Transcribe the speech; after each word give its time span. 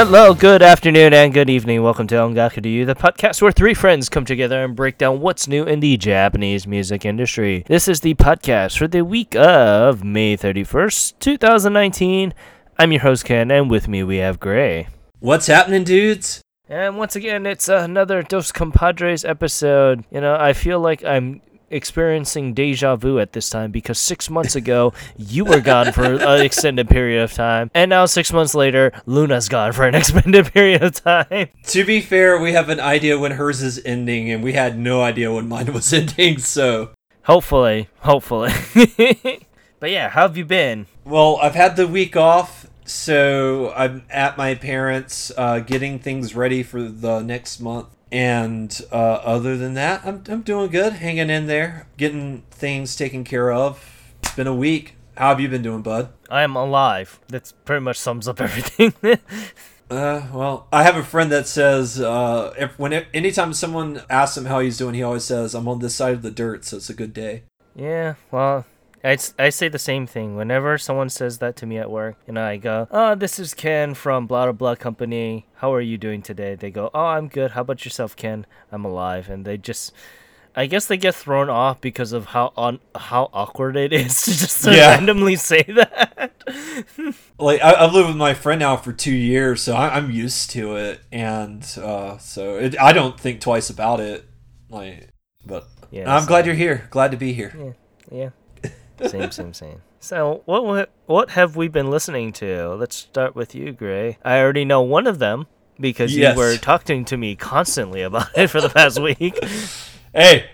Hello, 0.00 0.32
good 0.32 0.62
afternoon, 0.62 1.12
and 1.12 1.34
good 1.34 1.50
evening. 1.50 1.82
Welcome 1.82 2.06
to 2.06 2.14
Ongaku 2.14 2.62
to 2.62 2.68
You, 2.68 2.86
the 2.86 2.94
podcast 2.94 3.42
where 3.42 3.50
three 3.50 3.74
friends 3.74 4.08
come 4.08 4.24
together 4.24 4.62
and 4.62 4.76
break 4.76 4.96
down 4.96 5.18
what's 5.18 5.48
new 5.48 5.64
in 5.64 5.80
the 5.80 5.96
Japanese 5.96 6.68
music 6.68 7.04
industry. 7.04 7.64
This 7.66 7.88
is 7.88 7.98
the 7.98 8.14
podcast 8.14 8.78
for 8.78 8.86
the 8.86 9.02
week 9.02 9.34
of 9.34 10.04
May 10.04 10.36
31st, 10.36 11.14
2019. 11.18 12.32
I'm 12.78 12.92
your 12.92 13.02
host, 13.02 13.24
Ken, 13.24 13.50
and 13.50 13.68
with 13.68 13.88
me 13.88 14.04
we 14.04 14.18
have 14.18 14.38
Gray. 14.38 14.86
What's 15.18 15.48
happening, 15.48 15.82
dudes? 15.82 16.42
And 16.68 16.96
once 16.96 17.16
again, 17.16 17.44
it's 17.44 17.68
another 17.68 18.22
Dos 18.22 18.52
Compadres 18.52 19.24
episode. 19.24 20.04
You 20.12 20.20
know, 20.20 20.36
I 20.38 20.52
feel 20.52 20.78
like 20.78 21.04
I'm 21.04 21.40
experiencing 21.70 22.54
deja 22.54 22.96
vu 22.96 23.18
at 23.18 23.32
this 23.32 23.50
time 23.50 23.70
because 23.70 23.98
six 23.98 24.30
months 24.30 24.56
ago 24.56 24.92
you 25.16 25.44
were 25.44 25.60
gone 25.60 25.92
for 25.92 26.04
an 26.04 26.40
extended 26.44 26.88
period 26.88 27.22
of 27.22 27.32
time, 27.32 27.70
and 27.74 27.88
now 27.88 28.06
six 28.06 28.32
months 28.32 28.54
later 28.54 28.92
Luna's 29.06 29.48
gone 29.48 29.72
for 29.72 29.84
an 29.86 29.94
extended 30.00 30.52
period 30.52 30.82
of 30.82 30.94
time. 30.94 31.48
To 31.64 31.84
be 31.84 32.00
fair, 32.00 32.38
we 32.40 32.52
have 32.52 32.68
an 32.68 32.80
idea 32.80 33.18
when 33.18 33.32
hers 33.32 33.62
is 33.62 33.80
ending, 33.84 34.30
and 34.30 34.42
we 34.42 34.52
had 34.52 34.78
no 34.78 35.02
idea 35.02 35.32
when 35.32 35.48
mine 35.48 35.72
was 35.72 35.92
ending. 35.92 36.38
So 36.38 36.90
hopefully, 37.22 37.88
hopefully. 38.00 38.52
but 39.80 39.90
yeah, 39.90 40.08
how 40.10 40.22
have 40.22 40.36
you 40.36 40.44
been? 40.44 40.86
Well, 41.04 41.38
I've 41.42 41.54
had 41.54 41.76
the 41.76 41.86
week 41.86 42.16
off. 42.16 42.66
So 42.84 43.70
I'm 43.76 44.04
at 44.08 44.38
my 44.38 44.54
parents, 44.54 45.30
uh, 45.36 45.58
getting 45.58 45.98
things 45.98 46.34
ready 46.34 46.62
for 46.62 46.82
the 46.82 47.20
next 47.20 47.60
month. 47.60 47.88
And 48.10 48.80
uh, 48.90 48.94
other 48.94 49.56
than 49.56 49.74
that, 49.74 50.04
I'm, 50.04 50.22
I'm 50.28 50.42
doing 50.42 50.70
good, 50.70 50.94
hanging 50.94 51.30
in 51.30 51.46
there, 51.46 51.86
getting 51.96 52.42
things 52.50 52.96
taken 52.96 53.24
care 53.24 53.52
of. 53.52 54.14
It's 54.22 54.34
been 54.34 54.46
a 54.46 54.54
week. 54.54 54.94
How 55.16 55.30
have 55.30 55.40
you 55.40 55.48
been 55.48 55.62
doing, 55.62 55.82
bud? 55.82 56.10
I 56.30 56.42
am 56.42 56.56
alive. 56.56 57.18
That 57.28 57.52
pretty 57.64 57.80
much 57.80 57.98
sums 57.98 58.28
up 58.28 58.40
everything. 58.40 58.94
uh, 59.90 60.22
well, 60.32 60.68
I 60.72 60.84
have 60.84 60.96
a 60.96 61.02
friend 61.02 61.30
that 61.32 61.46
says 61.46 62.00
uh, 62.00 62.54
if 62.56 62.78
when 62.78 62.92
anytime 63.12 63.52
someone 63.52 64.02
asks 64.08 64.36
him 64.36 64.44
how 64.46 64.60
he's 64.60 64.78
doing, 64.78 64.94
he 64.94 65.02
always 65.02 65.24
says, 65.24 65.54
"I'm 65.54 65.66
on 65.68 65.80
this 65.80 65.94
side 65.94 66.14
of 66.14 66.22
the 66.22 66.30
dirt, 66.30 66.64
so 66.64 66.76
it's 66.76 66.88
a 66.88 66.94
good 66.94 67.12
day." 67.12 67.42
Yeah, 67.74 68.14
well, 68.30 68.64
I, 69.04 69.16
I 69.38 69.50
say 69.50 69.68
the 69.68 69.78
same 69.78 70.06
thing 70.06 70.36
whenever 70.36 70.76
someone 70.76 71.08
says 71.08 71.38
that 71.38 71.56
to 71.56 71.66
me 71.66 71.78
at 71.78 71.90
work 71.90 72.16
and 72.26 72.38
I 72.38 72.56
go, 72.56 72.88
oh, 72.90 73.14
this 73.14 73.38
is 73.38 73.54
Ken 73.54 73.94
from 73.94 74.26
blah 74.26 74.44
blah 74.46 74.52
blah 74.52 74.74
company. 74.74 75.46
How 75.56 75.72
are 75.72 75.80
you 75.80 75.98
doing 75.98 76.22
today? 76.22 76.54
They 76.54 76.70
go, 76.70 76.90
oh, 76.92 77.06
I'm 77.06 77.28
good. 77.28 77.52
How 77.52 77.60
about 77.60 77.84
yourself, 77.84 78.16
Ken? 78.16 78.46
I'm 78.72 78.84
alive. 78.84 79.28
And 79.28 79.44
they 79.44 79.56
just, 79.56 79.92
I 80.56 80.66
guess 80.66 80.86
they 80.86 80.96
get 80.96 81.14
thrown 81.14 81.48
off 81.48 81.80
because 81.80 82.12
of 82.12 82.26
how 82.26 82.52
on 82.56 82.80
how 82.94 83.30
awkward 83.32 83.76
it 83.76 83.92
is 83.92 84.22
to 84.24 84.30
just 84.32 84.66
yeah. 84.66 84.90
randomly 84.90 85.36
say 85.36 85.62
that. 85.62 86.32
like 87.38 87.60
I, 87.60 87.82
have 87.82 87.94
lived 87.94 88.08
with 88.08 88.16
my 88.16 88.34
friend 88.34 88.58
now 88.58 88.76
for 88.76 88.92
two 88.92 89.14
years, 89.14 89.62
so 89.62 89.74
I, 89.74 89.96
am 89.96 90.10
used 90.10 90.50
to 90.50 90.74
it, 90.76 91.00
and 91.12 91.62
uh, 91.80 92.18
so 92.18 92.56
it, 92.56 92.78
I 92.80 92.92
don't 92.92 93.18
think 93.18 93.40
twice 93.40 93.70
about 93.70 94.00
it. 94.00 94.24
Like, 94.68 95.10
but 95.46 95.68
yeah, 95.92 96.12
I'm 96.12 96.22
so, 96.22 96.28
glad 96.28 96.46
you're 96.46 96.54
here. 96.56 96.88
Glad 96.90 97.12
to 97.12 97.16
be 97.16 97.32
here. 97.32 97.54
Yeah, 98.10 98.18
yeah. 98.18 98.30
Same, 99.06 99.30
same, 99.30 99.54
same. 99.54 99.82
So, 100.00 100.42
what 100.44 100.90
what 101.06 101.30
have 101.30 101.54
we 101.54 101.68
been 101.68 101.88
listening 101.88 102.32
to? 102.34 102.74
Let's 102.74 102.96
start 102.96 103.36
with 103.36 103.54
you, 103.54 103.72
Gray. 103.72 104.18
I 104.24 104.40
already 104.40 104.64
know 104.64 104.82
one 104.82 105.06
of 105.06 105.20
them 105.20 105.46
because 105.78 106.16
yes. 106.16 106.34
you 106.34 106.40
were 106.40 106.56
talking 106.56 107.04
to 107.06 107.16
me 107.16 107.36
constantly 107.36 108.02
about 108.02 108.36
it 108.36 108.48
for 108.48 108.60
the 108.60 108.68
past 108.68 109.00
week. 109.02 109.38
Hey, 110.12 110.50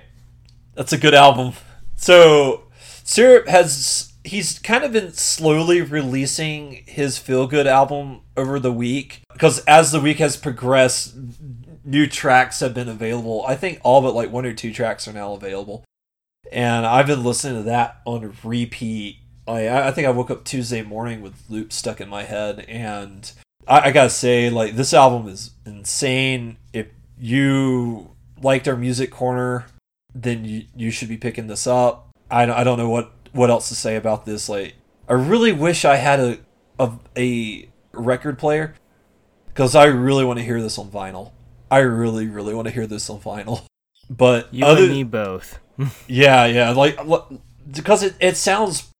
that's 0.75 0.93
a 0.93 0.99
good 0.99 1.15
album. 1.15 1.55
So, 1.97 2.65
SIRUP 2.79 3.49
has 3.49 4.13
he's 4.25 4.59
kind 4.59 4.85
of 4.85 4.93
been 4.93 5.13
slowly 5.13 5.81
releasing 5.81 6.85
his 6.87 7.17
feel 7.17 7.47
good 7.47 7.67
album 7.67 8.23
over 8.37 8.59
the 8.59 8.73
week 8.73 9.23
because 9.33 9.61
as 9.61 9.91
the 9.91 10.01
week 10.01 10.19
has 10.19 10.37
progressed, 10.37 11.15
new 11.83 12.07
tracks 12.07 12.61
have 12.61 12.75
been 12.75 12.89
available. 12.91 13.45
I 13.47 13.55
think 13.55 13.81
all 13.83 14.03
but 14.03 14.15
like 14.15 14.31
one 14.31 14.45
or 14.45 14.53
two 14.53 14.73
tracks 14.73 15.09
are 15.09 15.13
now 15.15 15.33
available 15.33 15.85
and 16.53 16.87
I've 16.87 17.07
been 17.07 17.25
listening 17.25 17.63
to 17.63 17.63
that 17.71 18.01
on 18.05 18.35
repeat. 18.43 19.19
I 19.47 19.69
I 19.69 19.91
think 19.91 20.07
I 20.07 20.11
woke 20.11 20.31
up 20.31 20.45
Tuesday 20.45 20.83
morning 20.83 21.21
with 21.21 21.35
loops 21.49 21.77
stuck 21.77 22.01
in 22.01 22.09
my 22.09 22.23
head, 22.25 22.65
and 22.69 23.31
I, 23.67 23.89
I 23.89 23.93
gotta 23.93 24.11
say, 24.11 24.51
like 24.51 24.77
this 24.77 24.95
album 24.95 25.29
is 25.29 25.51
insane. 25.67 26.57
If 26.73 26.87
you 27.19 28.11
liked 28.41 28.69
our 28.69 28.77
music 28.77 29.11
corner, 29.11 29.67
then 30.15 30.45
you 30.45 30.65
you 30.75 30.91
should 30.91 31.09
be 31.09 31.17
picking 31.17 31.47
this 31.47 31.67
up. 31.67 32.11
I 32.31 32.51
I 32.51 32.65
don't 32.65 32.79
know 32.79 32.89
what 32.89 33.13
what 33.33 33.51
else 33.51 33.69
to 33.69 33.75
say 33.75 33.97
about 33.97 34.25
this. 34.25 34.49
Like 34.49 34.75
I 35.09 35.15
really 35.15 35.53
wish 35.53 35.85
I 35.85 35.97
had 35.97 36.21
a 36.21 36.39
a, 36.79 36.93
a 37.17 37.69
record 37.93 38.39
player 38.39 38.75
because 39.49 39.75
I 39.75 39.85
really 39.85 40.25
want 40.25 40.39
to 40.39 40.45
hear 40.45 40.61
this 40.61 40.79
on 40.79 40.91
vinyl. 40.91 41.33
I 41.71 41.79
really 41.79 42.27
really 42.27 42.55
want 42.55 42.69
to 42.69 42.75
hear 42.75 42.87
this 42.87 43.09
on 43.11 43.21
vinyl. 43.21 43.63
But 44.11 44.53
you 44.53 44.67
other, 44.67 44.83
and 44.83 44.93
me 44.93 45.03
both. 45.03 45.59
Yeah, 46.07 46.47
yeah, 46.47 46.71
like 46.71 46.99
because 47.71 48.03
it 48.03 48.15
it 48.21 48.37
sounds 48.37 48.91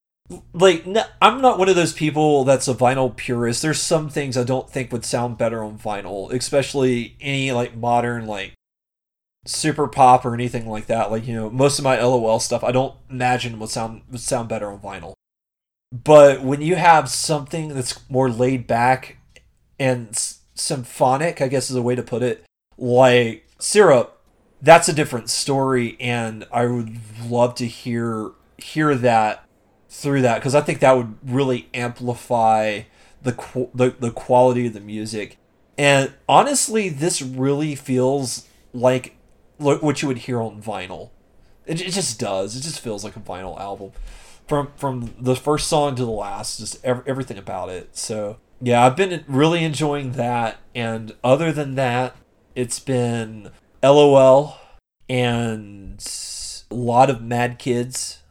like 0.53 0.87
I'm 1.21 1.41
not 1.41 1.59
one 1.59 1.69
of 1.69 1.77
those 1.77 1.93
people 1.93 2.45
that's 2.45 2.69
a 2.69 2.75
vinyl 2.75 3.15
purist. 3.15 3.63
There's 3.63 3.81
some 3.81 4.09
things 4.09 4.37
I 4.37 4.45
don't 4.45 4.69
think 4.69 4.93
would 4.93 5.05
sound 5.05 5.39
better 5.39 5.63
on 5.63 5.79
vinyl, 5.79 6.33
especially 6.33 7.17
any 7.21 7.53
like 7.53 7.77
modern 7.77 8.27
like 8.27 8.55
super 9.47 9.87
pop 9.87 10.25
or 10.25 10.35
anything 10.35 10.69
like 10.69 10.87
that. 10.87 11.11
Like 11.11 11.27
you 11.27 11.35
know, 11.35 11.51
most 11.51 11.79
of 11.79 11.85
my 11.85 12.01
LOL 12.01 12.41
stuff 12.41 12.65
I 12.65 12.73
don't 12.73 12.95
imagine 13.11 13.59
would 13.59 13.71
sound 13.71 14.03
would 14.11 14.21
sound 14.21 14.49
better 14.49 14.71
on 14.71 14.79
vinyl. 14.81 15.15
But 15.93 16.43
when 16.43 16.61
you 16.61 16.75
have 16.75 17.09
something 17.09 17.69
that's 17.69 18.09
more 18.11 18.29
laid 18.29 18.67
back 18.67 19.19
and 19.79 20.09
symphonic, 20.55 21.41
I 21.41 21.49
guess 21.49 21.71
is 21.71 21.77
a 21.77 21.83
way 21.83 21.95
to 21.95 22.03
put 22.03 22.23
it, 22.23 22.45
like 22.77 23.47
SIRUP, 23.61 24.09
that's 24.65 24.89
a 24.89 24.93
different 24.93 25.31
story 25.31 25.97
and 26.01 26.47
i 26.53 26.67
would 26.67 26.99
love 27.29 27.55
to 27.55 27.67
hear 27.67 28.33
hear 28.59 28.95
that 28.95 29.45
through 29.89 30.23
that 30.23 30.37
because 30.37 30.55
i 30.55 30.61
think 30.61 30.81
that 30.81 30.97
would 30.97 31.17
really 31.25 31.69
amplify 31.75 32.81
the, 33.25 33.69
the 33.75 33.95
the 33.99 34.11
quality 34.11 34.67
of 34.67 34.75
the 34.75 34.81
music. 34.81 35.39
And 35.77 36.13
honestly 36.29 36.89
this 36.89 37.21
really 37.21 37.75
feels 37.75 38.47
like 38.73 39.17
what 39.59 40.03
you 40.03 40.09
would 40.09 40.19
hear 40.19 40.41
on 40.41 40.63
vinyl. 40.63 41.11
It, 41.67 41.81
it 41.81 41.91
just 41.93 42.21
does. 42.21 42.57
It 42.57 42.61
just 42.61 42.81
feels 42.81 43.03
like 43.03 43.17
a 43.17 43.21
vinyl 43.21 43.59
album. 43.59 43.93
From 44.47 44.69
from 44.77 45.15
the 45.19 45.35
first 45.35 45.67
song 45.67 45.97
to 45.97 46.05
the 46.05 46.11
last 46.11 46.61
just 46.61 46.85
every, 46.85 47.03
everything 47.07 47.39
about 47.39 47.71
it. 47.71 47.97
So 47.97 48.39
yeah 48.61 48.87
i've 48.87 48.95
been 48.95 49.25
really 49.27 49.65
enjoying 49.65 50.13
that 50.13 50.59
and 50.77 51.13
other 51.25 51.51
than 51.51 51.75
that 51.75 52.15
it's 52.55 52.79
been 52.79 53.51
LOL 53.85 54.59
and 55.09 56.05
a 56.71 56.75
lot 56.75 57.11
of 57.11 57.23
Mad 57.23 57.59
Kids. 57.59 58.23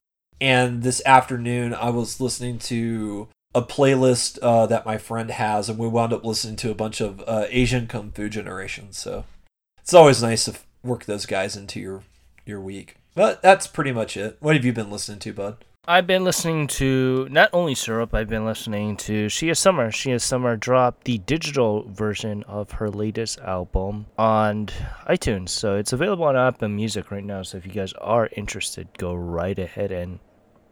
And 0.41 0.83
this 0.83 1.01
afternoon, 1.05 1.73
I 1.73 1.89
was 1.89 2.19
listening 2.19 2.59
to 2.59 3.29
a 3.55 3.61
playlist 3.61 4.39
uh, 4.41 4.65
that 4.65 4.85
my 4.85 4.97
friend 4.97 5.29
has, 5.29 5.69
and 5.69 5.77
we 5.77 5.87
wound 5.87 6.11
up 6.11 6.25
listening 6.25 6.55
to 6.57 6.71
a 6.71 6.75
bunch 6.75 6.99
of 6.99 7.23
uh, 7.27 7.45
Asian 7.49 7.87
Kung 7.87 8.11
Fu 8.11 8.27
generations. 8.27 8.97
So 8.97 9.25
it's 9.79 9.93
always 9.93 10.21
nice 10.23 10.45
to 10.45 10.55
work 10.83 11.05
those 11.05 11.25
guys 11.25 11.55
into 11.55 11.79
your 11.79 12.03
your 12.45 12.59
week. 12.59 12.97
But 13.15 13.41
that's 13.41 13.67
pretty 13.67 13.91
much 13.91 14.17
it. 14.17 14.37
What 14.39 14.55
have 14.55 14.65
you 14.65 14.73
been 14.73 14.91
listening 14.91 15.19
to, 15.19 15.33
bud? 15.33 15.57
I've 15.85 16.07
been 16.07 16.23
listening 16.23 16.67
to 16.79 17.27
not 17.29 17.49
only 17.51 17.75
SIRUP, 17.75 18.13
I've 18.13 18.29
been 18.29 18.45
listening 18.45 18.95
to 18.97 19.25
Shia 19.25 19.57
Summer. 19.57 19.91
Shia 19.91 20.21
Summer 20.21 20.55
dropped 20.55 21.03
the 21.03 21.17
digital 21.17 21.83
version 21.89 22.43
of 22.43 22.71
her 22.71 22.89
latest 22.89 23.41
album 23.41 24.05
on 24.17 24.67
iTunes. 25.09 25.49
So 25.49 25.75
it's 25.75 25.91
available 25.91 26.23
on 26.23 26.37
Apple 26.37 26.69
Music 26.69 27.11
right 27.11 27.23
now. 27.23 27.43
So 27.43 27.57
if 27.57 27.65
you 27.65 27.73
guys 27.73 27.91
are 27.99 28.29
interested, 28.37 28.87
go 28.97 29.13
right 29.13 29.59
ahead 29.59 29.91
and 29.91 30.19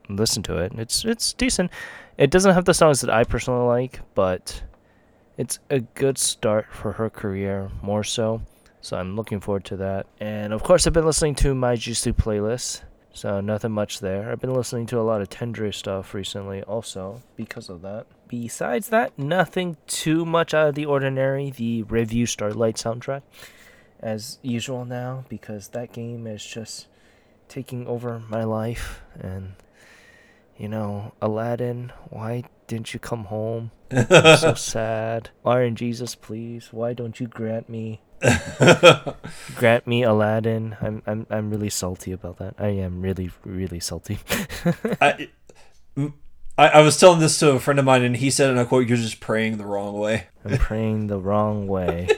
listen 0.08 0.44
to 0.44 0.60
it. 0.60 0.72
It's 0.78 1.04
it's 1.04 1.34
decent. 1.34 1.72
It 2.18 2.32
doesn't 2.32 2.54
have 2.54 2.64
the 2.64 2.74
songs 2.74 3.02
that 3.02 3.10
I 3.10 3.26
personally 3.26 3.68
like, 3.68 4.00
but 4.16 4.64
it's 5.38 5.60
a 5.70 5.82
good 5.82 6.18
start 6.18 6.68
for 6.72 6.94
her 6.94 7.10
career 7.10 7.70
more 7.82 8.06
so. 8.06 8.44
So 8.80 8.96
I'm 8.96 9.18
looking 9.18 9.42
forward 9.42 9.66
to 9.66 9.76
that. 9.76 10.08
And 10.22 10.54
of 10.54 10.64
course 10.64 10.88
I've 10.88 10.94
been 10.94 11.06
listening 11.06 11.36
to 11.36 11.54
my 11.54 11.76
Jisoo 11.76 12.14
playlist 12.14 12.84
so 13.14 13.42
nothing 13.42 13.72
much 13.72 14.00
there. 14.00 14.32
I've 14.32 14.40
been 14.40 14.54
listening 14.54 14.86
to 14.88 15.00
a 15.00 15.04
lot 15.04 15.22
of 15.22 15.30
Tendre 15.30 15.74
stuff 15.74 16.14
recently 16.14 16.64
also 16.64 17.22
because 17.36 17.70
of 17.70 17.82
that. 17.82 18.06
Besides 18.28 18.90
that, 18.90 19.18
nothing 19.18 19.78
too 19.88 20.26
much 20.26 20.54
out 20.54 20.70
of 20.70 20.76
the 20.76 20.86
ordinary. 20.86 21.52
The 21.52 21.84
Revue 21.84 22.26
Starlight 22.26 22.76
soundtrack 22.76 23.22
as 24.00 24.40
usual 24.42 24.86
now 24.86 25.26
because 25.30 25.70
that 25.70 25.94
game 25.94 26.26
is 26.26 26.46
just 26.46 26.88
taking 27.48 27.86
over 27.88 28.20
my 28.30 28.44
life 28.44 29.02
and 29.20 29.54
you 30.58 30.70
know, 30.70 31.12
Aladdin, 31.22 31.92
why 32.10 32.44
didn't 32.68 32.94
you 32.94 33.00
come 33.00 33.26
home? 33.26 33.72
I'm 33.92 34.38
so 34.38 34.54
sad. 34.56 35.32
RNGesus, 35.44 36.20
please, 36.22 36.70
why 36.72 36.94
don't 36.94 37.20
you 37.20 37.26
grant 37.26 37.68
me 37.68 38.00
Grant 39.56 39.88
me 39.88 40.04
Aladdin. 40.04 40.76
I'm 40.82 41.02
I'm 41.08 41.26
I'm 41.30 41.50
really 41.50 41.70
salty 41.70 42.12
about 42.12 42.38
that. 42.38 42.56
I 42.60 42.68
am 42.70 43.02
really 43.02 43.32
really 43.44 43.80
salty. 43.80 44.20
I, 45.02 45.30
I, 46.58 46.68
I 46.68 46.82
was 46.82 47.00
telling 47.00 47.20
this 47.20 47.40
to 47.40 47.52
a 47.52 47.60
friend 47.60 47.80
of 47.80 47.86
mine, 47.86 48.04
and 48.04 48.18
he 48.18 48.30
said, 48.30 48.50
and 48.50 48.60
I 48.60 48.64
quote, 48.66 48.88
"You're 48.88 48.98
just 48.98 49.20
praying 49.20 49.58
the 49.58 49.66
wrong 49.66 49.98
way." 50.00 50.28
I'm 50.46 50.58
praying 50.58 51.08
the 51.08 51.20
wrong 51.20 51.68
way. 51.68 52.08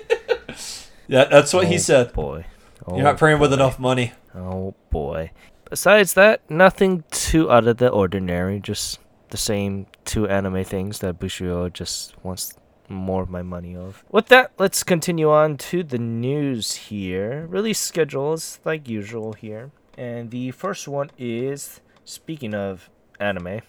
Yeah, 1.06 1.26
that's 1.26 1.54
what 1.54 1.68
he 1.68 1.76
Oh, 1.76 1.80
said. 1.80 2.14
Boy. 2.14 2.46
Oh, 2.88 2.96
You're 2.96 3.04
not 3.04 3.16
oh, 3.16 3.18
praying 3.18 3.40
with 3.40 3.52
enough 3.52 3.78
money. 3.78 4.14
Oh 4.34 4.74
boy. 4.90 5.32
Besides 5.70 6.14
that, 6.14 6.50
nothing 6.50 7.04
too 7.12 7.52
out 7.52 7.68
of 7.68 7.76
the 7.78 7.90
ordinary. 7.90 8.62
Just 8.62 9.00
the 9.30 9.38
same 9.38 9.88
two 10.06 10.30
anime 10.30 10.64
things 10.64 11.00
that 11.00 11.20
Bushiroad 11.20 11.74
just 11.74 12.16
wants 12.24 12.58
more 12.90 13.24
of 13.24 13.30
my 13.30 13.42
money 13.42 13.76
off. 13.76 14.04
With 14.10 14.28
that, 14.28 14.52
let's 14.58 14.84
continue 14.84 15.30
on 15.30 15.58
to 15.58 15.84
the 15.84 15.98
news 15.98 16.74
here. 16.74 17.46
Release 17.48 17.80
schedules 17.80 18.60
like 18.66 18.88
usual 18.88 19.34
here. 19.34 19.72
And 19.98 20.32
the 20.32 20.52
first 20.52 20.88
one 20.88 21.12
is 21.18 21.82
speaking 22.04 22.54
of 22.54 22.90
anime 23.20 23.62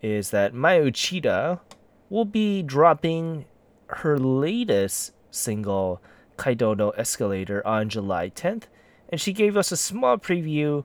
is 0.00 0.30
that 0.30 0.54
Maaya 0.54 0.86
Uchida 0.86 1.60
will 2.08 2.24
be 2.24 2.62
dropping 2.62 3.44
her 3.88 4.18
latest 4.18 5.12
single 5.30 6.00
Kaido 6.36 6.74
no 6.74 6.90
Escalator 6.90 7.66
on 7.66 7.88
July 7.88 8.30
10th 8.30 8.64
and 9.08 9.20
she 9.20 9.32
gave 9.32 9.56
us 9.56 9.72
a 9.72 9.76
small 9.76 10.18
preview 10.18 10.84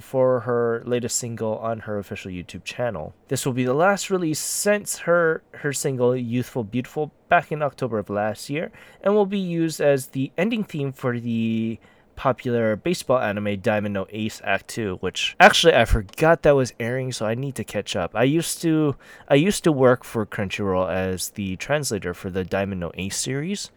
for 0.00 0.40
her 0.40 0.82
latest 0.84 1.16
single 1.16 1.58
on 1.58 1.80
her 1.80 1.98
official 1.98 2.30
YouTube 2.30 2.64
channel. 2.64 3.14
This 3.28 3.46
will 3.46 3.52
be 3.52 3.64
the 3.64 3.74
last 3.74 4.10
release 4.10 4.38
since 4.38 4.98
her 5.00 5.42
her 5.52 5.72
single 5.72 6.16
Youthful 6.16 6.64
Beautiful 6.64 7.12
back 7.28 7.52
in 7.52 7.62
October 7.62 7.98
of 7.98 8.10
last 8.10 8.50
year 8.50 8.70
and 9.02 9.14
will 9.14 9.26
be 9.26 9.38
used 9.38 9.80
as 9.80 10.08
the 10.08 10.32
ending 10.36 10.64
theme 10.64 10.92
for 10.92 11.18
the 11.18 11.78
popular 12.16 12.76
baseball 12.76 13.18
anime 13.18 13.58
Diamond 13.60 13.94
No 13.94 14.06
Ace 14.10 14.40
Act 14.44 14.68
2 14.68 14.98
which 15.00 15.34
actually 15.40 15.74
I 15.74 15.84
forgot 15.84 16.42
that 16.42 16.54
was 16.54 16.72
airing 16.78 17.10
so 17.10 17.26
I 17.26 17.34
need 17.34 17.54
to 17.56 17.64
catch 17.64 17.96
up. 17.96 18.14
I 18.14 18.24
used 18.24 18.62
to 18.62 18.96
I 19.28 19.34
used 19.34 19.64
to 19.64 19.72
work 19.72 20.04
for 20.04 20.24
Crunchyroll 20.26 20.92
as 20.92 21.30
the 21.30 21.56
translator 21.56 22.14
for 22.14 22.30
the 22.30 22.44
Diamond 22.44 22.80
No 22.80 22.92
Ace 22.94 23.16
series. 23.16 23.70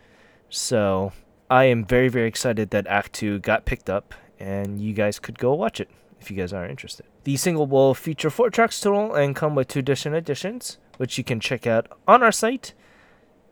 So 0.50 1.12
I 1.50 1.66
am 1.66 1.86
very, 1.86 2.10
very 2.10 2.28
excited 2.28 2.72
that 2.72 2.88
Act 2.88 3.14
2 3.14 3.40
got 3.40 3.66
picked 3.66 3.90
up, 3.90 4.14
and 4.38 4.81
you 4.81 4.94
guys 4.94 5.18
could 5.18 5.40
go 5.40 5.54
watch 5.54 5.80
it 5.80 5.90
if 6.19 6.31
you 6.31 6.38
guys 6.38 6.54
are 6.54 6.66
interested. 6.66 7.06
The 7.24 7.38
single 7.38 7.68
will 7.68 7.94
feature 7.94 8.30
four 8.30 8.50
tracks 8.50 8.80
total 8.80 9.14
and 9.14 9.36
come 9.36 9.56
with 9.56 9.68
two 9.68 9.81
distant 9.81 10.16
editions, 10.16 10.78
which 10.98 11.18
you 11.18 11.24
can 11.24 11.40
check 11.40 11.68
out 11.68 11.88
on 12.08 12.24
our 12.24 12.31
site. 12.31 12.74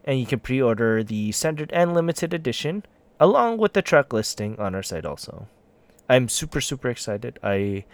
And 0.03 0.19
you 0.19 0.25
can 0.25 0.39
pre 0.39 0.61
order 0.61 1.03
the 1.03 1.31
standard 1.31 1.71
and 1.73 1.93
limited 1.93 2.33
edition, 2.33 2.85
along 3.19 3.57
with 3.57 3.73
the 3.73 3.81
track 3.81 4.13
listing 4.13 4.59
on 4.59 4.75
our 4.75 4.83
site 4.83 5.05
also. 5.05 5.47
I'm 6.07 6.29
super, 6.29 6.61
super 6.61 6.89
excited. 6.89 7.39
I 7.41 7.85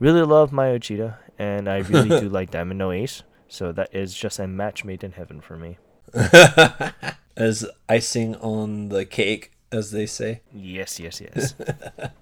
really 0.00 0.22
love 0.22 0.50
Maaya 0.50 0.78
Uchida, 0.78 1.18
and 1.38 1.68
I 1.68 1.78
really 1.78 2.20
do 2.20 2.28
like 2.28 2.50
Diamond 2.50 2.78
No 2.78 2.90
Ace, 2.90 3.22
so 3.46 3.70
that 3.72 3.94
is 3.94 4.14
just 4.14 4.40
a 4.40 4.48
match 4.48 4.84
made 4.84 5.04
in 5.04 5.12
heaven 5.12 5.40
for 5.40 5.56
me. 5.56 5.78
as 7.36 7.64
icing 7.88 8.34
on 8.36 8.88
the 8.88 9.04
cake, 9.04 9.52
as 9.70 9.90
they 9.90 10.06
say. 10.06 10.42
Yes, 10.52 10.98
yes, 10.98 11.20
yes. 11.20 11.54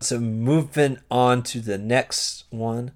So 0.00 0.18
moving 0.20 0.98
on 1.10 1.42
to 1.44 1.60
the 1.60 1.78
next 1.78 2.44
one. 2.50 2.92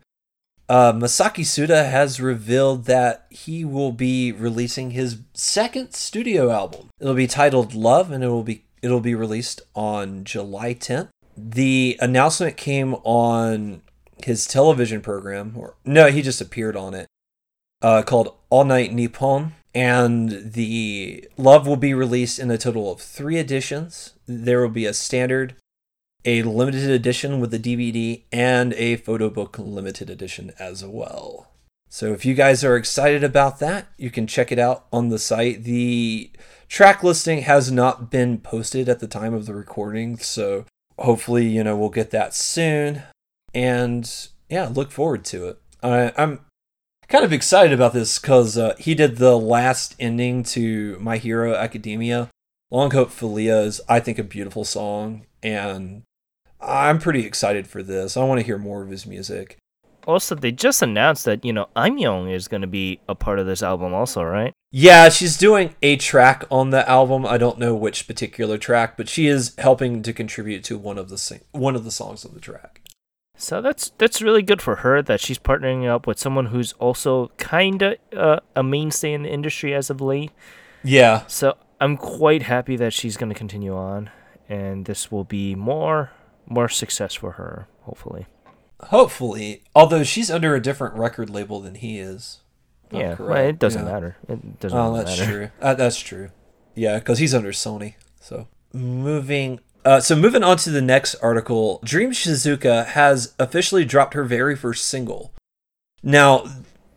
Uh, 0.69 0.93
Masaki 0.93 1.44
Suda 1.44 1.84
has 1.84 2.20
revealed 2.20 2.87
that 2.87 3.26
he 3.31 3.64
will 3.64 3.93
be 3.93 4.32
releasing 4.32 4.93
his 4.93 5.19
second 5.34 5.93
studio 5.93 6.50
album. 6.50 6.88
It'll 7.00 7.14
be 7.14 7.26
titled 7.26 7.75
Love 7.75 8.10
and 8.10 8.22
it 8.25 8.28
will 8.28 8.43
be 8.43 8.64
it'll 8.81 9.00
be 9.00 9.14
released 9.14 9.60
on 9.75 10.25
July 10.25 10.75
10th. 10.75 11.08
The 11.37 11.99
announcement 12.00 12.56
came 12.56 12.94
on 13.04 13.82
his 14.25 14.46
television 14.46 15.00
program 15.00 15.54
or 15.56 15.75
no, 15.84 16.06
he 16.10 16.22
just 16.22 16.40
appeared 16.40 16.76
on 16.76 16.94
it. 16.94 17.06
Uh, 17.82 18.02
called 18.02 18.34
All 18.49 18.64
Night 18.64 18.93
Nippon 18.93 19.52
and 19.75 20.52
the 20.54 21.28
Love 21.37 21.66
will 21.66 21.76
be 21.76 21.93
released 21.93 22.38
in 22.38 22.50
a 22.50 22.58
total 22.58 22.90
of 22.93 23.00
3 23.00 23.38
editions. 23.38 24.14
There 24.26 24.60
will 24.60 24.69
be 24.69 24.87
a 24.87 24.94
standard 24.94 25.56
a 26.24 26.42
limited 26.42 26.90
edition 26.90 27.40
with 27.40 27.52
a 27.52 27.58
DVD 27.58 28.22
and 28.30 28.72
a 28.74 28.96
photo 28.96 29.28
book 29.28 29.58
limited 29.58 30.08
edition 30.10 30.52
as 30.58 30.84
well. 30.84 31.48
So 31.88 32.12
if 32.12 32.24
you 32.24 32.34
guys 32.34 32.64
are 32.64 32.76
excited 32.76 33.22
about 33.22 33.58
that, 33.58 33.88
you 33.98 34.10
can 34.10 34.26
check 34.26 34.50
it 34.50 34.58
out 34.58 34.86
on 34.92 35.10
the 35.10 35.19
site. 35.19 35.64
The 35.64 36.30
track 36.69 37.02
listing 37.02 37.42
has 37.42 37.70
not 37.70 38.10
been 38.10 38.38
posted 38.38 38.88
at 38.88 39.00
the 39.00 39.06
time 39.06 39.34
of 39.34 39.44
the 39.44 39.54
recording, 39.54 40.16
so 40.16 40.64
hopefully, 40.98 41.46
you 41.46 41.62
know, 41.62 41.76
we'll 41.76 41.90
get 41.90 42.10
that 42.10 42.34
soon. 42.34 43.02
And 43.52 44.10
yeah, 44.48 44.68
look 44.72 44.90
forward 44.90 45.25
to 45.26 45.48
it. 45.48 45.58
I, 45.82 46.12
I'm 46.16 46.40
kind 47.08 47.25
of 47.26 47.32
excited 47.32 47.75
about 47.75 47.92
this 47.92 48.18
because 48.18 48.56
uh, 48.56 48.75
he 48.78 48.94
did 48.94 49.16
the 49.16 49.36
last 49.36 49.94
ending 49.98 50.44
to 50.44 50.98
My 50.98 51.18
Hero 51.18 51.54
Academia. 51.54 52.30
Long 52.70 52.90
Hope 52.92 53.12
is, 53.20 53.82
I 53.86 54.00
think, 54.00 54.18
a 54.18 54.25
beautiful 54.25 54.64
song, 54.64 55.26
and 55.42 56.04
I'm 56.62 56.99
pretty 56.99 57.26
excited 57.26 57.67
for 57.67 57.82
this. 57.82 58.17
I 58.17 58.25
want 58.25 58.41
to 58.41 58.47
hear 58.47 58.59
more 58.59 58.82
of 58.82 58.91
his 58.91 59.06
music. 59.06 59.59
Also, 60.06 60.35
they 60.35 60.50
just 60.50 60.82
announced 60.82 61.25
that, 61.26 61.44
you 61.44 61.53
know, 61.53 61.69
Aimyon 61.76 62.32
is 62.32 62.49
going 62.49 62.62
to 62.62 62.67
be 62.67 63.00
a 63.09 63.14
part 63.14 63.38
of 63.38 63.47
this 63.47 63.62
album 63.62 63.94
also, 63.94 64.23
right? 64.23 64.53
Yeah, 64.73 65.09
she's 65.11 65.37
doing 65.37 65.76
a 65.81 65.97
track 65.97 66.44
on 66.50 66.70
the 66.70 66.88
album. 66.88 67.25
I 67.25 67.38
don't 67.38 67.59
know 67.59 67.75
which 67.75 68.06
particular 68.06 68.59
track, 68.59 68.97
but 68.97 69.09
she 69.09 69.29
is 69.29 69.55
helping 69.59 70.03
to 70.03 70.12
contribute 70.12 70.64
to 70.64 70.79
one 70.79 70.99
of 70.99 71.09
the 71.09 71.19
sing- 71.19 71.43
one 71.53 71.76
of 71.76 71.85
the 71.85 71.91
songs 71.91 72.25
of 72.25 72.35
the 72.35 72.41
track. 72.41 72.81
So 73.37 73.61
that's 73.61 73.93
that's 73.99 74.23
really 74.23 74.43
good 74.43 74.62
for 74.62 74.76
her 74.76 75.03
that 75.03 75.20
she's 75.20 75.38
partnering 75.38 75.87
up 75.88 76.06
with 76.06 76.19
someone 76.19 76.47
who's 76.47 76.73
also 76.75 77.29
kind 77.38 77.82
of 77.82 77.97
uh, 78.17 78.41
a 78.56 78.62
mainstay 78.62 79.12
in 79.12 79.23
the 79.23 79.31
industry 79.31 79.75
as 79.75 79.91
of 79.91 80.00
late. 80.00 80.32
Yeah, 80.85 81.25
So 81.26 81.56
I'm 81.81 81.97
quite 81.97 82.43
happy 82.43 82.76
that 82.76 82.93
she's 82.93 83.17
going 83.17 83.29
to 83.32 83.38
continue 83.38 83.75
on 83.75 84.11
and 84.49 84.85
this 84.85 85.11
will 85.11 85.25
be 85.25 85.55
more 85.55 86.11
more 86.46 86.68
success 86.68 87.14
for 87.14 87.32
her, 87.32 87.66
hopefully. 87.82 88.26
hopefully. 88.84 89.62
Although 89.74 90.02
she's 90.02 90.30
under 90.30 90.54
a 90.54 90.61
different 90.62 90.94
record 90.96 91.30
label 91.30 91.61
than 91.61 91.76
he 91.76 91.99
is. 91.99 92.40
yeah, 92.90 93.14
well, 93.18 93.37
it 93.37 93.58
doesn't 93.58 93.87
Yeah. 93.87 93.92
matter. 93.92 94.16
It 94.28 94.61
doesn't 94.61 94.76
matter. 94.76 94.88
Oh, 94.88 94.92
really 94.92 95.04
that's 95.04 95.18
matter. 95.20 95.32
true. 95.32 95.49
Uh, 95.61 95.75
that's 95.75 95.99
true. 95.99 96.30
Yeah, 96.75 96.99
because 96.99 97.18
he's 97.18 97.34
under 97.34 97.52
Sony. 97.52 97.94
So 98.20 98.49
moving. 98.72 99.61
Uh, 99.84 100.00
so 100.00 100.14
moving 100.14 100.42
on 100.42 100.56
to 100.58 100.70
the 100.70 100.82
next 100.82 101.14
article, 101.16 101.80
Dream 101.84 102.11
Shizuka 102.12 102.87
has 102.87 103.34
officially 103.38 103.84
dropped 103.84 104.14
her 104.14 104.25
very 104.25 104.54
first 104.56 104.84
single. 104.87 105.32
Now, 106.02 106.44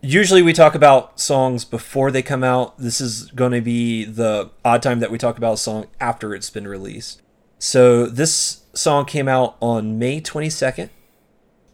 usually 0.02 0.42
we 0.42 0.54
talk 0.54 0.76
about 0.76 1.20
songs 1.20 1.66
before 1.66 2.12
they 2.12 2.22
come 2.22 2.44
out. 2.44 2.78
This 2.78 3.00
is 3.02 3.32
going 3.32 3.54
to 3.54 3.62
be 3.62 4.04
the 4.06 4.52
odd 4.64 4.82
time 4.84 5.00
that 5.00 5.10
we 5.12 5.18
talk 5.18 5.38
about 5.38 5.54
a 5.54 5.58
song 5.58 5.88
after 6.00 6.36
it's 6.36 6.50
been 6.50 6.68
released. 6.68 7.22
So 7.58 8.06
this 8.06 8.62
song 8.76 9.06
came 9.06 9.28
out 9.28 9.56
on 9.62 9.98
May 9.98 10.22
22nd, 10.22 10.90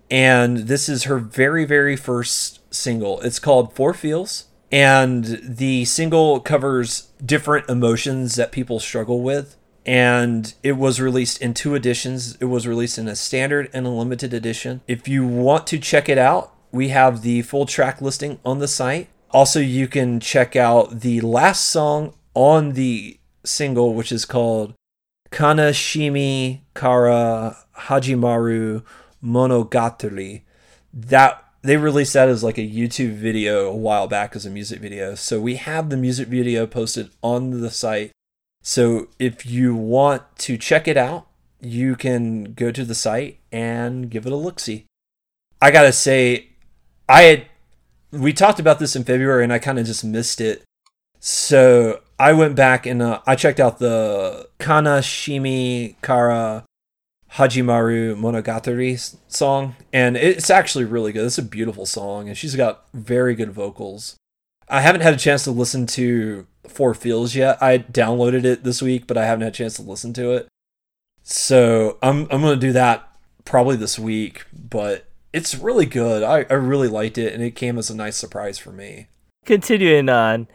and 0.10 0.58
this 0.58 0.88
is 0.88 1.04
her 1.04 1.18
very, 1.18 1.66
very 1.66 1.96
first 1.96 2.60
single. 2.74 3.20
It's 3.22 3.40
called 3.40 3.76
Four 3.76 3.94
Feels, 3.94 4.46
and 4.72 5.40
the 5.44 5.86
single 5.86 6.40
covers 6.40 7.10
different 7.26 7.70
emotions 7.70 8.36
that 8.36 8.52
people 8.52 8.80
struggle 8.80 9.22
with. 9.22 9.58
And 9.84 10.54
it 10.62 10.74
was 10.74 11.02
released 11.02 11.42
in 11.42 11.56
two 11.56 11.74
editions. 11.74 12.38
It 12.40 12.46
was 12.46 12.68
released 12.68 13.00
in 13.00 13.08
a 13.08 13.16
standard 13.16 13.68
and 13.74 13.88
a 13.88 13.90
limited 13.90 14.32
edition. 14.32 14.82
If 14.88 15.08
you 15.08 15.26
want 15.26 15.66
to 15.68 15.80
check 15.80 16.08
it 16.08 16.20
out, 16.20 16.54
we 16.72 16.90
have 16.90 17.24
the 17.24 17.42
full 17.42 17.66
track 17.66 18.00
listing 18.00 18.40
on 18.46 18.60
the 18.60 18.68
site. 18.68 19.10
Also, 19.32 19.60
you 19.60 19.88
can 19.88 20.20
check 20.20 20.56
out 20.56 21.00
the 21.00 21.22
last 21.22 21.68
song 21.68 22.14
on 22.36 22.74
the 22.74 23.18
single, 23.44 23.96
which 23.96 24.12
is 24.12 24.24
called 24.24 24.76
Kanashimi 25.32 26.62
Kara 26.76 27.58
Hajimaru 27.78 28.84
Monogatari. 29.24 30.42
That 30.94 31.44
they 31.62 31.78
released 31.78 32.14
that 32.14 32.30
as 32.30 32.44
like 32.44 32.58
a 32.58 32.68
YouTube 32.68 33.14
video 33.14 33.68
a 33.68 33.76
while 33.76 34.08
back 34.08 34.36
as 34.36 34.46
a 34.46 34.50
music 34.50 34.80
video. 34.80 35.16
So 35.16 35.40
we 35.40 35.56
have 35.56 35.90
the 35.90 35.98
music 35.98 36.28
video 36.28 36.68
posted 36.68 37.10
on 37.22 37.62
the 37.62 37.72
site. 37.72 38.12
So 38.64 39.08
if 39.20 39.46
you 39.46 39.76
want 39.76 40.24
to 40.40 40.58
check 40.58 40.88
it 40.88 40.98
out, 40.98 41.28
you 41.60 41.96
can 41.96 42.54
go 42.54 42.72
to 42.72 42.84
the 42.84 42.96
site 42.96 43.40
and 43.52 44.10
give 44.10 44.26
it 44.26 44.34
a 44.34 44.36
look 44.36 44.60
see. 44.60 44.86
I 45.62 45.72
gotta 45.72 45.94
say, 45.94 46.50
I 47.08 47.22
had 47.24 47.46
we 48.12 48.34
talked 48.34 48.60
about 48.60 48.80
this 48.80 48.96
in 48.96 49.04
February 49.04 49.44
and 49.44 49.54
I 49.54 49.60
kind 49.60 49.80
of 49.80 49.86
just 49.86 50.04
missed 50.04 50.42
it. 50.42 50.64
So 51.24 52.02
I 52.20 52.34
went 52.34 52.56
back 52.56 52.88
and 52.88 53.00
uh, 53.02 53.22
I 53.28 53.36
checked 53.36 53.60
out 53.60 53.78
the 53.78 54.50
Kanashimi 54.60 55.96
Kara 56.02 56.66
Hajimaru 57.34 58.16
Monogatari 58.16 59.16
song, 59.28 59.76
and 59.94 60.18
it's 60.18 60.50
actually 60.50 60.84
really 60.84 61.12
good. 61.12 61.26
It's 61.26 61.38
a 61.38 61.44
beautiful 61.44 61.86
song, 61.86 62.28
and 62.28 62.36
she's 62.38 62.56
got 62.56 62.86
very 62.94 63.36
good 63.36 63.52
vocals. 63.52 64.18
I 64.68 64.82
haven't 64.82 65.02
had 65.02 65.14
a 65.14 65.18
chance 65.18 65.44
to 65.44 65.52
listen 65.52 65.86
to 65.88 66.48
Four 66.68 66.96
Feels 66.96 67.36
yet. 67.36 67.62
I 67.62 67.78
downloaded 67.78 68.44
it 68.44 68.64
this 68.64 68.82
week, 68.82 69.06
but 69.06 69.18
I 69.18 69.26
haven't 69.26 69.44
had 69.44 69.54
a 69.54 69.56
chance 69.56 69.76
to 69.76 69.84
listen 69.84 70.14
to 70.14 70.32
it. 70.32 70.48
So 71.22 72.00
I'm 72.02 72.22
I'm 72.32 72.42
gonna 72.42 72.56
do 72.56 72.74
that 72.74 73.08
probably 73.46 73.76
this 73.76 74.00
week. 74.00 74.44
But 74.52 75.06
it's 75.32 75.56
really 75.56 75.86
good. 75.86 76.24
I, 76.24 76.46
I 76.50 76.56
really 76.56 76.88
liked 76.88 77.20
it, 77.20 77.32
and 77.32 77.44
it 77.44 77.56
came 77.56 77.78
as 77.78 77.92
a 77.92 77.96
nice 77.96 78.18
surprise 78.18 78.58
for 78.58 78.72
me. 78.72 79.08
Continuing 79.46 80.10
on, 80.10 80.48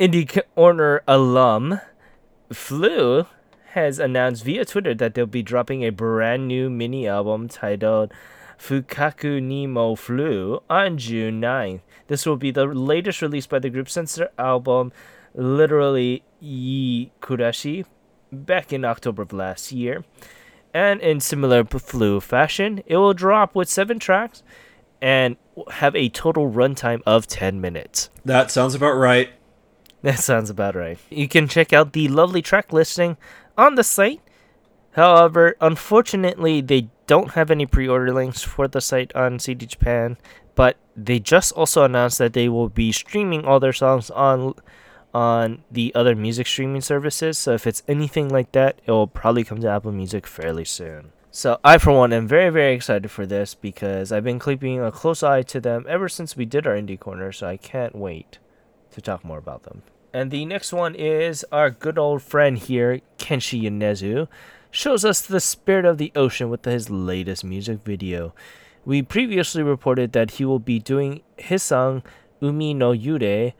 Indie 0.00 0.42
Corner 0.54 1.02
alum 1.06 1.80
Flu 2.52 3.26
has 3.72 3.98
announced 3.98 4.44
via 4.44 4.64
Twitter 4.64 4.94
that 4.94 5.14
they'll 5.14 5.26
be 5.26 5.42
dropping 5.42 5.84
a 5.84 5.90
brand 5.90 6.48
new 6.48 6.68
mini 6.68 7.06
album 7.06 7.48
titled 7.48 8.12
Fukaku 8.58 9.42
Nemo 9.42 9.94
Flu 9.94 10.62
on 10.68 10.98
June 10.98 11.40
9th. 11.40 11.80
This 12.08 12.26
will 12.26 12.36
be 12.36 12.50
the 12.50 12.66
latest 12.66 13.22
release 13.22 13.46
by 13.46 13.58
the 13.58 13.70
group 13.70 13.88
since 13.88 14.14
their 14.14 14.30
album, 14.38 14.92
literally 15.34 16.24
Yi 16.40 17.12
Kurashi, 17.20 17.84
back 18.32 18.72
in 18.72 18.84
October 18.84 19.22
of 19.22 19.32
last 19.32 19.72
year. 19.72 20.04
And 20.74 21.00
in 21.00 21.20
similar 21.20 21.64
Flu 21.64 22.20
fashion, 22.20 22.82
it 22.86 22.96
will 22.96 23.14
drop 23.14 23.54
with 23.54 23.68
seven 23.68 23.98
tracks 23.98 24.42
and 25.02 25.36
have 25.70 25.94
a 25.94 26.08
total 26.08 26.50
runtime 26.50 27.02
of 27.04 27.26
10 27.26 27.60
minutes. 27.60 28.10
That 28.24 28.50
sounds 28.50 28.74
about 28.74 28.92
right. 28.92 29.30
That 30.02 30.18
sounds 30.18 30.50
about 30.50 30.74
right. 30.74 30.98
You 31.10 31.28
can 31.28 31.46
check 31.46 31.72
out 31.72 31.92
the 31.92 32.08
lovely 32.08 32.42
track 32.42 32.72
listing 32.72 33.16
on 33.56 33.76
the 33.76 33.84
site. 33.84 34.20
However, 34.92 35.56
unfortunately, 35.60 36.60
they 36.60 36.88
don't 37.06 37.32
have 37.32 37.50
any 37.50 37.66
pre 37.66 37.88
order 37.88 38.12
links 38.12 38.42
for 38.42 38.68
the 38.68 38.80
site 38.80 39.14
on 39.14 39.38
CD 39.38 39.64
Japan, 39.64 40.18
but 40.54 40.76
they 40.96 41.18
just 41.18 41.52
also 41.52 41.84
announced 41.84 42.18
that 42.18 42.32
they 42.32 42.48
will 42.48 42.68
be 42.68 42.92
streaming 42.92 43.44
all 43.44 43.60
their 43.60 43.72
songs 43.72 44.10
on 44.10 44.54
on 45.14 45.62
the 45.70 45.94
other 45.94 46.16
music 46.16 46.46
streaming 46.46 46.80
services. 46.80 47.38
So 47.38 47.52
if 47.52 47.66
it's 47.66 47.82
anything 47.86 48.28
like 48.28 48.52
that, 48.52 48.80
it 48.84 48.90
will 48.90 49.06
probably 49.06 49.44
come 49.44 49.60
to 49.60 49.68
Apple 49.68 49.92
Music 49.92 50.26
fairly 50.26 50.64
soon. 50.64 51.12
So 51.30 51.58
I, 51.64 51.78
for 51.78 51.92
one, 51.92 52.12
am 52.12 52.26
very, 52.26 52.50
very 52.50 52.74
excited 52.74 53.10
for 53.10 53.24
this 53.24 53.54
because 53.54 54.12
I've 54.12 54.24
been 54.24 54.40
keeping 54.40 54.80
a 54.80 54.92
close 54.92 55.22
eye 55.22 55.42
to 55.42 55.60
them 55.60 55.86
ever 55.88 56.08
since 56.08 56.36
we 56.36 56.44
did 56.44 56.66
our 56.66 56.74
indie 56.74 57.00
corner. 57.00 57.32
So 57.32 57.46
I 57.46 57.56
can't 57.56 57.94
wait 57.94 58.38
to 58.92 59.00
talk 59.00 59.24
more 59.24 59.38
about 59.38 59.62
them. 59.62 59.82
And 60.12 60.30
the 60.30 60.44
next 60.44 60.72
one 60.72 60.94
is 60.94 61.44
our 61.50 61.70
good 61.70 61.98
old 61.98 62.22
friend 62.22 62.58
here, 62.58 63.00
Kenshi 63.18 63.62
Yonezu, 63.62 64.28
shows 64.70 65.04
us 65.04 65.20
the 65.20 65.40
spirit 65.40 65.84
of 65.84 65.98
the 65.98 66.12
ocean 66.14 66.50
with 66.50 66.64
his 66.64 66.90
latest 66.90 67.44
music 67.44 67.80
video. 67.84 68.34
We 68.84 69.02
previously 69.02 69.62
reported 69.62 70.12
that 70.12 70.32
he 70.32 70.44
will 70.44 70.58
be 70.58 70.78
doing 70.78 71.22
his 71.36 71.62
song 71.62 72.02
Umi 72.40 72.74
no 72.74 72.92
Yurei 72.92 73.54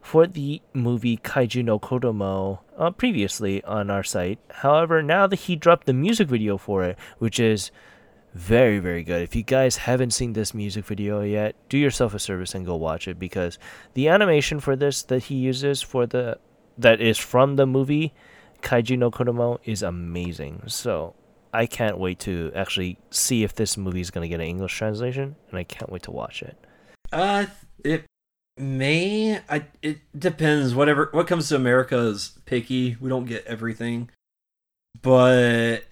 for 0.00 0.26
the 0.26 0.62
movie 0.72 1.16
Kaiju 1.16 1.64
no 1.64 1.78
Kodomo 1.78 2.60
uh, 2.78 2.90
previously 2.90 3.62
on 3.64 3.90
our 3.90 4.02
site. 4.02 4.38
However, 4.50 5.02
now 5.02 5.26
that 5.26 5.40
he 5.40 5.56
dropped 5.56 5.86
the 5.86 5.92
music 5.92 6.28
video 6.28 6.56
for 6.58 6.84
it, 6.84 6.98
which 7.18 7.38
is 7.38 7.70
very, 8.34 8.78
very 8.78 9.02
good. 9.02 9.22
If 9.22 9.36
you 9.36 9.42
guys 9.42 9.76
haven't 9.76 10.12
seen 10.12 10.32
this 10.32 10.54
music 10.54 10.84
video 10.84 11.22
yet, 11.22 11.54
do 11.68 11.78
yourself 11.78 12.14
a 12.14 12.18
service 12.18 12.54
and 12.54 12.64
go 12.64 12.76
watch 12.76 13.08
it 13.08 13.18
because 13.18 13.58
the 13.94 14.08
animation 14.08 14.60
for 14.60 14.76
this 14.76 15.02
that 15.04 15.24
he 15.24 15.34
uses 15.34 15.82
for 15.82 16.06
the 16.06 16.38
that 16.78 17.00
is 17.00 17.18
from 17.18 17.56
the 17.56 17.66
movie 17.66 18.14
Kaiju 18.62 18.98
no 18.98 19.10
Kodomo 19.10 19.58
is 19.64 19.82
amazing. 19.82 20.62
So 20.66 21.14
I 21.52 21.66
can't 21.66 21.98
wait 21.98 22.20
to 22.20 22.52
actually 22.54 22.98
see 23.10 23.42
if 23.42 23.54
this 23.54 23.76
movie 23.76 24.00
is 24.00 24.10
going 24.10 24.22
to 24.22 24.28
get 24.28 24.40
an 24.40 24.46
English 24.46 24.76
translation, 24.76 25.36
and 25.50 25.58
I 25.58 25.64
can't 25.64 25.90
wait 25.90 26.02
to 26.04 26.10
watch 26.10 26.42
it. 26.42 26.56
Uh, 27.12 27.46
it 27.84 28.06
May 28.58 29.40
I 29.48 29.64
it 29.80 30.00
depends. 30.18 30.74
Whatever 30.74 31.08
what 31.12 31.26
comes 31.26 31.48
to 31.48 31.56
America 31.56 31.98
is 31.98 32.38
picky. 32.44 32.96
We 33.00 33.08
don't 33.08 33.24
get 33.24 33.46
everything. 33.46 34.10
But 35.00 35.84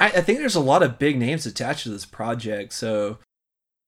I, 0.00 0.06
I 0.06 0.20
think 0.20 0.38
there's 0.38 0.54
a 0.54 0.60
lot 0.60 0.82
of 0.82 0.98
big 0.98 1.18
names 1.18 1.46
attached 1.46 1.84
to 1.84 1.90
this 1.90 2.06
project, 2.06 2.72
so 2.72 3.18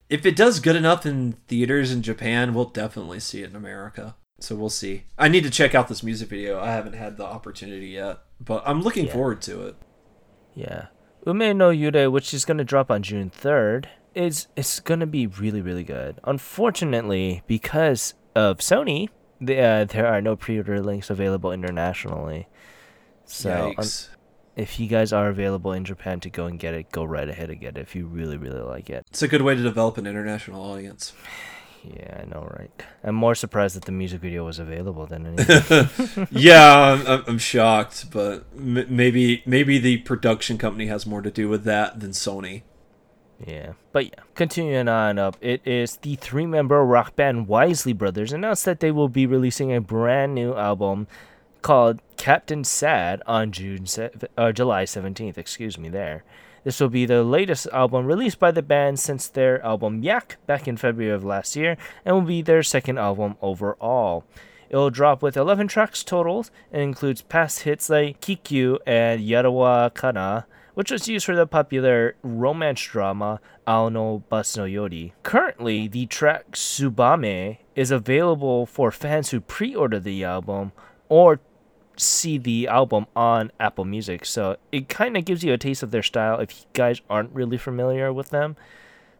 if 0.09 0.26
it 0.26 0.37
does 0.37 0.61
good 0.61 0.76
enough 0.76 1.07
in 1.07 1.33
theaters 1.47 1.93
in 1.93 2.02
Japan, 2.02 2.52
we'll 2.52 2.67
definitely 2.67 3.21
see 3.21 3.43
it 3.43 3.50
in 3.50 3.57
America. 3.57 4.17
So 4.40 4.57
we'll 4.57 4.71
see. 4.71 5.05
I 5.19 5.29
need 5.29 5.45
to 5.45 5.50
check 5.50 5.75
out 5.75 5.88
this 5.88 6.02
music 6.02 6.29
video. 6.29 6.59
I 6.59 6.73
haven't 6.73 6.95
had 6.95 7.17
the 7.17 7.25
opportunity 7.25 7.88
yet, 7.88 8.21
but 8.40 8.62
I'm 8.67 8.83
looking 8.83 9.07
yeah. 9.07 9.12
forward 9.12 9.43
to 9.43 9.67
it. 9.67 9.76
Yeah. 10.55 10.87
Umi 11.26 11.52
no 11.52 11.71
Yurei, 11.71 12.11
which 12.11 12.33
is 12.33 12.45
going 12.45 12.59
to 12.59 12.64
drop 12.64 12.90
on 12.90 13.02
June 13.02 13.31
3rd, 13.31 13.87
is 14.14 14.49
it's 14.57 14.81
going 14.81 15.00
to 15.00 15.07
be 15.07 15.26
really 15.26 15.61
really 15.61 15.85
good. 15.85 16.19
Unfortunately, 16.25 17.43
because 17.47 18.14
of 18.35 18.59
Sony, 18.59 19.09
the, 19.40 19.61
uh, 19.61 19.85
there 19.85 20.07
are 20.07 20.21
no 20.21 20.37
pre-order 20.37 20.81
links 20.81 21.11
available 21.11 21.52
internationally. 21.52 22.49
So 23.26 23.75
um, 23.79 23.85
if 24.57 24.80
you 24.80 24.87
guys 24.87 25.12
are 25.12 25.28
available 25.28 25.73
in 25.73 25.85
Japan 25.85 26.21
to 26.21 26.30
go 26.30 26.47
and 26.47 26.59
get 26.59 26.75
it, 26.75 26.90
go 26.90 27.04
right 27.04 27.28
ahead 27.28 27.50
and 27.50 27.61
get 27.61 27.76
it 27.76 27.80
if 27.80 27.95
you 27.95 28.07
really 28.07 28.37
really 28.37 28.61
like 28.61 28.90
it. 28.90 29.07
It's 29.11 29.23
a 29.23 29.28
good 29.28 29.42
way 29.42 29.54
to 29.54 29.62
develop 29.62 29.99
an 29.99 30.07
international 30.07 30.62
audience. 30.62 31.12
Yeah, 31.83 32.21
I 32.23 32.26
know, 32.26 32.47
right? 32.59 32.71
I'm 33.02 33.14
more 33.14 33.35
surprised 33.35 33.75
that 33.75 33.87
the 33.87 33.92
music 33.92 34.21
video 34.21 34.45
was 34.45 34.59
available 34.59 35.07
than 35.07 35.26
anything. 35.38 36.28
yeah, 36.30 37.02
I'm, 37.07 37.25
I'm, 37.26 37.38
shocked, 37.38 38.11
but 38.11 38.45
m- 38.54 38.85
maybe 38.95 39.42
maybe 39.47 39.78
the 39.78 39.97
production 39.97 40.59
company 40.59 40.88
has 40.88 41.07
more 41.07 41.23
to 41.23 41.30
do 41.30 41.49
with 41.49 41.64
that 41.64 42.00
than 42.00 42.11
Sony. 42.11 42.64
Yeah, 43.47 43.73
but 43.92 44.04
yeah, 44.04 44.23
continuing 44.35 44.88
on 44.88 45.19
up, 45.19 45.38
it 45.40 45.66
is 45.66 45.97
the 45.97 46.16
three-member 46.16 46.85
rock 46.85 47.16
band 47.16 47.49
Wisely 47.49 47.95
Brothers 47.95 48.33
announced 48.33 48.66
that 48.66 48.80
they 48.80 48.90
will 48.90 49.09
be 49.09 49.25
releasing 49.25 49.75
a 49.75 49.80
brand 49.80 50.35
new 50.35 50.54
album 50.54 51.07
called 51.62 52.00
Captain 52.17 52.64
Sad 52.64 53.23
on 53.26 53.52
June 53.52 53.87
se- 53.87 54.11
uh, 54.37 54.52
July 54.52 54.85
17th. 54.85 55.38
Excuse 55.38 55.79
me, 55.79 55.88
there. 55.88 56.25
This 56.64 56.79
will 56.81 56.90
be 56.90 57.07
the 57.07 57.23
latest 57.23 57.67
album 57.73 58.07
released 58.07 58.38
by 58.38 58.50
the 58.50 58.62
band 58.62 58.99
since 59.00 59.29
their 59.29 59.64
album 59.64 60.02
Yak 60.02 60.37
back 60.47 60.69
in 60.69 60.76
February 60.76 61.14
of 61.14 61.25
last 61.25 61.57
year, 61.57 61.76
and 62.05 62.14
will 62.14 62.23
be 62.23 62.43
their 62.43 62.62
second 62.62 62.99
album 62.99 63.37
overall. 63.40 64.25
It 64.69 64.76
will 64.76 64.90
drop 64.90 65.23
with 65.23 65.37
11 65.37 65.69
tracks 65.69 66.05
total 66.05 66.47
and 66.71 66.83
includes 66.83 67.23
past 67.23 67.61
hits 67.61 67.90
like 67.90 68.21
Kikyu 68.21 68.79
and 68.87 69.21
Yarawa 69.21 69.93
Kana, 69.95 70.47
which 70.75 70.93
was 70.93 71.09
used 71.09 71.26
for 71.26 71.35
the 71.35 71.47
popular 71.47 72.14
romance 72.23 72.83
drama 72.83 73.40
Aono 73.67 74.23
Bus 74.29 74.57
no 74.57 74.64
Yori. 74.64 75.14
Currently, 75.23 75.88
the 75.88 76.07
track 76.07 76.52
Subame 76.52 77.59
is 77.75 77.90
available 77.90 78.67
for 78.67 78.90
fans 78.90 79.31
who 79.31 79.40
pre 79.40 79.75
order 79.75 79.99
the 79.99 80.23
album 80.23 80.73
or 81.09 81.40
see 82.00 82.38
the 82.38 82.69
album 82.69 83.07
on 83.14 83.52
Apple 83.61 83.85
Music. 83.85 84.25
So 84.25 84.57
it 84.73 84.88
kind 84.88 85.16
of 85.16 85.25
gives 85.25 85.45
you 85.45 85.52
a 85.52 85.59
taste 85.59 85.83
of 85.83 85.90
their 85.90 86.02
style 86.02 86.38
if 86.40 86.61
you 86.61 86.66
guys 86.73 87.00
aren't 87.09 87.35
really 87.35 87.59
familiar 87.59 88.12
with 88.12 88.30
them. 88.30 88.57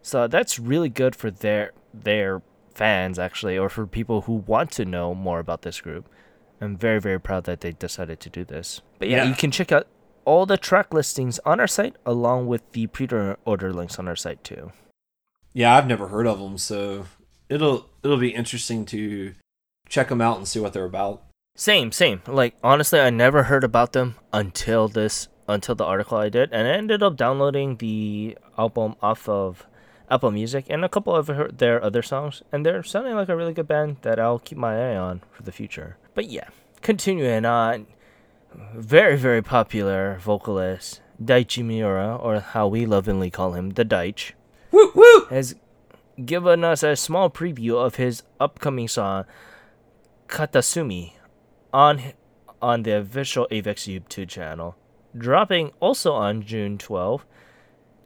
So 0.02 0.26
that's 0.26 0.58
really 0.58 0.88
good 0.88 1.14
for 1.14 1.30
their 1.30 1.72
their 1.92 2.42
fans 2.75 3.18
actually 3.18 3.58
or 3.58 3.68
for 3.68 3.87
people 3.87 4.22
who 4.22 4.32
want 4.32 4.70
to 4.70 4.84
know 4.84 5.14
more 5.14 5.38
about 5.38 5.62
this 5.62 5.80
group. 5.80 6.08
I'm 6.60 6.76
very 6.76 7.00
very 7.00 7.20
proud 7.20 7.44
that 7.44 7.60
they 7.60 7.72
decided 7.72 8.20
to 8.20 8.30
do 8.30 8.44
this. 8.44 8.80
But 8.99 9.08
yeah, 9.08 9.25
yeah. 9.25 9.28
you 9.28 9.34
can 9.34 9.50
check 9.50 9.72
out 9.72 9.87
all 10.25 10.46
the 10.46 10.56
track 10.56 10.92
listings 10.94 11.38
on 11.40 11.60
our 11.60 11.66
site 11.66 11.96
along 12.06 12.46
with 12.46 12.70
the 12.72 12.87
pre-order 12.87 13.72
links 13.72 13.99
on 13.99 14.06
our 14.06 14.16
site 14.16 14.44
too. 14.44 14.72
Yeah, 15.52 15.76
I've 15.76 15.87
never 15.87 16.08
heard 16.08 16.26
of 16.26 16.38
them, 16.38 16.58
so 16.58 17.06
it'll 17.49 17.90
it'll 18.02 18.16
be 18.16 18.34
interesting 18.34 18.84
to 18.87 19.34
check 19.88 20.08
them 20.08 20.20
out 20.20 20.38
and 20.38 20.46
see 20.46 20.60
what 20.60 20.72
they're 20.72 20.84
about. 20.84 21.22
Same, 21.60 21.92
same. 21.92 22.22
Like 22.26 22.54
honestly, 22.64 23.00
I 23.00 23.10
never 23.10 23.42
heard 23.42 23.64
about 23.64 23.92
them 23.92 24.14
until 24.32 24.88
this 24.88 25.28
until 25.46 25.74
the 25.74 25.84
article 25.84 26.16
I 26.16 26.30
did, 26.30 26.48
and 26.54 26.66
I 26.66 26.70
ended 26.70 27.02
up 27.02 27.18
downloading 27.18 27.76
the 27.76 28.38
album 28.56 28.96
off 29.02 29.28
of 29.28 29.66
Apple 30.10 30.30
Music 30.30 30.64
and 30.70 30.86
a 30.86 30.88
couple 30.88 31.14
of 31.14 31.26
her, 31.26 31.48
their 31.48 31.84
other 31.84 32.00
songs, 32.00 32.42
and 32.50 32.64
they're 32.64 32.82
sounding 32.82 33.14
like 33.14 33.28
a 33.28 33.36
really 33.36 33.52
good 33.52 33.68
band 33.68 33.98
that 34.00 34.18
I'll 34.18 34.38
keep 34.38 34.56
my 34.56 34.72
eye 34.72 34.96
on 34.96 35.20
for 35.32 35.42
the 35.42 35.52
future. 35.52 35.98
But 36.14 36.30
yeah, 36.30 36.48
continuing 36.80 37.44
on, 37.44 37.88
very 38.74 39.18
very 39.18 39.42
popular 39.42 40.16
vocalist 40.18 41.02
Daichi 41.22 41.62
Miura, 41.62 42.16
or 42.16 42.40
how 42.40 42.68
we 42.68 42.86
lovingly 42.86 43.28
call 43.28 43.52
him, 43.52 43.72
the 43.72 43.84
Deitch, 43.84 44.32
woo, 44.72 44.92
woo! 44.94 45.26
has 45.28 45.56
given 46.24 46.64
us 46.64 46.82
a 46.82 46.96
small 46.96 47.28
preview 47.28 47.74
of 47.76 47.96
his 47.96 48.22
upcoming 48.40 48.88
song 48.88 49.26
Katasumi 50.26 51.19
on 51.72 52.12
on 52.62 52.82
the 52.82 52.92
official 52.92 53.46
Avex 53.50 53.88
YouTube 53.88 54.28
channel. 54.28 54.76
Dropping 55.16 55.72
also 55.80 56.12
on 56.12 56.42
June 56.42 56.78
12, 56.78 57.24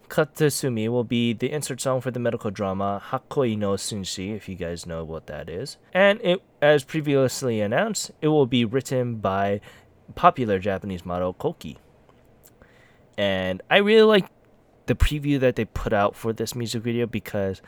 Katasumi 0.08 0.88
will 0.88 1.04
be 1.04 1.32
the 1.32 1.50
insert 1.50 1.80
song 1.80 2.00
for 2.00 2.10
the 2.10 2.20
medical 2.20 2.50
drama 2.50 3.02
Hakui 3.10 3.58
no 3.58 3.72
Senshi, 3.72 4.34
if 4.34 4.48
you 4.48 4.54
guys 4.54 4.86
know 4.86 5.04
what 5.04 5.26
that 5.26 5.48
is. 5.48 5.76
And 5.92 6.20
it, 6.22 6.42
as 6.62 6.84
previously 6.84 7.60
announced, 7.60 8.12
it 8.20 8.28
will 8.28 8.46
be 8.46 8.64
written 8.64 9.16
by 9.16 9.60
popular 10.14 10.58
Japanese 10.58 11.04
model 11.04 11.34
Koki. 11.34 11.78
And 13.18 13.62
I 13.70 13.78
really 13.78 14.02
like 14.02 14.28
the 14.86 14.94
preview 14.94 15.40
that 15.40 15.56
they 15.56 15.64
put 15.64 15.92
out 15.92 16.14
for 16.14 16.32
this 16.32 16.54
music 16.54 16.82
video 16.82 17.06
because 17.06 17.62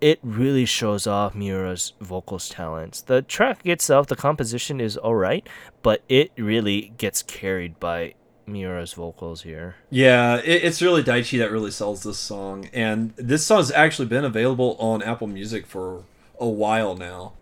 it 0.00 0.18
really 0.22 0.64
shows 0.64 1.06
off 1.06 1.34
Miura's 1.34 1.92
vocals 2.00 2.48
talents. 2.48 3.00
The 3.02 3.22
track 3.22 3.60
itself, 3.64 4.06
the 4.06 4.16
composition 4.16 4.80
is 4.80 4.96
alright, 4.98 5.48
but 5.82 6.02
it 6.08 6.32
really 6.36 6.92
gets 6.98 7.22
carried 7.22 7.78
by 7.80 8.14
Miura's 8.46 8.92
vocals 8.94 9.42
here. 9.42 9.76
Yeah, 9.90 10.36
it, 10.38 10.64
it's 10.64 10.82
really 10.82 11.02
Daichi 11.02 11.38
that 11.38 11.50
really 11.52 11.70
sells 11.70 12.02
this 12.02 12.18
song, 12.18 12.68
and 12.72 13.12
this 13.16 13.46
song's 13.46 13.70
actually 13.70 14.08
been 14.08 14.24
available 14.24 14.76
on 14.78 15.02
Apple 15.02 15.26
Music 15.26 15.66
for 15.66 16.04
a 16.38 16.48
while 16.48 16.96
now. 16.96 17.34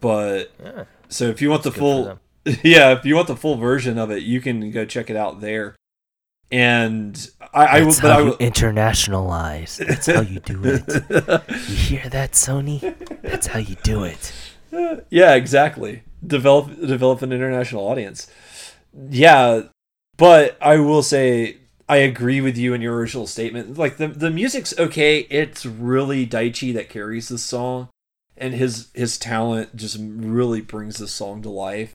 But 0.00 0.52
Yeah. 0.62 0.84
so 1.08 1.24
if 1.28 1.40
you 1.40 1.50
want 1.50 1.62
the 1.62 1.72
full, 1.72 2.20
yeah, 2.62 2.92
if 2.92 3.04
you 3.04 3.14
want 3.16 3.26
the 3.28 3.36
full 3.36 3.56
version 3.56 3.98
of 3.98 4.10
it, 4.10 4.22
you 4.22 4.40
can 4.40 4.70
go 4.70 4.84
check 4.84 5.08
it 5.10 5.16
out 5.16 5.40
there. 5.40 5.74
And 6.50 7.28
I, 7.54 7.80
That's 7.80 8.00
but 8.00 8.10
how 8.10 8.18
I 8.18 8.22
you 8.22 8.32
internationalize. 8.32 9.76
That's 9.86 10.06
how 10.06 10.20
you 10.22 10.40
do 10.40 10.60
it. 10.64 10.84
You 11.68 11.98
hear 11.98 12.08
that, 12.10 12.32
Sony? 12.32 12.94
That's 13.22 13.46
how 13.46 13.58
you 13.58 13.76
do 13.82 14.04
it. 14.04 14.32
yeah, 15.10 15.34
exactly. 15.34 16.02
Develop 16.26 16.80
develop 16.80 17.22
an 17.22 17.32
international 17.32 17.86
audience. 17.86 18.26
Yeah, 19.10 19.62
but 20.16 20.56
I 20.60 20.78
will 20.78 21.02
say 21.02 21.58
I 21.88 21.96
agree 21.98 22.40
with 22.40 22.56
you 22.56 22.74
in 22.74 22.80
your 22.80 22.96
original 22.96 23.26
statement. 23.26 23.76
Like 23.76 23.98
the 23.98 24.08
the 24.08 24.30
music's 24.30 24.76
okay. 24.78 25.20
It's 25.30 25.66
really 25.66 26.26
Daichi 26.26 26.72
that 26.74 26.88
carries 26.88 27.28
this 27.28 27.42
song, 27.42 27.88
and 28.36 28.54
his 28.54 28.88
his 28.94 29.18
talent 29.18 29.76
just 29.76 29.98
really 30.00 30.60
brings 30.60 30.96
this 30.98 31.12
song 31.12 31.42
to 31.42 31.50
life. 31.50 31.92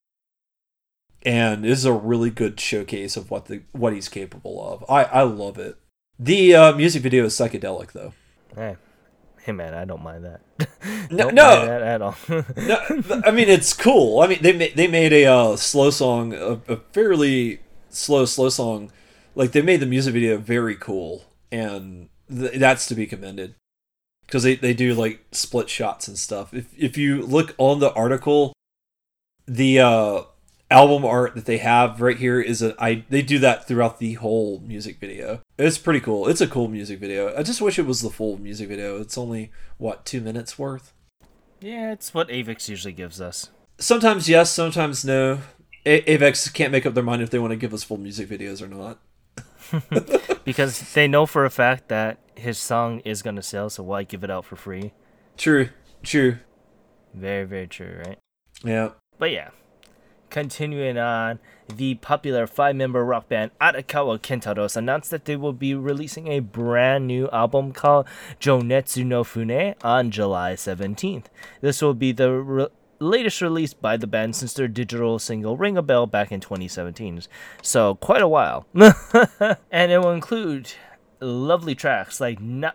And 1.26 1.64
this 1.64 1.80
is 1.80 1.86
a 1.86 1.94
really 1.94 2.30
good 2.30 2.60
showcase 2.60 3.18
of 3.18 3.30
what 3.30 3.46
the 3.46 3.62
what 3.72 3.94
he's 3.94 4.10
capable 4.10 4.66
of. 4.66 4.86
I 4.90 5.04
I 5.04 5.24
love 5.24 5.58
it. 5.58 5.78
The 6.18 6.56
uh, 6.56 6.76
music 6.76 7.02
video 7.04 7.26
is 7.26 7.34
psychedelic 7.34 7.92
though. 7.92 8.14
Hey, 8.56 8.78
hey 9.42 9.52
man, 9.52 9.74
I 9.74 9.86
don't 9.86 10.04
mind 10.04 10.26
that. 10.26 10.42
No, 11.12 11.24
don't 11.26 11.36
no. 11.36 11.44
mind 11.44 11.70
that 11.70 11.82
at 11.82 12.02
all. 12.04 12.16
no, 12.30 13.22
I 13.26 13.32
mean 13.32 13.50
it's 13.50 13.74
cool. 13.74 14.22
I 14.22 14.28
mean 14.28 14.40
they 14.42 14.54
ma- 14.54 14.74
they 14.76 14.88
made 14.88 15.12
a 15.12 15.26
uh, 15.26 15.56
slow 15.56 15.90
song, 15.90 16.34
a, 16.34 16.62
a 16.68 16.78
fairly 16.94 17.62
slow 17.90 18.26
slow 18.26 18.50
song. 18.50 18.92
Like 19.34 19.52
they 19.52 19.64
made 19.64 19.80
the 19.80 19.86
music 19.88 20.14
video 20.14 20.38
very 20.38 20.76
cool, 20.76 21.26
and 21.52 22.10
th- 22.30 22.60
that's 22.60 22.86
to 22.88 22.96
be 22.96 23.08
commended 23.08 23.56
because 24.26 24.44
they, 24.44 24.56
they 24.56 24.74
do 24.76 24.94
like 24.94 25.26
split 25.32 25.68
shots 25.70 26.08
and 26.08 26.18
stuff. 26.18 26.54
If 26.54 26.68
if 26.78 26.96
you 26.98 27.24
look 27.24 27.56
on 27.58 27.80
the 27.80 27.92
article, 27.94 28.54
the 29.48 29.80
uh, 29.80 30.22
album 30.72 31.04
art 31.04 31.34
that 31.36 31.46
they 31.46 31.58
have 31.58 32.00
right 32.02 32.18
here 32.18 32.40
is 32.40 32.62
a 32.62 32.76
I 32.82 33.04
they 33.10 33.22
do 33.22 33.40
that 33.40 33.68
throughout 33.68 34.00
the 34.00 34.14
whole 34.14 34.60
music 34.66 35.00
video. 35.00 35.42
It's 35.58 35.78
pretty 35.78 36.00
cool. 36.00 36.28
It's 36.28 36.42
a 36.42 36.48
cool 36.48 36.68
music 36.68 37.00
video. 37.00 37.36
I 37.38 37.44
just 37.44 37.62
wish 37.62 37.80
it 37.80 37.86
was 37.86 38.02
the 38.02 38.10
full 38.10 38.38
music 38.38 38.70
video. 38.70 39.00
It's 39.02 39.18
only 39.18 39.52
what 39.78 40.06
two 40.06 40.22
minutes 40.22 40.58
worth. 40.60 40.94
yeah, 41.60 41.92
it's 41.92 42.14
what 42.14 42.30
Avex 42.30 42.70
usually 42.70 42.94
gives 42.94 43.20
us. 43.20 43.50
Sometimes 43.80 44.30
yes, 44.30 44.52
sometimes 44.52 45.04
no. 45.06 45.40
A- 45.86 46.02
Avex 46.18 46.54
can't 46.54 46.72
make 46.72 46.86
up 46.86 46.94
their 46.94 47.04
mind 47.04 47.22
if 47.22 47.30
they 47.30 47.40
want 47.40 47.52
to 47.52 47.58
give 47.58 47.74
us 47.74 47.84
full 47.84 47.98
music 47.98 48.28
videos 48.30 48.62
or 48.62 48.68
not. 48.68 49.00
Because 50.46 50.94
they 50.94 51.08
know 51.08 51.26
for 51.28 51.46
a 51.46 51.50
fact 51.52 51.90
that 51.90 52.18
his 52.36 52.58
song 52.58 53.02
is 53.02 53.22
gonna 53.22 53.44
sell, 53.44 53.70
so 53.70 53.84
why 53.84 54.04
give 54.04 54.24
it 54.24 54.32
out 54.32 54.46
for 54.46 54.56
free? 54.56 54.94
True, 55.38 55.70
true. 56.02 56.38
Very, 57.14 57.44
very 57.46 57.68
true, 57.68 58.02
right? 58.06 58.18
Yeah. 58.64 58.90
But 59.20 59.32
yeah, 59.32 59.50
continuing 60.30 60.98
on, 60.98 61.40
the 61.68 61.96
popular 61.96 62.48
five-member 62.48 63.04
rock 63.04 63.30
band 63.30 63.52
Atakawa 63.60 64.20
Kentaros 64.20 64.76
announced 64.76 65.12
that 65.12 65.26
they 65.26 65.36
will 65.36 65.54
be 65.54 65.76
releasing 65.76 66.28
a 66.28 66.40
brand 66.40 67.08
new 67.08 67.30
album 67.30 67.72
called 67.72 68.08
Jonetsu 68.40 69.06
no 69.06 69.24
Fune 69.24 69.76
on 69.84 70.12
July 70.12 70.54
17th. 70.54 71.26
This 71.62 71.82
will 71.82 71.94
be 71.94 72.12
the 72.12 72.32
re- 72.32 72.68
latest 73.00 73.42
release 73.42 73.74
by 73.74 73.98
the 73.98 74.08
band 74.08 74.36
since 74.36 74.54
their 74.54 74.68
digital 74.68 75.20
single 75.20 75.58
Ring 75.58 75.78
a 75.78 75.82
Bell 75.82 76.06
back 76.06 76.32
in 76.32 76.40
2017. 76.40 77.22
So 77.62 77.96
quite 77.96 78.22
a 78.22 78.28
while. 78.28 78.66
and 79.72 79.92
it 79.92 80.00
will 80.00 80.12
include 80.12 80.74
lovely 81.20 81.76
tracks 81.76 82.20
like 82.20 82.40
Na- 82.40 82.72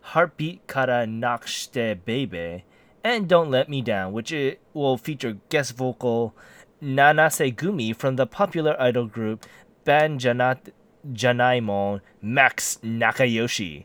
Heartbeat 0.00 0.66
Kara 0.66 1.06
Nakshite 1.06 2.04
Baby 2.04 2.64
and 3.02 3.28
Don't 3.28 3.50
Let 3.50 3.68
Me 3.68 3.82
Down, 3.82 4.12
which 4.12 4.32
it 4.32 4.60
will 4.72 4.96
feature 4.96 5.38
guest 5.48 5.76
vocal 5.76 6.34
Nanase 6.82 7.54
Gumi 7.54 7.94
from 7.94 8.16
the 8.16 8.26
popular 8.26 8.76
idol 8.80 9.06
group 9.06 9.46
Band 9.84 10.20
Janat 10.20 10.72
Janaimon 11.12 12.00
Max 12.20 12.78
Nakayoshi, 12.82 13.84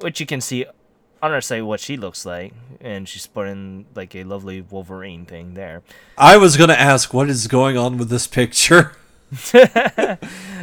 which 0.00 0.20
you 0.20 0.26
can 0.26 0.40
see 0.40 0.64
on 1.22 1.32
our 1.32 1.40
site 1.40 1.64
what 1.64 1.80
she 1.80 1.96
looks 1.96 2.26
like, 2.26 2.52
and 2.80 3.08
she's 3.08 3.22
sporting 3.22 3.86
like 3.94 4.14
a 4.14 4.24
lovely 4.24 4.60
Wolverine 4.60 5.24
thing 5.24 5.54
there. 5.54 5.82
I 6.18 6.36
was 6.36 6.56
gonna 6.56 6.72
ask 6.74 7.14
what 7.14 7.28
is 7.28 7.46
going 7.46 7.76
on 7.76 7.96
with 7.96 8.08
this 8.08 8.26
picture. 8.26 8.92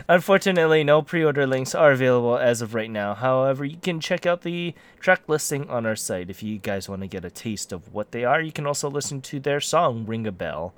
Unfortunately, 0.08 0.84
no 0.84 1.02
pre-order 1.02 1.48
links 1.48 1.74
are 1.74 1.92
available 1.92 2.38
as 2.38 2.62
of 2.62 2.76
right 2.76 2.92
now. 2.92 3.16
However, 3.16 3.66
you 3.66 3.78
can 3.78 4.00
check 4.00 4.28
out 4.28 4.42
the 4.42 4.76
track 5.00 5.24
listing 5.28 5.68
on 5.70 5.88
our 5.88 5.96
site 5.96 6.30
if 6.30 6.44
you 6.44 6.60
guys 6.60 6.88
want 6.88 7.02
to 7.02 7.08
get 7.08 7.26
a 7.26 7.32
taste 7.32 7.72
of 7.72 7.92
what 7.94 8.12
they 8.12 8.26
are. 8.26 8.40
You 8.40 8.52
can 8.52 8.68
also 8.68 8.90
listen 8.90 9.22
to 9.22 9.40
their 9.40 9.60
song 9.60 10.06
"Ring 10.06 10.28
a 10.28 10.32
Bell" 10.32 10.74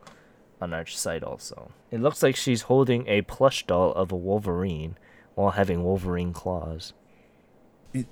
on 0.62 0.74
our 0.74 0.86
site. 0.86 1.24
Also, 1.24 1.72
it 1.90 2.00
looks 2.00 2.22
like 2.24 2.36
she's 2.36 2.64
holding 2.64 3.08
a 3.08 3.22
plush 3.24 3.66
doll 3.66 3.92
of 3.94 4.12
a 4.12 4.16
Wolverine 4.16 4.98
while 5.36 5.52
having 5.52 5.84
Wolverine 5.84 6.34
claws. 6.34 6.94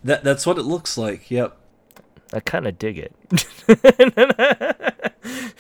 That 0.04 0.24
that's 0.24 0.46
what 0.46 0.58
it 0.58 0.64
looks 0.64 0.98
like. 0.98 1.30
Yep. 1.32 1.56
I 2.34 2.40
kind 2.42 2.68
of 2.68 2.78
dig 2.78 2.98
it. 2.98 3.14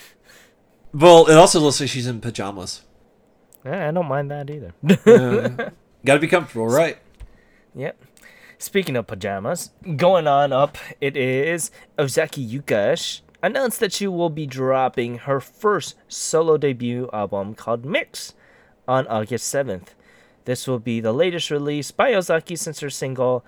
Well, 0.93 1.27
it 1.29 1.35
also 1.35 1.59
looks 1.59 1.79
like 1.79 1.89
she's 1.89 2.07
in 2.07 2.19
pajamas. 2.19 2.81
Yeah, 3.63 3.87
I 3.89 3.91
don't 3.91 4.07
mind 4.07 4.31
that 4.31 4.49
either. 4.49 4.73
Uh, 5.05 5.69
Got 6.05 6.15
to 6.15 6.19
be 6.19 6.27
comfortable, 6.27 6.67
right? 6.81 6.97
Yep. 7.75 8.03
Speaking 8.57 8.95
of 8.95 9.05
pajamas, 9.07 9.69
going 9.95 10.27
on 10.27 10.51
up, 10.51 10.77
it 10.99 11.15
is 11.15 11.71
Ozaki 11.97 12.45
Yuka 12.45 13.21
announced 13.41 13.79
that 13.79 13.93
she 13.93 14.07
will 14.07 14.29
be 14.29 14.45
dropping 14.45 15.19
her 15.19 15.39
first 15.39 15.95
solo 16.07 16.57
debut 16.57 17.09
album 17.13 17.55
called 17.55 17.85
Mix 17.85 18.33
on 18.87 19.07
August 19.07 19.53
7th. 19.53 19.89
This 20.45 20.67
will 20.67 20.79
be 20.79 20.99
the 20.99 21.13
latest 21.13 21.51
release 21.51 21.91
by 21.91 22.13
Ozaki 22.13 22.55
since 22.55 22.79
her 22.79 22.89
single 22.89 23.45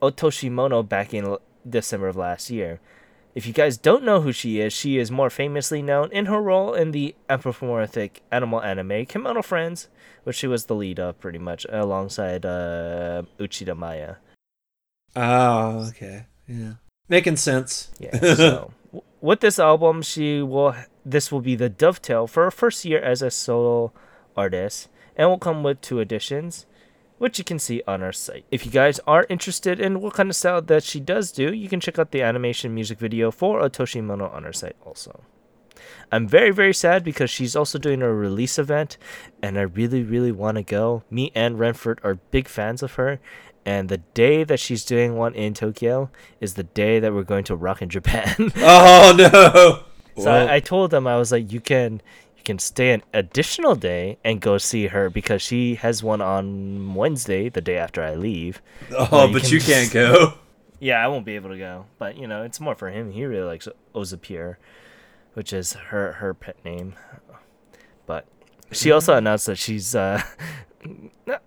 Otoshimono 0.00 0.86
back 0.88 1.12
in 1.12 1.36
December 1.68 2.08
of 2.08 2.16
last 2.16 2.50
year. 2.50 2.80
If 3.34 3.46
you 3.46 3.52
guys 3.52 3.76
don't 3.76 4.04
know 4.04 4.22
who 4.22 4.32
she 4.32 4.60
is, 4.60 4.72
she 4.72 4.96
is 4.96 5.10
more 5.10 5.28
famously 5.28 5.82
known 5.82 6.10
in 6.10 6.26
her 6.26 6.40
role 6.40 6.72
in 6.72 6.92
the 6.92 7.14
anthropomorphic 7.28 8.22
animal 8.32 8.62
anime 8.62 9.04
Kemono 9.04 9.44
Friends, 9.44 9.88
which 10.24 10.36
she 10.36 10.46
was 10.46 10.64
the 10.64 10.74
lead 10.74 10.98
of 10.98 11.20
pretty 11.20 11.38
much 11.38 11.66
alongside 11.68 12.46
uh, 12.46 13.24
Uchida 13.38 13.76
Maaya. 13.76 14.16
Oh, 15.14 15.88
okay. 15.88 16.26
Yeah. 16.48 16.74
Making 17.08 17.36
sense. 17.36 17.90
Yeah. 17.98 18.18
So 18.18 18.72
with 19.26 19.40
this 19.40 19.58
album, 19.58 20.02
she 20.02 20.40
will 20.40 20.76
this 21.04 21.32
will 21.32 21.40
be 21.40 21.56
the 21.56 21.68
dovetail 21.68 22.28
for 22.28 22.44
her 22.44 22.50
first 22.50 22.84
year 22.84 23.00
as 23.02 23.22
a 23.22 23.30
solo 23.30 23.92
artist, 24.36 24.88
and 25.16 25.28
will 25.28 25.38
come 25.38 25.64
with 25.64 25.80
two 25.80 25.98
editions, 25.98 26.66
which 27.18 27.36
you 27.36 27.44
can 27.44 27.58
see 27.58 27.82
on 27.88 28.04
our 28.04 28.12
site. 28.12 28.44
If 28.52 28.64
you 28.64 28.70
guys 28.70 29.00
are 29.04 29.26
interested 29.28 29.80
in 29.80 30.00
what 30.00 30.14
kind 30.14 30.30
of 30.30 30.36
style 30.36 30.62
that 30.62 30.84
she 30.84 31.00
does 31.00 31.32
do, 31.32 31.52
you 31.52 31.68
can 31.68 31.80
check 31.80 31.98
out 31.98 32.12
the 32.12 32.22
animation 32.22 32.72
music 32.72 33.00
video 33.00 33.32
for 33.32 33.60
Otoshi 33.60 34.02
Mono 34.02 34.28
on 34.28 34.44
our 34.44 34.52
site 34.52 34.76
also. 34.84 35.24
I'm 36.12 36.28
very 36.28 36.52
very 36.52 36.72
sad 36.72 37.02
because 37.02 37.28
she's 37.28 37.56
also 37.56 37.78
doing 37.78 38.02
a 38.02 38.12
release 38.12 38.60
event, 38.60 38.96
and 39.42 39.58
I 39.58 39.62
really 39.62 40.04
really 40.04 40.32
want 40.32 40.56
to 40.56 40.62
go. 40.62 41.02
Me 41.10 41.32
and 41.34 41.58
Renford 41.58 41.98
are 42.04 42.14
big 42.30 42.46
fans 42.46 42.80
of 42.80 42.94
her, 42.94 43.18
and 43.66 43.88
the 43.88 43.98
day 43.98 44.44
that 44.44 44.60
she's 44.60 44.84
doing 44.84 45.16
one 45.16 45.34
in 45.34 45.52
Tokyo 45.52 46.08
is 46.40 46.54
the 46.54 46.62
day 46.62 47.00
that 47.00 47.12
we're 47.12 47.24
going 47.24 47.42
to 47.44 47.56
Rock 47.56 47.82
in 47.82 47.88
Japan. 47.88 48.52
Oh 48.56 49.14
no. 49.16 50.22
so 50.22 50.30
I, 50.30 50.54
I 50.54 50.60
told 50.60 50.92
them 50.92 51.06
I 51.06 51.16
was 51.18 51.32
like, 51.32 51.52
you 51.52 51.60
can 51.60 52.00
you 52.36 52.42
can 52.44 52.58
stay 52.60 52.92
an 52.92 53.02
additional 53.12 53.74
day 53.74 54.18
and 54.24 54.40
go 54.40 54.56
see 54.56 54.86
her 54.86 55.10
because 55.10 55.42
she 55.42 55.74
has 55.74 56.02
one 56.02 56.22
on 56.22 56.94
Wednesday, 56.94 57.48
the 57.48 57.60
day 57.60 57.76
after 57.76 58.02
I 58.02 58.14
leave. 58.14 58.62
oh, 58.96 59.26
you 59.26 59.32
but 59.32 59.42
can 59.42 59.50
you 59.50 59.60
can't 59.60 59.92
go. 59.92 60.34
Yeah, 60.78 61.04
I 61.04 61.08
won't 61.08 61.24
be 61.24 61.34
able 61.34 61.50
to 61.50 61.58
go, 61.58 61.86
but 61.98 62.16
you 62.16 62.26
know, 62.28 62.42
it's 62.42 62.60
more 62.60 62.74
for 62.76 62.90
him. 62.90 63.10
He 63.10 63.24
really 63.24 63.46
likes 63.46 63.66
Ozapir, 63.94 64.56
which 65.34 65.52
is 65.52 65.72
her 65.72 66.12
her 66.12 66.34
pet 66.34 66.56
name. 66.64 66.94
But 68.06 68.26
she 68.70 68.92
also 68.92 69.16
announced 69.16 69.46
that 69.46 69.58
she's 69.58 69.94
uh 69.94 70.22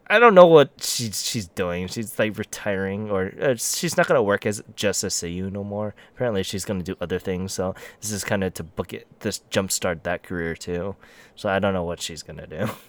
I 0.09 0.19
don't 0.19 0.35
know 0.35 0.47
what 0.47 0.71
she's 0.81 1.25
she's 1.25 1.47
doing. 1.47 1.87
She's 1.87 2.17
like 2.17 2.37
retiring 2.37 3.09
or 3.09 3.33
uh, 3.41 3.55
she's 3.55 3.97
not 3.97 4.07
going 4.07 4.17
to 4.17 4.23
work 4.23 4.45
as 4.45 4.63
just 4.75 5.03
a 5.03 5.07
Seiyu 5.07 5.51
no 5.51 5.63
more. 5.63 5.95
Apparently 6.15 6.43
she's 6.43 6.65
going 6.65 6.79
to 6.79 6.83
do 6.83 6.97
other 7.01 7.19
things, 7.19 7.53
so 7.53 7.75
this 8.01 8.11
is 8.11 8.23
kind 8.23 8.43
of 8.43 8.53
to 8.55 8.63
book 8.63 8.93
it 8.93 9.07
this 9.19 9.41
jumpstart 9.51 10.03
that 10.03 10.23
career 10.23 10.55
too. 10.55 10.95
So 11.35 11.49
I 11.49 11.59
don't 11.59 11.73
know 11.73 11.83
what 11.83 12.01
she's 12.01 12.23
going 12.23 12.37
to 12.37 12.47
do. 12.47 12.69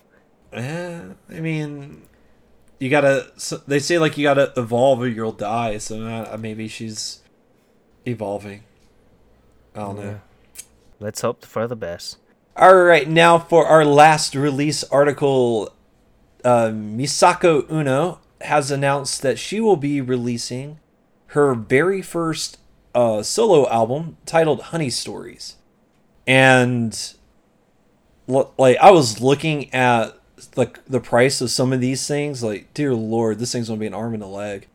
Eh, 0.52 1.00
I 1.30 1.38
mean, 1.38 2.02
you 2.80 2.90
gotta. 2.90 3.30
So 3.36 3.58
they 3.68 3.78
say 3.78 3.98
like 3.98 4.18
you 4.18 4.24
gotta 4.24 4.52
evolve 4.56 5.00
or 5.00 5.06
you'll 5.06 5.30
die. 5.30 5.78
So 5.78 6.04
uh, 6.04 6.36
maybe 6.40 6.66
she's 6.66 7.20
evolving. 8.04 8.64
I 9.76 9.78
don't 9.78 9.96
know. 9.96 10.20
Let's 10.98 11.20
hope 11.20 11.44
for 11.44 11.68
the 11.68 11.76
best. 11.76 12.18
All 12.56 12.74
right, 12.74 13.08
now 13.08 13.38
for 13.38 13.66
our 13.66 13.84
last 13.84 14.34
release 14.34 14.82
article. 14.84 15.72
Uh, 16.44 16.68
Misako 16.68 17.70
Uno 17.70 18.20
has 18.40 18.70
announced 18.70 19.22
that 19.22 19.38
she 19.38 19.60
will 19.60 19.76
be 19.76 20.00
releasing 20.00 20.78
her 21.28 21.54
very 21.54 22.02
first 22.02 22.58
uh, 22.94 23.22
solo 23.22 23.68
album 23.68 24.16
titled 24.26 24.62
Honey 24.62 24.90
Stories. 24.90 25.56
And 26.26 27.14
like 28.26 28.76
I 28.78 28.90
was 28.90 29.20
looking 29.20 29.72
at 29.74 30.16
like 30.56 30.84
the 30.86 31.00
price 31.00 31.40
of 31.40 31.50
some 31.50 31.72
of 31.72 31.80
these 31.80 32.06
things, 32.06 32.42
like 32.42 32.72
dear 32.74 32.94
lord, 32.94 33.38
this 33.38 33.52
thing's 33.52 33.68
gonna 33.68 33.80
be 33.80 33.86
an 33.86 33.94
arm 33.94 34.14
and 34.14 34.22
a 34.22 34.26
leg. 34.26 34.66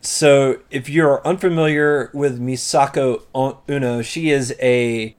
So 0.00 0.58
if 0.70 0.88
you're 0.88 1.24
unfamiliar 1.26 2.10
with 2.12 2.40
Misako 2.40 3.22
Uno, 3.68 4.02
she 4.02 4.30
is 4.30 4.54
a 4.60 5.14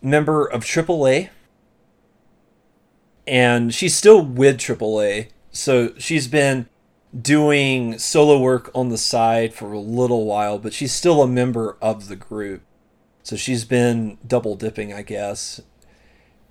member 0.00 0.46
of 0.46 0.64
AAA, 0.64 1.28
and 3.28 3.74
she's 3.74 3.94
still 3.94 4.22
with 4.22 4.56
AAA. 4.56 5.28
So 5.52 5.92
she's 5.98 6.26
been 6.26 6.68
doing 7.18 7.98
solo 7.98 8.38
work 8.40 8.70
on 8.74 8.88
the 8.88 8.98
side 8.98 9.52
for 9.54 9.72
a 9.72 9.78
little 9.78 10.24
while, 10.24 10.58
but 10.58 10.72
she's 10.72 10.92
still 10.92 11.22
a 11.22 11.28
member 11.28 11.76
of 11.80 12.08
the 12.08 12.16
group. 12.16 12.62
So 13.22 13.36
she's 13.36 13.64
been 13.64 14.18
double 14.26 14.56
dipping, 14.56 14.92
I 14.92 15.02
guess. 15.02 15.60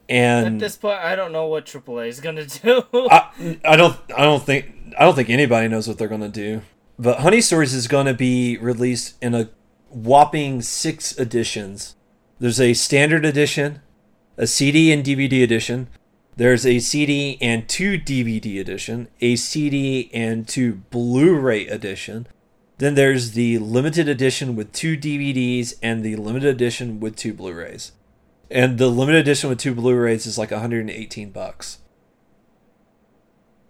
And 0.07 0.55
at 0.55 0.59
this 0.59 0.77
point, 0.77 0.99
I 0.99 1.15
don't 1.15 1.31
know 1.31 1.47
what 1.47 1.65
AAA 1.65 2.07
is 2.07 2.21
gonna 2.21 2.45
do. 2.45 2.83
I, 2.93 3.59
I 3.65 3.75
don't. 3.75 3.97
I 4.15 4.23
don't 4.23 4.43
think. 4.43 4.71
I 4.97 5.03
don't 5.03 5.15
think 5.15 5.29
anybody 5.29 5.67
knows 5.67 5.87
what 5.87 5.97
they're 5.97 6.07
gonna 6.07 6.29
do. 6.29 6.61
But 6.97 7.19
Honey 7.19 7.41
Stories 7.41 7.73
is 7.73 7.87
gonna 7.87 8.13
be 8.13 8.57
released 8.57 9.15
in 9.21 9.35
a 9.35 9.49
whopping 9.89 10.61
six 10.61 11.17
editions. 11.17 11.95
There's 12.39 12.61
a 12.61 12.73
standard 12.73 13.25
edition, 13.25 13.81
a 14.37 14.47
CD 14.47 14.93
and 14.93 15.03
DVD 15.03 15.43
edition. 15.43 15.87
There's 16.37 16.65
a 16.65 16.79
CD 16.79 17.37
and 17.41 17.67
two 17.67 17.97
DVD 17.97 18.59
edition, 18.59 19.09
a 19.19 19.35
CD 19.35 20.09
and 20.13 20.47
two 20.47 20.75
Blu-ray 20.91 21.67
edition. 21.67 22.27
Then 22.77 22.95
there's 22.95 23.31
the 23.31 23.57
limited 23.57 24.07
edition 24.07 24.55
with 24.55 24.71
two 24.71 24.95
DVDs 24.95 25.73
and 25.81 26.03
the 26.03 26.15
limited 26.15 26.49
edition 26.49 26.99
with 26.99 27.15
two 27.15 27.33
Blu-rays 27.33 27.91
and 28.49 28.77
the 28.77 28.87
limited 28.87 29.19
edition 29.19 29.49
with 29.49 29.59
two 29.59 29.75
Blu-rays 29.75 30.25
is 30.25 30.37
like 30.37 30.51
118 30.51 31.31
bucks. 31.31 31.79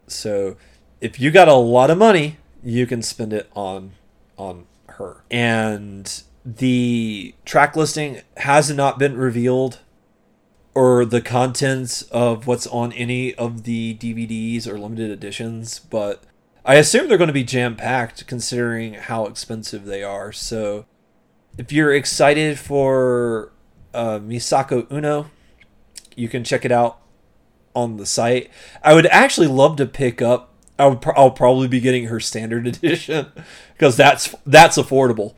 So, 0.07 0.55
if 1.01 1.19
you 1.19 1.31
got 1.31 1.47
a 1.47 1.53
lot 1.53 1.89
of 1.89 1.97
money, 1.97 2.37
you 2.63 2.87
can 2.87 3.01
spend 3.01 3.33
it 3.33 3.49
on 3.55 3.93
on 4.37 4.65
her. 4.89 5.23
And 5.29 6.23
the 6.45 7.35
track 7.43 7.75
listing 7.75 8.21
has 8.37 8.71
not 8.71 8.99
been 8.99 9.17
revealed 9.17 9.79
or 10.77 11.05
the 11.05 11.21
contents 11.21 12.03
of 12.03 12.45
what's 12.45 12.67
on 12.67 12.91
any 12.93 13.33
of 13.35 13.63
the 13.63 13.95
DVDs 13.95 14.67
or 14.67 14.77
limited 14.77 15.09
editions, 15.09 15.79
but 15.79 16.23
I 16.63 16.75
assume 16.75 17.07
they're 17.07 17.17
going 17.17 17.27
to 17.27 17.33
be 17.33 17.43
jam 17.43 17.75
packed 17.75 18.27
considering 18.27 18.93
how 18.93 19.25
expensive 19.25 19.85
they 19.85 20.03
are. 20.03 20.31
So, 20.31 20.85
if 21.57 21.71
you're 21.71 21.93
excited 21.93 22.59
for 22.59 23.51
uh, 23.97 24.19
Misako 24.19 24.89
Uno. 24.91 25.29
You 26.15 26.29
can 26.29 26.43
check 26.43 26.63
it 26.63 26.71
out 26.71 26.99
on 27.75 27.97
the 27.97 28.05
site. 28.05 28.49
I 28.83 28.93
would 28.93 29.07
actually 29.07 29.47
love 29.47 29.75
to 29.77 29.85
pick 29.85 30.21
up. 30.21 30.53
I 30.79 30.87
would. 30.87 31.03
I'll 31.15 31.31
probably 31.31 31.67
be 31.67 31.79
getting 31.79 32.05
her 32.05 32.19
standard 32.19 32.67
edition 32.67 33.31
because 33.73 33.97
that's 33.97 34.35
that's 34.45 34.77
affordable. 34.77 35.35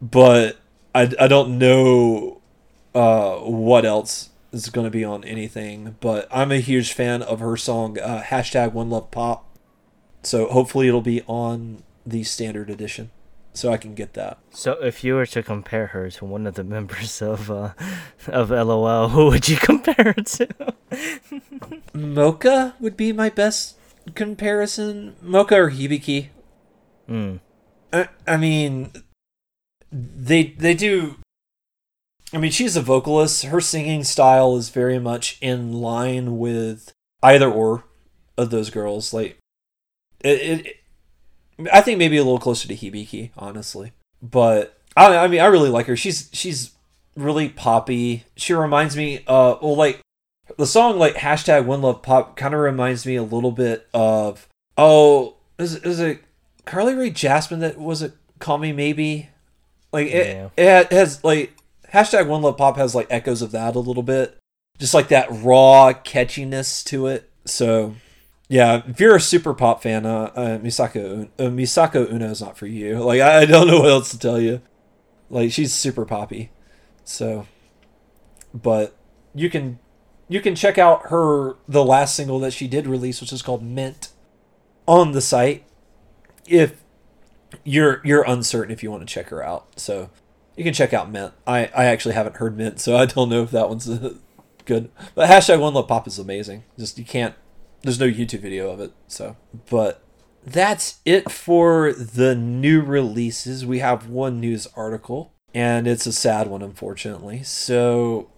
But 0.00 0.58
I, 0.94 1.12
I 1.18 1.28
don't 1.28 1.58
know 1.58 2.40
uh, 2.94 3.36
what 3.38 3.84
else 3.84 4.30
is 4.52 4.68
going 4.68 4.86
to 4.86 4.90
be 4.90 5.04
on 5.04 5.24
anything. 5.24 5.96
But 6.00 6.28
I'm 6.30 6.52
a 6.52 6.60
huge 6.60 6.92
fan 6.92 7.22
of 7.22 7.40
her 7.40 7.56
song 7.56 7.98
uh, 7.98 8.22
hashtag 8.26 8.72
One 8.72 8.90
Love 8.90 9.10
Pop. 9.10 9.48
So 10.22 10.46
hopefully 10.46 10.88
it'll 10.88 11.00
be 11.00 11.22
on 11.26 11.82
the 12.06 12.22
standard 12.22 12.70
edition 12.70 13.10
so 13.54 13.72
I 13.72 13.76
can 13.76 13.94
get 13.94 14.14
that. 14.14 14.38
So 14.50 14.72
if 14.82 15.04
you 15.04 15.14
were 15.14 15.26
to 15.26 15.42
compare 15.42 15.88
her 15.88 16.10
to 16.10 16.24
one 16.24 16.46
of 16.46 16.54
the 16.54 16.64
members 16.64 17.20
of 17.20 17.50
uh, 17.50 17.72
of 18.28 18.50
LOL, 18.50 19.08
who 19.08 19.26
would 19.26 19.48
you 19.48 19.56
compare 19.60 19.94
her 19.98 20.12
to? 20.12 20.74
Mocha 21.92 22.74
would 22.80 22.96
be 22.96 23.12
my 23.12 23.30
best 23.30 23.76
comparison. 24.14 25.16
Mocha 25.20 25.56
or 25.56 25.70
Hibiki. 25.70 26.28
Hmm. 27.06 27.36
I, 27.92 28.08
I 28.26 28.36
mean, 28.36 28.92
they 29.90 30.44
they 30.44 30.74
do. 30.74 31.16
I 32.32 32.38
mean, 32.38 32.50
she's 32.50 32.76
a 32.76 32.82
vocalist. 32.82 33.44
Her 33.44 33.60
singing 33.60 34.04
style 34.04 34.56
is 34.56 34.70
very 34.70 34.98
much 34.98 35.38
in 35.40 35.72
line 35.72 36.38
with 36.38 36.92
either 37.22 37.50
or 37.50 37.84
of 38.38 38.50
those 38.50 38.70
girls. 38.70 39.12
Like, 39.12 39.38
it, 40.20 40.66
it 40.66 40.76
I 41.72 41.80
think 41.80 41.98
maybe 41.98 42.16
a 42.16 42.22
little 42.22 42.38
closer 42.38 42.68
to 42.68 42.74
Hibiki, 42.74 43.30
honestly. 43.36 43.92
But 44.22 44.78
I, 44.96 45.16
I 45.16 45.28
mean, 45.28 45.40
I 45.40 45.46
really 45.46 45.68
like 45.68 45.86
her. 45.86 45.96
She's 45.96 46.30
she's 46.32 46.72
really 47.16 47.48
poppy. 47.48 48.24
She 48.36 48.54
reminds 48.54 48.96
me, 48.96 49.24
uh, 49.26 49.56
well, 49.60 49.76
like 49.76 50.00
the 50.56 50.66
song 50.66 50.98
like 50.98 51.16
hashtag 51.16 51.66
One 51.66 51.82
Love 51.82 52.02
Pop 52.02 52.36
kind 52.36 52.54
of 52.54 52.60
reminds 52.60 53.06
me 53.06 53.16
a 53.16 53.22
little 53.22 53.52
bit 53.52 53.88
of 53.92 54.48
oh, 54.76 55.36
is 55.58 55.76
is 55.76 56.00
it 56.00 56.22
Carly 56.64 56.94
Rae 56.94 57.10
Jepsen 57.10 57.60
that 57.60 57.78
was 57.78 58.02
it? 58.02 58.14
Call 58.38 58.58
Me 58.58 58.72
Maybe. 58.72 59.28
Like 59.92 60.08
it, 60.08 60.50
yeah. 60.56 60.80
it 60.80 60.92
has 60.92 61.22
like 61.22 61.54
hashtag 61.92 62.26
One 62.26 62.42
Love 62.42 62.56
Pop 62.56 62.76
has 62.76 62.94
like 62.94 63.06
echoes 63.10 63.42
of 63.42 63.52
that 63.52 63.76
a 63.76 63.80
little 63.80 64.02
bit, 64.02 64.38
just 64.78 64.94
like 64.94 65.08
that 65.08 65.28
raw 65.30 65.92
catchiness 65.92 66.84
to 66.86 67.06
it. 67.06 67.30
So 67.44 67.94
yeah, 68.48 68.82
if 68.86 69.00
you're 69.00 69.16
a 69.16 69.20
super 69.20 69.54
pop 69.54 69.82
fan, 69.82 70.04
uh, 70.04 70.30
uh 70.34 70.58
Misako 70.58 71.30
uh, 71.38 71.44
Misako 71.44 72.10
Uno 72.12 72.30
is 72.30 72.40
not 72.40 72.58
for 72.58 72.66
you. 72.66 72.98
Like 72.98 73.20
I, 73.20 73.40
I 73.40 73.44
don't 73.46 73.66
know 73.66 73.80
what 73.80 73.90
else 73.90 74.10
to 74.10 74.18
tell 74.18 74.40
you. 74.40 74.60
Like 75.30 75.52
she's 75.52 75.72
super 75.72 76.04
poppy, 76.04 76.50
so. 77.04 77.46
But 78.54 78.94
you 79.34 79.48
can 79.48 79.78
you 80.28 80.40
can 80.40 80.54
check 80.54 80.76
out 80.76 81.06
her 81.08 81.56
the 81.66 81.84
last 81.84 82.14
single 82.14 82.38
that 82.40 82.52
she 82.52 82.68
did 82.68 82.86
release, 82.86 83.20
which 83.20 83.32
is 83.32 83.40
called 83.40 83.62
Mint, 83.62 84.10
on 84.86 85.12
the 85.12 85.22
site. 85.22 85.64
If 86.46 86.82
you're 87.64 88.02
you're 88.04 88.24
uncertain 88.24 88.70
if 88.72 88.82
you 88.82 88.90
want 88.90 89.06
to 89.06 89.12
check 89.12 89.28
her 89.28 89.42
out, 89.42 89.80
so 89.80 90.10
you 90.56 90.64
can 90.64 90.74
check 90.74 90.92
out 90.92 91.10
Mint. 91.10 91.32
I 91.46 91.70
I 91.76 91.84
actually 91.86 92.14
haven't 92.14 92.36
heard 92.36 92.56
Mint, 92.56 92.80
so 92.80 92.96
I 92.96 93.06
don't 93.06 93.28
know 93.28 93.42
if 93.42 93.50
that 93.50 93.68
one's 93.68 93.86
good. 94.64 94.90
But 95.14 95.28
hashtag 95.28 95.60
One 95.60 95.74
Love 95.74 95.88
Pop 95.88 96.06
is 96.06 96.18
amazing. 96.18 96.64
Just 96.78 96.98
you 96.98 97.04
can't 97.04 97.34
there's 97.82 98.00
no 98.00 98.06
YouTube 98.06 98.40
video 98.40 98.70
of 98.70 98.80
it, 98.80 98.92
so. 99.06 99.36
But 99.68 100.02
that's 100.44 101.00
it 101.04 101.30
for 101.30 101.92
the 101.92 102.34
new 102.34 102.80
releases. 102.80 103.66
We 103.66 103.80
have 103.80 104.08
one 104.08 104.40
news 104.40 104.66
article, 104.76 105.32
and 105.54 105.86
it's 105.86 106.06
a 106.06 106.12
sad 106.12 106.48
one, 106.48 106.62
unfortunately. 106.62 107.42
So, 107.42 108.30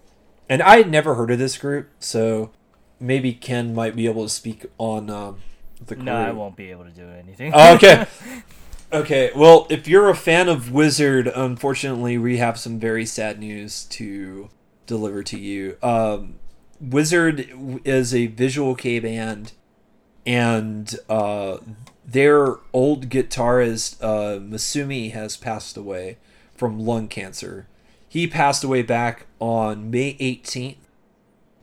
and 0.48 0.62
I 0.62 0.78
had 0.78 0.90
never 0.90 1.14
heard 1.14 1.30
of 1.30 1.38
this 1.38 1.56
group, 1.58 1.90
so 1.98 2.50
maybe 2.98 3.32
Ken 3.32 3.74
might 3.74 3.94
be 3.94 4.06
able 4.06 4.22
to 4.22 4.30
speak 4.30 4.66
on 4.78 5.10
um, 5.10 5.38
the 5.84 5.94
group. 5.94 6.06
No, 6.06 6.16
I 6.16 6.32
won't 6.32 6.56
be 6.56 6.70
able 6.70 6.84
to 6.84 6.90
do 6.90 7.06
anything. 7.06 7.52
Oh, 7.54 7.74
okay. 7.74 8.06
Okay, 8.94 9.32
well, 9.34 9.66
if 9.70 9.88
you're 9.88 10.08
a 10.08 10.14
fan 10.14 10.48
of 10.48 10.70
Wizard, 10.70 11.26
unfortunately, 11.26 12.16
we 12.16 12.36
have 12.36 12.56
some 12.56 12.78
very 12.78 13.04
sad 13.04 13.40
news 13.40 13.86
to 13.86 14.48
deliver 14.86 15.24
to 15.24 15.36
you. 15.36 15.76
Um, 15.82 16.36
Wizard 16.80 17.50
is 17.84 18.14
a 18.14 18.28
visual 18.28 18.76
kei 18.76 19.00
band, 19.00 19.50
and 20.24 20.94
uh, 21.08 21.56
their 22.06 22.58
old 22.72 23.08
guitarist 23.08 23.96
uh, 24.00 24.38
Masumi 24.38 25.10
has 25.10 25.36
passed 25.36 25.76
away 25.76 26.18
from 26.54 26.78
lung 26.78 27.08
cancer. 27.08 27.66
He 28.08 28.28
passed 28.28 28.62
away 28.62 28.82
back 28.82 29.26
on 29.40 29.90
May 29.90 30.14
18th. 30.18 30.76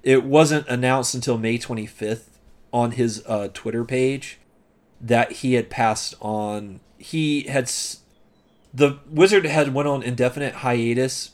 It 0.03 0.25
wasn't 0.25 0.67
announced 0.67 1.15
until 1.15 1.37
May 1.37 1.57
25th 1.57 2.25
on 2.73 2.91
his 2.91 3.23
uh, 3.25 3.47
Twitter 3.53 3.85
page 3.85 4.37
that 4.99 5.31
he 5.31 5.53
had 5.53 5.69
passed 5.69 6.13
on. 6.19 6.81
He 7.01 7.43
had 7.43 7.71
the 8.73 8.99
wizard 9.09 9.45
had 9.45 9.73
went 9.73 9.87
on 9.87 10.03
indefinite 10.03 10.55
hiatus 10.55 11.31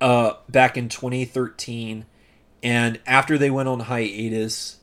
uh, 0.00 0.34
back 0.48 0.76
in 0.76 0.88
2013, 0.88 2.06
and 2.62 3.00
after 3.06 3.36
they 3.36 3.50
went 3.50 3.68
on 3.68 3.80
hiatus, 3.80 4.78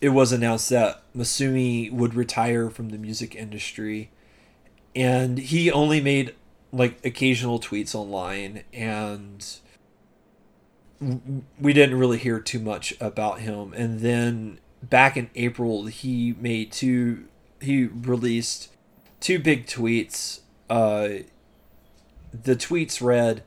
it 0.00 0.10
was 0.10 0.32
announced 0.32 0.68
that 0.70 1.02
Masumi 1.14 1.92
would 1.92 2.14
retire 2.14 2.70
from 2.70 2.88
the 2.88 2.98
music 2.98 3.34
industry, 3.34 4.10
and 4.96 5.38
he 5.38 5.70
only 5.70 6.00
made 6.00 6.34
like 6.72 7.04
occasional 7.04 7.60
tweets 7.60 7.94
online, 7.94 8.64
and 8.72 9.60
we 11.60 11.72
didn't 11.72 11.98
really 11.98 12.18
hear 12.18 12.40
too 12.40 12.58
much 12.58 12.94
about 13.00 13.40
him. 13.40 13.72
And 13.74 14.00
then 14.00 14.58
back 14.82 15.16
in 15.16 15.30
April, 15.34 15.86
he 15.86 16.34
made 16.38 16.72
two. 16.72 17.24
He 17.60 17.86
released 17.86 18.72
two 19.20 19.38
big 19.38 19.66
tweets. 19.66 20.40
Uh, 20.68 21.24
the 22.32 22.56
tweets 22.56 23.00
read, 23.00 23.42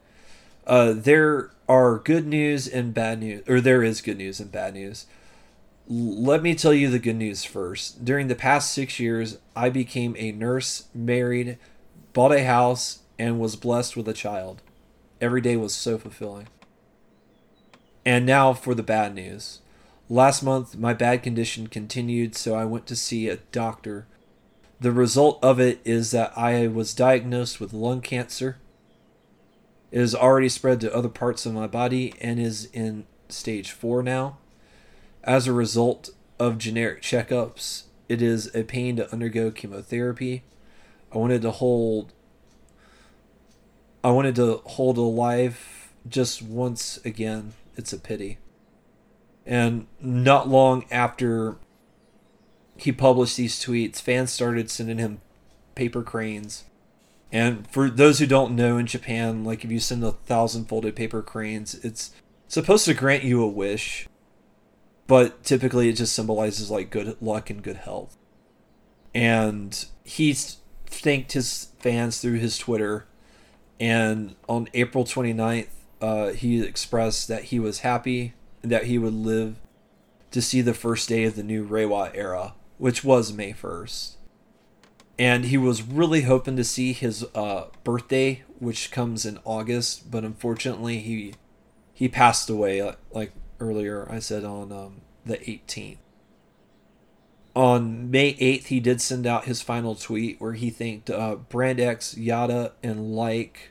uh, 0.65 0.93
"There 0.93 1.51
are 1.67 1.97
good 1.97 2.27
news 2.27 2.67
and 2.67 2.93
bad 2.93 3.19
news, 3.19 3.43
or 3.47 3.59
there 3.59 3.83
is 3.83 4.01
good 4.01 4.17
news 4.17 4.39
and 4.39 4.51
bad 4.51 4.73
news. 4.73 5.05
Let 5.87 6.41
me 6.41 6.55
tell 6.55 6.73
you 6.73 6.89
the 6.89 6.99
good 6.99 7.15
news 7.15 7.43
first. 7.43 8.03
During 8.03 8.27
the 8.27 8.35
past 8.35 8.71
six 8.71 8.99
years, 8.99 9.37
I 9.55 9.69
became 9.69 10.15
a 10.17 10.31
nurse, 10.31 10.85
married, 10.93 11.57
bought 12.13 12.31
a 12.31 12.43
house, 12.43 12.99
and 13.19 13.39
was 13.39 13.55
blessed 13.55 13.95
with 13.95 14.07
a 14.07 14.13
child. 14.13 14.61
Every 15.21 15.41
day 15.41 15.55
was 15.55 15.73
so 15.73 15.97
fulfilling. 15.97 16.47
And 18.03 18.25
now 18.25 18.53
for 18.53 18.73
the 18.73 18.83
bad 18.83 19.13
news. 19.15 19.59
Last 20.09 20.43
month, 20.43 20.77
my 20.77 20.93
bad 20.93 21.23
condition 21.23 21.67
continued, 21.67 22.35
so 22.35 22.53
I 22.53 22.65
went 22.65 22.85
to 22.87 22.95
see 22.95 23.27
a 23.27 23.37
doctor. 23.51 24.05
The 24.79 24.91
result 24.91 25.39
of 25.43 25.59
it 25.59 25.79
is 25.83 26.11
that 26.11 26.37
I 26.37 26.67
was 26.67 26.93
diagnosed 26.93 27.59
with 27.59 27.73
lung 27.73 28.01
cancer. 28.01 28.57
It 29.91 29.99
has 29.99 30.13
already 30.13 30.49
spread 30.49 30.79
to 30.81 30.95
other 30.95 31.09
parts 31.09 31.45
of 31.45 31.53
my 31.53 31.65
body 31.65 32.13
and 32.21 32.39
is 32.39 32.65
in 32.73 33.05
stage 33.29 33.71
4 33.71 34.03
now. 34.03 34.37
As 35.23 35.47
a 35.47 35.53
result 35.53 36.11
of 36.37 36.59
generic 36.59 37.01
checkups, 37.01 37.83
it 38.07 38.21
is 38.21 38.53
a 38.53 38.63
pain 38.63 38.97
to 38.97 39.11
undergo 39.11 39.49
chemotherapy. 39.49 40.43
I 41.11 41.17
wanted 41.17 41.41
to 41.43 41.51
hold 41.51 42.13
I 44.03 44.11
wanted 44.11 44.35
to 44.35 44.61
hold 44.65 44.99
alive 44.99 45.91
just 46.07 46.43
once 46.43 46.99
again. 47.03 47.53
It's 47.75 47.91
a 47.91 47.97
pity. 47.97 48.37
And 49.45 49.87
not 49.99 50.47
long 50.47 50.85
after 50.89 51.57
he 52.77 52.91
published 52.91 53.37
these 53.37 53.63
tweets, 53.63 54.01
fans 54.01 54.31
started 54.31 54.69
sending 54.69 54.97
him 54.97 55.21
paper 55.75 56.01
cranes. 56.01 56.65
And 57.31 57.69
for 57.69 57.89
those 57.89 58.19
who 58.19 58.25
don't 58.25 58.55
know 58.55 58.77
in 58.77 58.87
Japan, 58.87 59.43
like 59.43 59.63
if 59.63 59.71
you 59.71 59.79
send 59.79 60.03
a 60.03 60.11
thousand 60.11 60.65
folded 60.65 60.95
paper 60.95 61.21
cranes, 61.21 61.75
it's 61.75 62.11
supposed 62.47 62.85
to 62.85 62.93
grant 62.93 63.23
you 63.23 63.43
a 63.43 63.47
wish. 63.47 64.07
But 65.07 65.43
typically 65.43 65.89
it 65.89 65.93
just 65.93 66.13
symbolizes 66.13 66.71
like 66.71 66.89
good 66.89 67.21
luck 67.21 67.49
and 67.49 67.61
good 67.61 67.77
health. 67.77 68.17
And 69.13 69.85
he 70.03 70.33
thanked 70.33 71.33
his 71.33 71.69
fans 71.79 72.19
through 72.19 72.39
his 72.39 72.57
Twitter 72.57 73.05
and 73.79 74.35
on 74.47 74.69
April 74.73 75.03
29th, 75.03 75.67
uh, 76.01 76.27
he 76.29 76.61
expressed 76.61 77.27
that 77.27 77.45
he 77.45 77.59
was 77.59 77.79
happy 77.79 78.33
that 78.69 78.85
he 78.85 78.97
would 78.97 79.13
live 79.13 79.57
to 80.31 80.41
see 80.41 80.61
the 80.61 80.73
first 80.73 81.07
day 81.07 81.23
of 81.23 81.35
the 81.35 81.43
new 81.43 81.65
Reiwa 81.65 82.11
era, 82.13 82.53
which 82.77 83.03
was 83.03 83.31
May 83.31 83.53
1st. 83.53 84.15
And 85.17 85.45
he 85.45 85.57
was 85.57 85.81
really 85.81 86.23
hoping 86.23 86.57
to 86.57 86.63
see 86.63 86.91
his 86.91 87.25
uh, 87.33 87.67
birthday, 87.83 88.43
which 88.59 88.91
comes 88.91 89.25
in 89.25 89.39
August, 89.45 90.11
but 90.11 90.25
unfortunately 90.25 90.99
he 90.99 91.33
he 91.93 92.09
passed 92.09 92.49
away 92.49 92.81
uh, 92.81 92.93
like 93.13 93.31
earlier 93.61 94.05
I 94.11 94.19
said 94.19 94.43
on 94.43 94.73
um, 94.73 95.01
the 95.25 95.37
18th. 95.37 95.97
On 97.55 98.11
May 98.11 98.33
8th, 98.33 98.65
he 98.65 98.81
did 98.81 98.99
send 98.99 99.25
out 99.25 99.45
his 99.45 99.61
final 99.61 99.95
tweet 99.95 100.41
where 100.41 100.53
he 100.53 100.69
thanked 100.69 101.09
uh, 101.09 101.35
Brand 101.35 101.79
X, 101.79 102.17
Yada, 102.17 102.73
and 102.83 103.15
Like, 103.15 103.69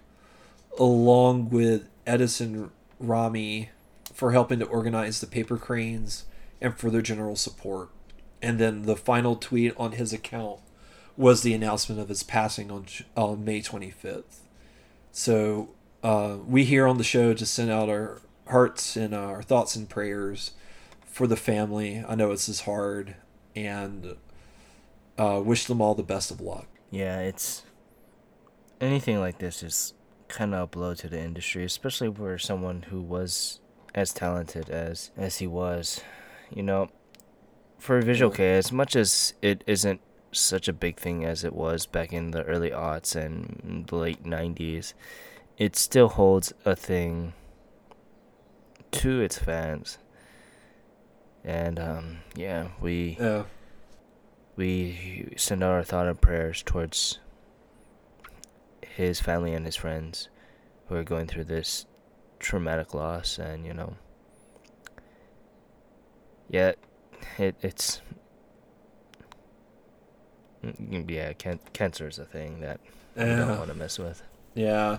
along 0.78 1.50
with 1.50 1.86
Edison 2.06 2.70
Rami, 2.98 3.68
for 4.14 4.30
helping 4.30 4.60
to 4.60 4.64
organize 4.66 5.20
the 5.20 5.26
paper 5.26 5.58
cranes 5.58 6.24
and 6.60 6.78
for 6.78 6.88
their 6.88 7.02
general 7.02 7.36
support. 7.36 7.90
And 8.40 8.58
then 8.58 8.82
the 8.82 8.96
final 8.96 9.36
tweet 9.36 9.74
on 9.76 9.92
his 9.92 10.12
account 10.12 10.60
was 11.16 11.42
the 11.42 11.52
announcement 11.52 12.00
of 12.00 12.08
his 12.08 12.22
passing 12.22 12.70
on, 12.70 12.86
on 13.16 13.44
May 13.44 13.60
25th. 13.60 14.38
So 15.10 15.70
uh, 16.02 16.36
we 16.46 16.64
here 16.64 16.86
on 16.86 16.96
the 16.98 17.04
show 17.04 17.34
just 17.34 17.54
send 17.54 17.70
out 17.70 17.88
our 17.88 18.22
hearts 18.48 18.96
and 18.96 19.14
our 19.14 19.42
thoughts 19.42 19.74
and 19.74 19.88
prayers 19.88 20.52
for 21.04 21.26
the 21.26 21.36
family. 21.36 22.04
I 22.06 22.14
know 22.14 22.30
this 22.30 22.48
is 22.48 22.62
hard 22.62 23.16
and 23.56 24.16
uh, 25.18 25.40
wish 25.44 25.66
them 25.66 25.80
all 25.80 25.94
the 25.94 26.02
best 26.02 26.30
of 26.30 26.40
luck. 26.40 26.66
Yeah, 26.90 27.20
it's 27.20 27.62
anything 28.80 29.18
like 29.18 29.38
this 29.38 29.62
is 29.62 29.94
kind 30.28 30.54
of 30.54 30.60
a 30.60 30.66
blow 30.66 30.94
to 30.94 31.08
the 31.08 31.20
industry, 31.20 31.64
especially 31.64 32.12
for 32.12 32.38
someone 32.38 32.82
who 32.82 33.00
was 33.00 33.60
as 33.94 34.12
talented 34.12 34.68
as 34.68 35.10
as 35.16 35.38
he 35.38 35.46
was. 35.46 36.02
You 36.50 36.62
know, 36.62 36.88
for 37.78 38.00
Visual 38.00 38.30
Kei, 38.30 38.56
as 38.56 38.72
much 38.72 38.96
as 38.96 39.34
it 39.42 39.62
isn't 39.66 40.00
such 40.32 40.68
a 40.68 40.72
big 40.72 40.98
thing 40.98 41.24
as 41.24 41.44
it 41.44 41.54
was 41.54 41.86
back 41.86 42.12
in 42.12 42.32
the 42.32 42.42
early 42.44 42.70
aughts 42.70 43.14
and 43.14 43.86
the 43.86 43.96
late 43.96 44.24
'90s, 44.24 44.94
it 45.58 45.76
still 45.76 46.08
holds 46.08 46.52
a 46.64 46.74
thing 46.74 47.32
to 48.90 49.20
its 49.20 49.38
fans. 49.38 49.98
And 51.44 51.78
um, 51.78 52.18
yeah, 52.34 52.68
we 52.80 53.16
yeah. 53.20 53.44
we 54.56 55.34
send 55.36 55.62
out 55.62 55.72
our 55.72 55.84
thought 55.84 56.06
and 56.08 56.20
prayers 56.20 56.62
towards 56.62 57.18
his 58.82 59.20
family 59.20 59.52
and 59.52 59.66
his 59.66 59.76
friends 59.76 60.28
who 60.88 60.94
are 60.94 61.04
going 61.04 61.26
through 61.26 61.44
this 61.44 61.86
traumatic 62.38 62.94
loss, 62.94 63.38
and 63.38 63.64
you 63.64 63.74
know, 63.74 63.94
yeah, 66.48 66.72
it 67.38 67.56
it's 67.62 68.00
mm, 70.64 71.10
yeah, 71.10 71.32
can- 71.32 71.60
cancer 71.72 72.08
is 72.08 72.18
a 72.18 72.24
thing 72.24 72.60
that 72.60 72.80
yeah. 73.16 73.24
you 73.24 73.36
don't 73.36 73.58
want 73.58 73.70
to 73.70 73.76
mess 73.76 73.98
with. 73.98 74.22
Yeah. 74.54 74.98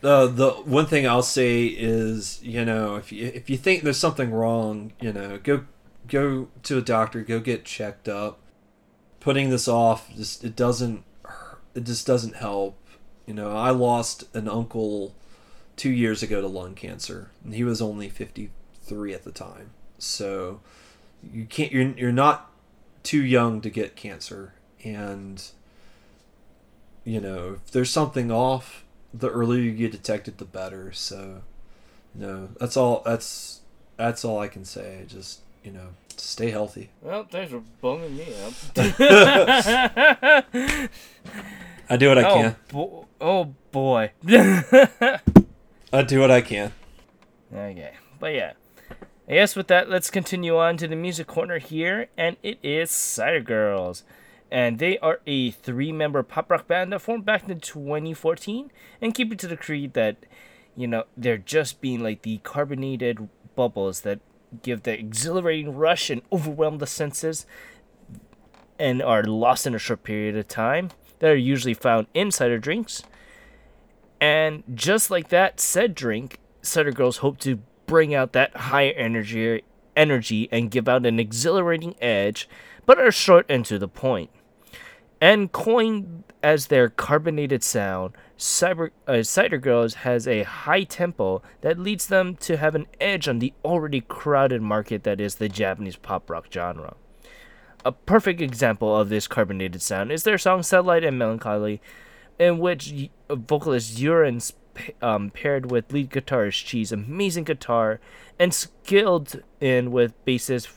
The 0.00 0.26
the 0.26 0.50
one 0.50 0.86
thing 0.86 1.06
I'll 1.06 1.22
say 1.22 1.66
is, 1.66 2.42
you 2.42 2.64
know, 2.64 2.96
if 2.96 3.12
you 3.12 3.26
if 3.26 3.48
you 3.48 3.56
think 3.56 3.82
there's 3.82 3.98
something 3.98 4.32
wrong, 4.32 4.92
you 5.00 5.12
know, 5.12 5.38
go 5.38 5.64
go 6.08 6.48
to 6.64 6.78
a 6.78 6.82
doctor, 6.82 7.22
go 7.22 7.38
get 7.38 7.64
checked 7.64 8.08
up. 8.08 8.40
Putting 9.20 9.50
this 9.50 9.68
off 9.68 10.12
just 10.16 10.42
it 10.42 10.56
doesn't 10.56 11.04
it 11.74 11.84
just 11.84 12.06
doesn't 12.06 12.36
help. 12.36 12.76
You 13.26 13.34
know, 13.34 13.56
I 13.56 13.70
lost 13.70 14.24
an 14.34 14.48
uncle 14.48 15.14
2 15.76 15.90
years 15.90 16.22
ago 16.22 16.40
to 16.40 16.46
lung 16.46 16.74
cancer, 16.74 17.30
and 17.44 17.54
he 17.54 17.64
was 17.64 17.80
only 17.80 18.08
53 18.08 19.14
at 19.14 19.24
the 19.24 19.32
time. 19.32 19.70
So 19.98 20.60
you 21.32 21.44
can't 21.44 21.72
you're 21.72 21.90
you're 21.92 22.12
not 22.12 22.50
too 23.02 23.24
young 23.24 23.60
to 23.60 23.70
get 23.70 23.96
cancer 23.96 24.54
and 24.84 25.42
you 27.04 27.20
know, 27.20 27.58
if 27.64 27.72
there's 27.72 27.90
something 27.90 28.30
off, 28.30 28.84
the 29.12 29.28
earlier 29.28 29.60
you 29.60 29.72
get 29.72 29.92
detected, 29.92 30.38
the 30.38 30.44
better. 30.44 30.92
So, 30.92 31.42
you 32.14 32.26
know, 32.26 32.48
that's 32.58 32.76
all. 32.76 33.02
That's 33.04 33.60
that's 33.96 34.24
all 34.24 34.40
I 34.40 34.48
can 34.48 34.64
say. 34.64 35.04
Just 35.08 35.40
you 35.64 35.72
know, 35.72 35.88
stay 36.16 36.50
healthy. 36.50 36.90
Well, 37.00 37.26
thanks 37.28 37.50
for 37.50 37.62
bumming 37.80 38.16
me 38.16 38.26
up. 38.44 38.52
I 41.90 41.96
do 41.96 42.08
what 42.08 42.18
I 42.18 42.24
oh, 42.24 42.34
can. 42.34 42.56
Bo- 42.70 43.06
oh 43.20 43.44
boy. 43.72 44.12
I 45.92 46.02
do 46.02 46.20
what 46.20 46.30
I 46.30 46.40
can. 46.40 46.72
Okay, 47.54 47.94
but 48.18 48.34
yeah. 48.34 48.52
I 49.28 49.34
guess 49.34 49.54
with 49.54 49.68
that, 49.68 49.88
let's 49.88 50.10
continue 50.10 50.58
on 50.58 50.76
to 50.78 50.88
the 50.88 50.96
music 50.96 51.26
corner 51.26 51.58
here, 51.58 52.08
and 52.16 52.36
it 52.42 52.58
is 52.62 52.90
Cider 52.90 53.40
Girls 53.40 54.02
and 54.52 54.78
they 54.78 54.98
are 54.98 55.20
a 55.26 55.50
three-member 55.50 56.22
pop 56.22 56.50
rock 56.50 56.68
band 56.68 56.92
that 56.92 57.00
formed 57.00 57.24
back 57.24 57.48
in 57.48 57.58
2014 57.58 58.70
and 59.00 59.14
keep 59.14 59.32
it 59.32 59.38
to 59.38 59.48
the 59.48 59.56
creed 59.56 59.94
that 59.94 60.16
you 60.76 60.86
know 60.86 61.04
they're 61.16 61.38
just 61.38 61.80
being 61.80 62.00
like 62.02 62.20
the 62.20 62.36
carbonated 62.42 63.30
bubbles 63.56 64.02
that 64.02 64.20
give 64.60 64.82
the 64.82 64.92
exhilarating 64.92 65.74
rush 65.74 66.10
and 66.10 66.20
overwhelm 66.30 66.76
the 66.78 66.86
senses 66.86 67.46
and 68.78 69.00
are 69.02 69.22
lost 69.24 69.66
in 69.66 69.74
a 69.74 69.78
short 69.78 70.02
period 70.02 70.36
of 70.36 70.46
time 70.46 70.90
that 71.20 71.30
are 71.30 71.36
usually 71.36 71.74
found 71.74 72.06
in 72.12 72.30
cider 72.30 72.58
drinks 72.58 73.02
and 74.22 74.62
just 74.72 75.10
like 75.10 75.28
that 75.28 75.58
said 75.60 75.94
drink 75.94 76.38
cider 76.62 76.92
girls 76.92 77.18
hope 77.18 77.38
to 77.38 77.58
bring 77.86 78.14
out 78.14 78.32
that 78.32 78.56
higher 78.56 78.92
energy 78.96 79.62
energy 79.96 80.48
and 80.50 80.70
give 80.70 80.88
out 80.88 81.04
an 81.04 81.18
exhilarating 81.18 81.94
edge 82.00 82.48
but 82.86 82.98
are 82.98 83.12
short 83.12 83.44
and 83.48 83.66
to 83.66 83.78
the 83.78 83.88
point. 83.88 84.30
and 85.20 85.52
coined 85.52 86.24
as 86.42 86.66
their 86.66 86.88
carbonated 86.88 87.62
sound, 87.62 88.12
Cyber, 88.36 88.90
uh, 89.06 89.22
Cider 89.22 89.58
Girls 89.58 89.94
has 89.94 90.26
a 90.26 90.42
high 90.42 90.82
tempo 90.82 91.42
that 91.60 91.78
leads 91.78 92.08
them 92.08 92.34
to 92.36 92.56
have 92.56 92.74
an 92.74 92.86
edge 93.00 93.28
on 93.28 93.38
the 93.38 93.52
already 93.64 94.00
crowded 94.00 94.60
market 94.60 95.04
that 95.04 95.20
is 95.20 95.36
the 95.36 95.48
Japanese 95.48 95.94
pop 95.94 96.28
rock 96.28 96.46
genre. 96.52 96.96
A 97.84 97.92
perfect 97.92 98.40
example 98.40 98.96
of 98.96 99.08
this 99.08 99.28
carbonated 99.28 99.82
sound 99.82 100.10
is 100.10 100.24
their 100.24 100.38
song 100.38 100.62
Satellite 100.62 101.04
and 101.04 101.18
Melancholy, 101.18 101.80
in 102.42 102.58
which 102.58 103.08
vocalist 103.30 103.96
Yurin's 103.96 104.52
um, 105.00 105.30
paired 105.30 105.70
with 105.70 105.92
lead 105.92 106.10
guitarist 106.10 106.66
Chi's 106.66 106.90
amazing 106.90 107.44
guitar 107.44 108.00
and 108.36 108.52
skilled 108.52 109.42
in 109.60 109.92
with 109.92 110.12
bassist 110.24 110.68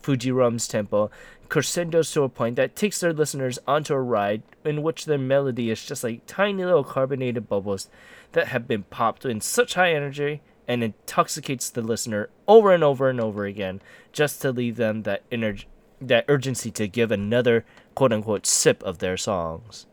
Fujirum's 0.00 0.68
tempo 0.68 1.10
crescendos 1.48 2.12
to 2.12 2.22
a 2.22 2.28
point 2.28 2.54
that 2.54 2.76
takes 2.76 3.00
their 3.00 3.12
listeners 3.12 3.58
onto 3.66 3.92
a 3.92 4.00
ride 4.00 4.42
in 4.64 4.80
which 4.80 5.06
their 5.06 5.18
melody 5.18 5.70
is 5.70 5.84
just 5.84 6.04
like 6.04 6.24
tiny 6.26 6.64
little 6.64 6.84
carbonated 6.84 7.48
bubbles 7.48 7.90
that 8.30 8.48
have 8.48 8.68
been 8.68 8.84
popped 8.84 9.24
in 9.24 9.40
such 9.40 9.74
high 9.74 9.92
energy 9.92 10.40
and 10.68 10.84
intoxicates 10.84 11.68
the 11.68 11.82
listener 11.82 12.30
over 12.46 12.72
and 12.72 12.84
over 12.84 13.10
and 13.10 13.20
over 13.20 13.44
again 13.44 13.82
just 14.12 14.40
to 14.40 14.52
leave 14.52 14.76
them 14.76 15.02
that 15.02 15.24
energy 15.32 15.66
that 16.00 16.24
urgency 16.28 16.70
to 16.70 16.86
give 16.86 17.10
another 17.10 17.64
quote 17.96 18.12
unquote 18.12 18.46
sip 18.46 18.82
of 18.84 18.98
their 18.98 19.16
songs. 19.16 19.86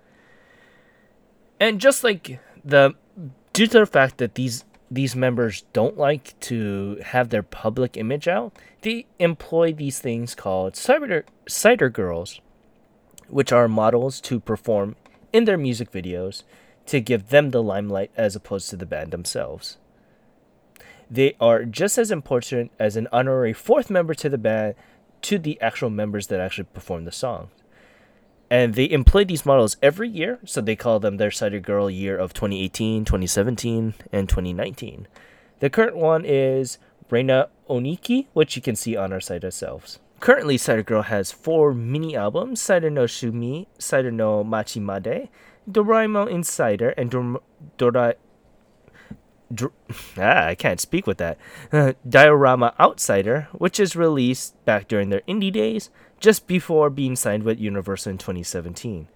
And 1.59 1.79
just 1.81 2.03
like 2.03 2.39
the 2.63 2.95
due 3.53 3.67
to 3.67 3.79
the 3.79 3.85
fact 3.85 4.17
that 4.17 4.35
these 4.35 4.63
these 4.91 5.15
members 5.15 5.63
don't 5.73 5.97
like 5.97 6.39
to 6.39 6.99
have 7.03 7.29
their 7.29 7.43
public 7.43 7.95
image 7.95 8.27
out, 8.27 8.53
they 8.81 9.05
employ 9.19 9.71
these 9.71 9.99
things 9.99 10.33
called 10.33 10.75
cider, 10.75 11.25
cider 11.47 11.89
girls, 11.89 12.41
which 13.27 13.51
are 13.51 13.67
models 13.67 14.19
to 14.21 14.39
perform 14.39 14.95
in 15.31 15.45
their 15.45 15.57
music 15.57 15.91
videos 15.91 16.43
to 16.87 16.99
give 16.99 17.29
them 17.29 17.51
the 17.51 17.61
limelight 17.61 18.09
as 18.17 18.35
opposed 18.35 18.69
to 18.69 18.75
the 18.75 18.85
band 18.85 19.11
themselves. 19.11 19.77
They 21.11 21.35
are 21.39 21.65
just 21.65 21.97
as 21.97 22.09
important 22.09 22.71
as 22.79 22.95
an 22.95 23.07
honorary 23.11 23.53
fourth 23.53 23.89
member 23.89 24.15
to 24.15 24.29
the 24.29 24.37
band 24.37 24.75
to 25.23 25.37
the 25.37 25.59
actual 25.61 25.89
members 25.89 26.27
that 26.27 26.39
actually 26.39 26.67
perform 26.73 27.05
the 27.05 27.11
song. 27.11 27.49
And 28.49 28.73
they 28.73 28.89
employ 28.89 29.25
these 29.25 29.45
models 29.45 29.77
every 29.81 30.09
year, 30.09 30.39
so 30.43 30.59
they 30.59 30.75
call 30.75 30.99
them 30.99 31.17
their 31.17 31.29
Cider 31.29 31.59
Girl 31.59 31.89
year 31.89 32.17
of 32.17 32.33
2018, 32.33 33.05
2017, 33.05 33.93
and 34.12 34.27
2019. 34.27 35.07
The 35.59 35.69
current 35.69 35.95
one 35.95 36.25
is 36.25 36.79
Reina 37.09 37.49
Oniki, 37.69 38.27
which 38.33 38.55
you 38.55 38.62
can 38.62 38.75
see 38.75 38.95
on 38.95 39.13
our 39.13 39.19
site 39.19 39.43
ourselves. 39.43 39.99
Currently, 40.19 40.57
Cider 40.57 40.83
Girl 40.83 41.03
has 41.03 41.31
four 41.31 41.73
mini 41.73 42.15
albums 42.15 42.62
Cider 42.62 42.89
no 42.89 43.03
Shumi, 43.05 43.67
Cider 43.77 44.12
no 44.12 44.43
Machimade, 44.43 45.29
Doraemon 45.69 46.29
Insider, 46.29 46.89
and 46.89 47.12
Dor- 47.12 47.41
Dora- 47.77 48.15
Dr- 49.53 49.73
ah, 50.17 50.45
I 50.47 50.55
can't 50.55 50.79
speak 50.79 51.07
with 51.07 51.17
that. 51.17 51.38
Diorama 52.09 52.75
Outsider, 52.79 53.47
which 53.53 53.79
is 53.79 53.95
released 53.95 54.63
back 54.65 54.88
during 54.88 55.09
their 55.09 55.21
indie 55.21 55.51
days, 55.51 55.89
just 56.19 56.47
before 56.47 56.89
being 56.89 57.15
signed 57.15 57.43
with 57.43 57.60
Universal 57.60 58.12
in 58.12 58.17
2017. 58.17 59.08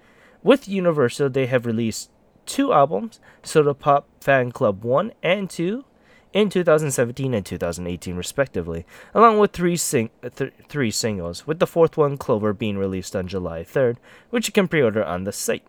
With 0.41 0.67
Universal, 0.67 1.29
they 1.29 1.45
have 1.47 1.65
released 1.65 2.09
two 2.45 2.73
albums, 2.73 3.19
Soda 3.43 3.73
Pop 3.73 4.07
Fan 4.21 4.51
Club 4.51 4.83
1 4.83 5.13
and 5.21 5.49
2, 5.49 5.85
in 6.33 6.49
2017 6.49 7.33
and 7.33 7.45
2018, 7.45 8.15
respectively, 8.15 8.85
along 9.13 9.37
with 9.37 9.51
three, 9.51 9.77
sing- 9.77 10.09
th- 10.35 10.51
three 10.67 10.89
singles, 10.89 11.45
with 11.45 11.59
the 11.59 11.67
fourth 11.67 11.95
one, 11.95 12.17
Clover, 12.17 12.53
being 12.53 12.77
released 12.77 13.15
on 13.15 13.27
July 13.27 13.63
3rd, 13.63 13.97
which 14.31 14.47
you 14.47 14.53
can 14.53 14.67
pre 14.67 14.81
order 14.81 15.03
on 15.03 15.23
the 15.23 15.31
site. 15.31 15.63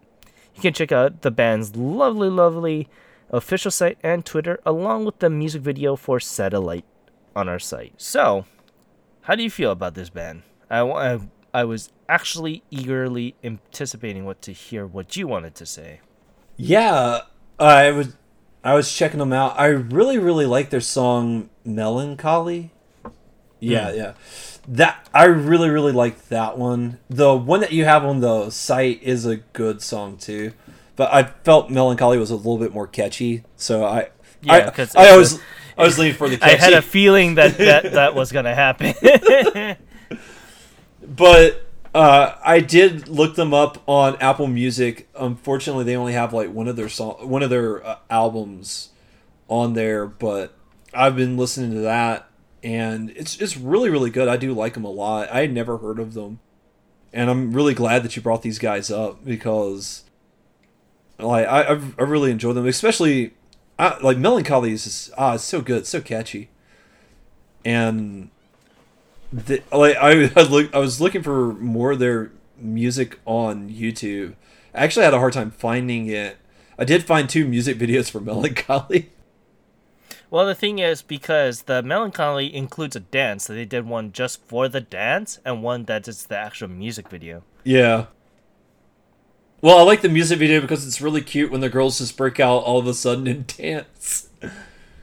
You 0.54 0.62
can 0.62 0.72
check 0.72 0.90
out 0.90 1.20
the 1.20 1.30
band's 1.30 1.76
lovely, 1.76 2.30
lovely 2.30 2.88
official 3.30 3.70
site 3.70 3.98
and 4.02 4.24
Twitter, 4.24 4.58
along 4.64 5.04
with 5.04 5.18
the 5.18 5.28
music 5.28 5.60
video 5.62 5.96
for 5.96 6.18
Satellite 6.18 6.86
on 7.36 7.48
our 7.48 7.58
site. 7.58 7.92
So, 7.98 8.46
how 9.22 9.34
do 9.34 9.42
you 9.42 9.50
feel 9.50 9.70
about 9.70 9.94
this 9.94 10.08
band? 10.08 10.42
I, 10.80 11.14
I, 11.14 11.20
I 11.52 11.64
was 11.64 11.90
actually 12.08 12.62
eagerly 12.70 13.34
anticipating 13.44 14.24
what 14.24 14.42
to 14.42 14.52
hear 14.52 14.86
what 14.86 15.16
you 15.16 15.26
wanted 15.28 15.54
to 15.56 15.66
say. 15.66 16.00
Yeah, 16.56 17.22
I 17.58 17.90
was 17.90 18.16
I 18.62 18.74
was 18.74 18.92
checking 18.92 19.18
them 19.18 19.32
out. 19.32 19.58
I 19.58 19.66
really 19.66 20.18
really 20.18 20.46
like 20.46 20.70
their 20.70 20.80
song 20.80 21.50
Melancholy. 21.64 22.70
Yeah, 23.60 23.90
Hmm. 23.90 23.96
yeah. 23.96 24.12
That 24.68 25.08
I 25.14 25.24
really 25.24 25.68
really 25.70 25.92
like 25.92 26.28
that 26.28 26.56
one. 26.58 26.98
The 27.10 27.34
one 27.34 27.60
that 27.60 27.72
you 27.72 27.84
have 27.84 28.04
on 28.04 28.20
the 28.20 28.50
site 28.50 29.02
is 29.02 29.26
a 29.26 29.36
good 29.36 29.82
song 29.82 30.16
too. 30.16 30.52
But 30.96 31.12
I 31.12 31.24
felt 31.44 31.70
Melancholy 31.70 32.18
was 32.18 32.30
a 32.30 32.36
little 32.36 32.58
bit 32.58 32.72
more 32.72 32.86
catchy, 32.86 33.42
so 33.56 33.84
I 33.84 34.08
Yeah, 34.42 34.72
I, 34.76 34.86
I 34.96 35.10
always 35.10 35.34
a- 35.38 35.40
I 35.76 35.82
was 35.84 35.98
leaning 35.98 36.14
for 36.14 36.28
the 36.28 36.38
I 36.42 36.50
had 36.56 36.72
a 36.72 36.82
feeling 36.82 37.34
that 37.34 37.58
that, 37.58 37.92
that 37.92 38.14
was 38.20 38.30
gonna 38.32 38.54
happen. 38.54 38.94
but 41.06 41.64
uh, 41.94 42.34
I 42.44 42.60
did 42.60 43.08
look 43.08 43.36
them 43.36 43.54
up 43.54 43.82
on 43.86 44.16
Apple 44.16 44.48
Music. 44.48 45.08
Unfortunately, 45.16 45.84
they 45.84 45.96
only 45.96 46.12
have 46.12 46.32
like 46.32 46.50
one 46.50 46.66
of 46.66 46.76
their 46.76 46.88
song, 46.88 47.28
one 47.28 47.42
of 47.42 47.50
their 47.50 47.86
uh, 47.86 47.98
albums 48.10 48.90
on 49.48 49.74
there. 49.74 50.06
But 50.06 50.54
I've 50.92 51.14
been 51.14 51.36
listening 51.36 51.72
to 51.72 51.80
that, 51.80 52.28
and 52.62 53.10
it's 53.10 53.40
it's 53.40 53.56
really 53.56 53.90
really 53.90 54.10
good. 54.10 54.28
I 54.28 54.36
do 54.36 54.52
like 54.52 54.74
them 54.74 54.84
a 54.84 54.90
lot. 54.90 55.30
I 55.30 55.42
had 55.42 55.52
never 55.52 55.78
heard 55.78 56.00
of 56.00 56.14
them, 56.14 56.40
and 57.12 57.30
I'm 57.30 57.52
really 57.52 57.74
glad 57.74 58.02
that 58.02 58.16
you 58.16 58.22
brought 58.22 58.42
these 58.42 58.58
guys 58.58 58.90
up 58.90 59.24
because, 59.24 60.02
like, 61.18 61.46
I 61.46 61.62
I, 61.62 61.80
I 61.98 62.02
really 62.02 62.30
enjoy 62.30 62.52
them, 62.52 62.66
especially. 62.66 63.34
I, 63.76 63.98
like 63.98 64.18
melancholy 64.18 64.70
is 64.70 64.84
just, 64.84 65.10
ah, 65.18 65.34
it's 65.34 65.42
so 65.42 65.60
good, 65.60 65.84
so 65.84 66.00
catchy, 66.00 66.48
and 67.64 68.30
the, 69.34 69.62
like 69.72 69.96
I, 69.96 70.30
I 70.36 70.42
look 70.42 70.74
I 70.74 70.78
was 70.78 71.00
looking 71.00 71.22
for 71.22 71.52
more 71.54 71.92
of 71.92 71.98
their 71.98 72.30
music 72.56 73.18
on 73.24 73.68
YouTube. 73.68 74.34
I 74.74 74.84
actually 74.84 75.04
had 75.04 75.14
a 75.14 75.18
hard 75.18 75.32
time 75.32 75.50
finding 75.50 76.06
it. 76.06 76.36
I 76.78 76.84
did 76.84 77.04
find 77.04 77.28
two 77.28 77.46
music 77.46 77.78
videos 77.84 78.10
for 78.10 78.20
Melancholy. 78.20 79.10
well, 80.30 80.46
the 80.46 80.54
thing 80.54 80.78
is, 80.78 81.02
because 81.02 81.62
the 81.62 81.82
melancholy 81.82 82.52
includes 82.54 82.96
a 82.96 83.00
dance, 83.00 83.44
so 83.44 83.54
they 83.54 83.64
did 83.64 83.86
one 83.86 84.12
just 84.12 84.44
for 84.46 84.68
the 84.68 84.80
dance 84.80 85.38
and 85.44 85.62
one 85.62 85.84
that 85.84 86.08
is 86.08 86.26
the 86.26 86.36
actual 86.36 86.68
music 86.68 87.08
video. 87.08 87.42
Yeah. 87.64 88.06
Well, 89.60 89.78
I 89.78 89.82
like 89.82 90.02
the 90.02 90.08
music 90.08 90.38
video 90.38 90.60
because 90.60 90.86
it's 90.86 91.00
really 91.00 91.22
cute 91.22 91.50
when 91.50 91.60
the 91.60 91.70
girls 91.70 91.98
just 91.98 92.16
break 92.16 92.38
out 92.38 92.58
all 92.64 92.78
of 92.78 92.86
a 92.86 92.94
sudden 92.94 93.26
and 93.26 93.46
dance. 93.58 94.28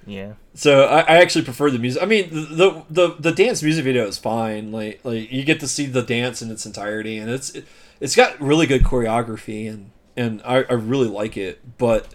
Yeah. 0.05 0.33
So 0.53 0.85
I, 0.85 1.01
I 1.01 1.17
actually 1.17 1.45
prefer 1.45 1.69
the 1.69 1.79
music. 1.79 2.01
I 2.01 2.05
mean, 2.05 2.29
the, 2.31 2.83
the 2.89 3.15
the 3.19 3.31
dance 3.31 3.61
music 3.61 3.83
video 3.83 4.05
is 4.07 4.17
fine. 4.17 4.71
Like 4.71 4.99
like 5.03 5.31
you 5.31 5.43
get 5.43 5.59
to 5.59 5.67
see 5.67 5.85
the 5.85 6.01
dance 6.01 6.41
in 6.41 6.51
its 6.51 6.65
entirety, 6.65 7.17
and 7.17 7.29
it's 7.29 7.51
it, 7.51 7.65
it's 7.99 8.15
got 8.15 8.39
really 8.41 8.65
good 8.65 8.83
choreography, 8.83 9.69
and 9.69 9.91
and 10.17 10.41
I, 10.43 10.63
I 10.63 10.73
really 10.73 11.07
like 11.07 11.37
it. 11.37 11.77
But 11.77 12.07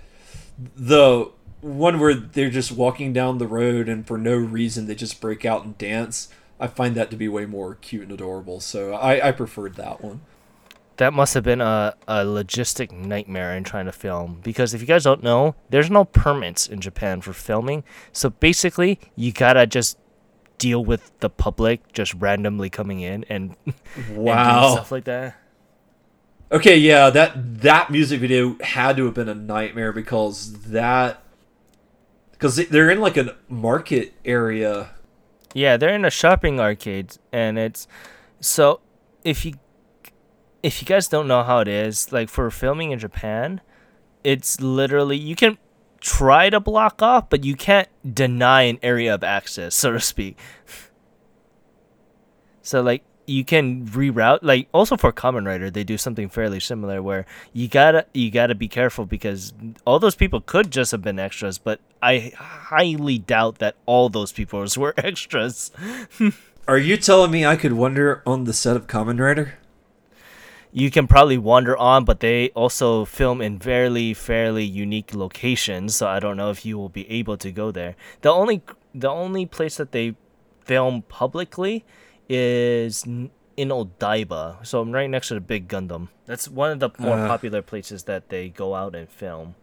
the 0.58 1.30
one 1.60 1.98
where 1.98 2.14
they're 2.14 2.50
just 2.50 2.72
walking 2.72 3.12
down 3.12 3.38
the 3.38 3.46
road 3.46 3.88
and 3.88 4.06
for 4.06 4.18
no 4.18 4.36
reason 4.36 4.86
they 4.86 4.94
just 4.94 5.20
break 5.20 5.44
out 5.44 5.64
and 5.64 5.76
dance, 5.78 6.28
I 6.60 6.66
find 6.66 6.94
that 6.94 7.10
to 7.10 7.16
be 7.16 7.28
way 7.28 7.46
more 7.46 7.76
cute 7.76 8.02
and 8.04 8.12
adorable. 8.12 8.60
So 8.60 8.94
I 8.94 9.28
I 9.28 9.32
preferred 9.32 9.74
that 9.76 10.02
one. 10.02 10.20
That 10.98 11.12
must 11.12 11.34
have 11.34 11.44
been 11.44 11.60
a, 11.60 11.94
a 12.08 12.24
logistic 12.24 12.90
nightmare 12.90 13.54
in 13.54 13.64
trying 13.64 13.84
to 13.86 13.92
film 13.92 14.40
because 14.42 14.72
if 14.72 14.80
you 14.80 14.86
guys 14.86 15.04
don't 15.04 15.22
know, 15.22 15.54
there's 15.68 15.90
no 15.90 16.04
permits 16.04 16.66
in 16.66 16.80
Japan 16.80 17.20
for 17.20 17.32
filming. 17.34 17.84
So 18.12 18.30
basically, 18.30 18.98
you 19.14 19.30
gotta 19.32 19.66
just 19.66 19.98
deal 20.58 20.82
with 20.84 21.12
the 21.20 21.28
public 21.28 21.92
just 21.92 22.14
randomly 22.14 22.70
coming 22.70 23.00
in 23.00 23.24
and, 23.28 23.56
and 23.66 23.74
doing 24.06 24.16
Wow. 24.24 24.72
stuff 24.72 24.90
like 24.90 25.04
that. 25.04 25.36
Okay, 26.50 26.78
yeah, 26.78 27.10
that 27.10 27.60
that 27.62 27.90
music 27.90 28.20
video 28.20 28.56
had 28.62 28.96
to 28.96 29.04
have 29.06 29.14
been 29.14 29.28
a 29.28 29.34
nightmare 29.34 29.92
because 29.92 30.52
that 30.62 31.22
because 32.32 32.56
they're 32.68 32.88
in 32.90 33.00
like 33.00 33.16
a 33.16 33.34
market 33.48 34.14
area. 34.24 34.90
Yeah, 35.54 35.76
they're 35.76 35.94
in 35.94 36.04
a 36.04 36.10
shopping 36.10 36.60
arcade, 36.60 37.16
and 37.32 37.58
it's 37.58 37.88
so 38.40 38.80
if 39.24 39.44
you 39.44 39.54
if 40.62 40.80
you 40.82 40.86
guys 40.86 41.08
don't 41.08 41.28
know 41.28 41.42
how 41.42 41.60
it 41.60 41.68
is, 41.68 42.12
like 42.12 42.28
for 42.28 42.50
filming 42.50 42.90
in 42.90 42.98
Japan, 42.98 43.60
it's 44.24 44.60
literally 44.60 45.16
you 45.16 45.36
can 45.36 45.58
try 46.00 46.50
to 46.50 46.60
block 46.60 47.02
off, 47.02 47.30
but 47.30 47.44
you 47.44 47.54
can't 47.54 47.88
deny 48.14 48.62
an 48.62 48.78
area 48.82 49.14
of 49.14 49.22
access, 49.24 49.74
so 49.74 49.92
to 49.92 50.00
speak. 50.00 50.38
So 52.62 52.82
like 52.82 53.04
you 53.26 53.44
can 53.44 53.86
reroute 53.86 54.38
like 54.42 54.68
also 54.72 54.96
for 54.96 55.12
Kamen 55.12 55.46
Rider 55.46 55.68
they 55.70 55.82
do 55.82 55.98
something 55.98 56.28
fairly 56.28 56.60
similar 56.60 57.02
where 57.02 57.26
you 57.52 57.68
gotta 57.68 58.06
you 58.14 58.30
gotta 58.30 58.54
be 58.54 58.68
careful 58.68 59.04
because 59.04 59.52
all 59.84 59.98
those 59.98 60.14
people 60.14 60.40
could 60.40 60.70
just 60.70 60.92
have 60.92 61.02
been 61.02 61.18
extras, 61.18 61.58
but 61.58 61.80
I 62.02 62.32
highly 62.36 63.18
doubt 63.18 63.58
that 63.58 63.76
all 63.86 64.08
those 64.08 64.32
people 64.32 64.64
were 64.76 64.94
extras. 64.96 65.70
Are 66.68 66.78
you 66.78 66.96
telling 66.96 67.30
me 67.30 67.46
I 67.46 67.54
could 67.54 67.74
wander 67.74 68.22
on 68.26 68.44
the 68.44 68.52
set 68.52 68.76
of 68.76 68.88
Kamen 68.88 69.20
Rider? 69.20 69.54
You 70.76 70.90
can 70.90 71.06
probably 71.06 71.38
wander 71.38 71.74
on, 71.74 72.04
but 72.04 72.20
they 72.20 72.50
also 72.50 73.06
film 73.06 73.40
in 73.40 73.58
fairly 73.58 74.12
fairly 74.12 74.62
unique 74.62 75.14
locations. 75.14 75.96
So 75.96 76.06
I 76.06 76.20
don't 76.20 76.36
know 76.36 76.50
if 76.50 76.66
you 76.66 76.76
will 76.76 76.90
be 76.90 77.08
able 77.10 77.38
to 77.38 77.50
go 77.50 77.72
there. 77.72 77.96
The 78.20 78.28
only 78.30 78.60
the 78.94 79.08
only 79.08 79.46
place 79.46 79.76
that 79.78 79.92
they 79.92 80.16
film 80.60 81.00
publicly 81.08 81.82
is 82.28 83.04
in 83.06 83.30
Odaiba, 83.56 84.66
so 84.66 84.80
I'm 84.82 84.92
right 84.92 85.08
next 85.08 85.28
to 85.28 85.34
the 85.34 85.40
big 85.40 85.66
Gundam. 85.66 86.08
That's 86.26 86.46
one 86.46 86.72
of 86.72 86.80
the 86.80 86.90
more 86.98 87.18
Uh. 87.18 87.26
popular 87.26 87.62
places 87.62 88.02
that 88.04 88.28
they 88.28 88.50
go 88.50 88.74
out 88.74 88.94
and 88.94 89.08
film. 89.08 89.54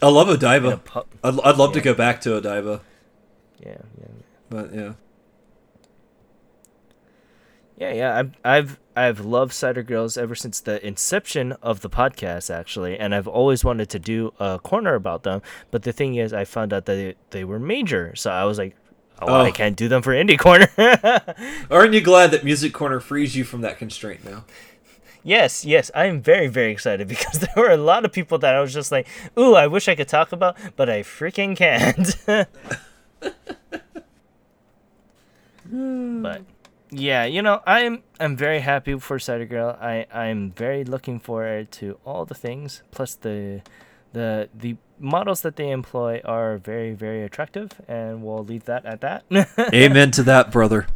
I 0.00 0.08
love 0.08 0.28
Odaiba. 0.28 0.82
pu- 0.82 1.04
I'd, 1.22 1.38
I'd 1.44 1.56
love 1.58 1.72
to 1.74 1.82
go 1.82 1.92
back 1.92 2.22
to 2.22 2.40
Odaiba, 2.40 2.80
yeah, 3.60 3.82
yeah. 4.00 4.06
but 4.48 4.72
yeah. 4.72 4.92
Yeah, 7.76 7.92
yeah. 7.92 8.16
I've 8.18 8.32
I've 8.44 8.78
I've 8.98 9.20
loved 9.20 9.52
Cider 9.52 9.84
Girls 9.84 10.18
ever 10.18 10.34
since 10.34 10.60
the 10.60 10.84
inception 10.84 11.52
of 11.62 11.82
the 11.82 11.88
podcast, 11.88 12.52
actually, 12.52 12.98
and 12.98 13.14
I've 13.14 13.28
always 13.28 13.64
wanted 13.64 13.88
to 13.90 13.98
do 14.00 14.34
a 14.40 14.58
corner 14.58 14.94
about 14.94 15.22
them. 15.22 15.40
But 15.70 15.84
the 15.84 15.92
thing 15.92 16.16
is, 16.16 16.32
I 16.32 16.44
found 16.44 16.72
out 16.72 16.86
that 16.86 16.94
they, 16.94 17.14
they 17.30 17.44
were 17.44 17.60
major, 17.60 18.16
so 18.16 18.32
I 18.32 18.44
was 18.44 18.58
like, 18.58 18.74
oh, 19.22 19.26
oh. 19.28 19.42
I 19.42 19.52
can't 19.52 19.76
do 19.76 19.88
them 19.88 20.02
for 20.02 20.12
Indie 20.12 20.38
Corner. 20.38 20.68
Aren't 21.70 21.94
you 21.94 22.00
glad 22.00 22.32
that 22.32 22.44
Music 22.44 22.72
Corner 22.74 22.98
frees 22.98 23.36
you 23.36 23.44
from 23.44 23.60
that 23.60 23.78
constraint 23.78 24.24
now? 24.24 24.44
Yes, 25.22 25.64
yes, 25.64 25.92
I 25.94 26.06
am 26.06 26.20
very, 26.20 26.48
very 26.48 26.72
excited 26.72 27.06
because 27.14 27.38
there 27.38 27.52
were 27.56 27.70
a 27.70 27.76
lot 27.76 28.04
of 28.04 28.12
people 28.12 28.38
that 28.38 28.54
I 28.54 28.60
was 28.60 28.74
just 28.74 28.90
like, 28.90 29.06
ooh, 29.38 29.54
I 29.54 29.68
wish 29.68 29.86
I 29.86 29.94
could 29.94 30.08
talk 30.08 30.32
about, 30.32 30.56
but 30.74 30.90
I 30.90 31.02
freaking 31.02 31.56
can't. 31.56 32.16
but 36.20 36.42
yeah, 36.90 37.24
you 37.24 37.42
know, 37.42 37.60
I'm 37.66 38.02
I'm 38.18 38.36
very 38.36 38.60
happy 38.60 38.98
for 38.98 39.18
Cider 39.18 39.46
Girl. 39.46 39.76
I 39.80 40.06
I'm 40.12 40.52
very 40.52 40.84
looking 40.84 41.18
forward 41.18 41.70
to 41.72 41.98
all 42.04 42.24
the 42.24 42.34
things. 42.34 42.82
Plus 42.90 43.14
the 43.14 43.62
the 44.12 44.48
the 44.54 44.76
models 44.98 45.42
that 45.42 45.56
they 45.56 45.70
employ 45.70 46.20
are 46.24 46.58
very 46.58 46.94
very 46.94 47.22
attractive, 47.22 47.72
and 47.86 48.22
we'll 48.22 48.44
leave 48.44 48.64
that 48.64 48.86
at 48.86 49.00
that. 49.02 49.24
Amen 49.74 50.10
to 50.12 50.22
that, 50.22 50.50
brother. 50.50 50.86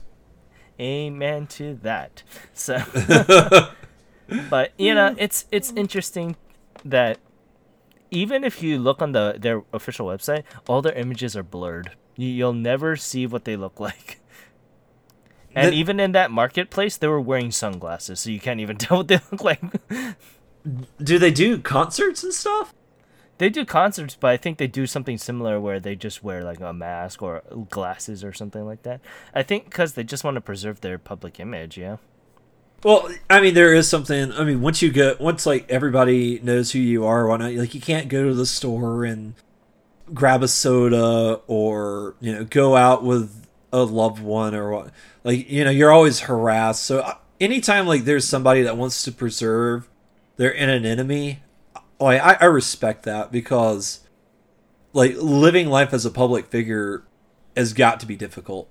Amen 0.80 1.46
to 1.48 1.74
that. 1.82 2.22
So, 2.54 2.82
but 4.50 4.72
you 4.78 4.94
know, 4.94 5.14
it's 5.18 5.46
it's 5.50 5.72
interesting 5.72 6.36
that 6.84 7.18
even 8.10 8.44
if 8.44 8.62
you 8.62 8.78
look 8.78 9.02
on 9.02 9.12
the 9.12 9.36
their 9.38 9.62
official 9.72 10.06
website, 10.06 10.44
all 10.66 10.80
their 10.80 10.94
images 10.94 11.36
are 11.36 11.42
blurred. 11.42 11.92
You'll 12.16 12.52
never 12.52 12.96
see 12.96 13.26
what 13.26 13.44
they 13.44 13.56
look 13.56 13.80
like. 13.80 14.21
And 15.54 15.72
the, 15.72 15.76
even 15.76 16.00
in 16.00 16.12
that 16.12 16.30
marketplace, 16.30 16.96
they 16.96 17.08
were 17.08 17.20
wearing 17.20 17.50
sunglasses, 17.50 18.20
so 18.20 18.30
you 18.30 18.40
can't 18.40 18.60
even 18.60 18.76
tell 18.78 18.98
what 18.98 19.08
they 19.08 19.20
look 19.30 19.42
like. 19.42 19.60
do 21.02 21.18
they 21.18 21.30
do 21.30 21.58
concerts 21.58 22.22
and 22.22 22.32
stuff? 22.32 22.74
They 23.38 23.48
do 23.48 23.64
concerts, 23.64 24.16
but 24.18 24.30
I 24.30 24.36
think 24.36 24.58
they 24.58 24.68
do 24.68 24.86
something 24.86 25.18
similar 25.18 25.60
where 25.60 25.80
they 25.80 25.96
just 25.96 26.22
wear 26.22 26.44
like 26.44 26.60
a 26.60 26.72
mask 26.72 27.22
or 27.22 27.42
glasses 27.70 28.22
or 28.22 28.32
something 28.32 28.64
like 28.64 28.82
that. 28.82 29.00
I 29.34 29.42
think 29.42 29.64
because 29.64 29.94
they 29.94 30.04
just 30.04 30.22
want 30.22 30.36
to 30.36 30.40
preserve 30.40 30.80
their 30.80 30.98
public 30.98 31.40
image, 31.40 31.76
yeah. 31.76 31.96
Well, 32.84 33.08
I 33.30 33.40
mean, 33.40 33.54
there 33.54 33.74
is 33.74 33.88
something. 33.88 34.32
I 34.32 34.44
mean, 34.44 34.60
once 34.60 34.82
you 34.82 34.90
go, 34.92 35.16
once 35.18 35.46
like 35.46 35.68
everybody 35.70 36.40
knows 36.40 36.72
who 36.72 36.78
you 36.78 37.04
are, 37.04 37.26
why 37.26 37.36
not? 37.36 37.52
Like, 37.52 37.74
you 37.74 37.80
can't 37.80 38.08
go 38.08 38.28
to 38.28 38.34
the 38.34 38.46
store 38.46 39.04
and 39.04 39.34
grab 40.12 40.42
a 40.42 40.48
soda 40.48 41.40
or 41.46 42.16
you 42.20 42.32
know 42.32 42.44
go 42.44 42.76
out 42.76 43.04
with 43.04 43.41
a 43.72 43.82
loved 43.82 44.22
one 44.22 44.54
or 44.54 44.70
what 44.70 44.90
like 45.24 45.48
you 45.50 45.64
know 45.64 45.70
you're 45.70 45.92
always 45.92 46.20
harassed. 46.20 46.82
So 46.82 47.00
uh, 47.00 47.14
anytime 47.40 47.86
like 47.86 48.04
there's 48.04 48.28
somebody 48.28 48.62
that 48.62 48.76
wants 48.76 49.02
to 49.04 49.12
preserve 49.12 49.88
their 50.36 50.56
anonymity 50.56 51.42
like 52.02 52.20
I, 52.20 52.36
I 52.40 52.44
respect 52.46 53.04
that 53.04 53.32
because 53.32 54.00
like 54.92 55.14
living 55.16 55.68
life 55.68 55.94
as 55.94 56.04
a 56.04 56.10
public 56.10 56.46
figure 56.46 57.04
has 57.56 57.72
got 57.72 58.00
to 58.00 58.06
be 58.06 58.16
difficult. 58.16 58.68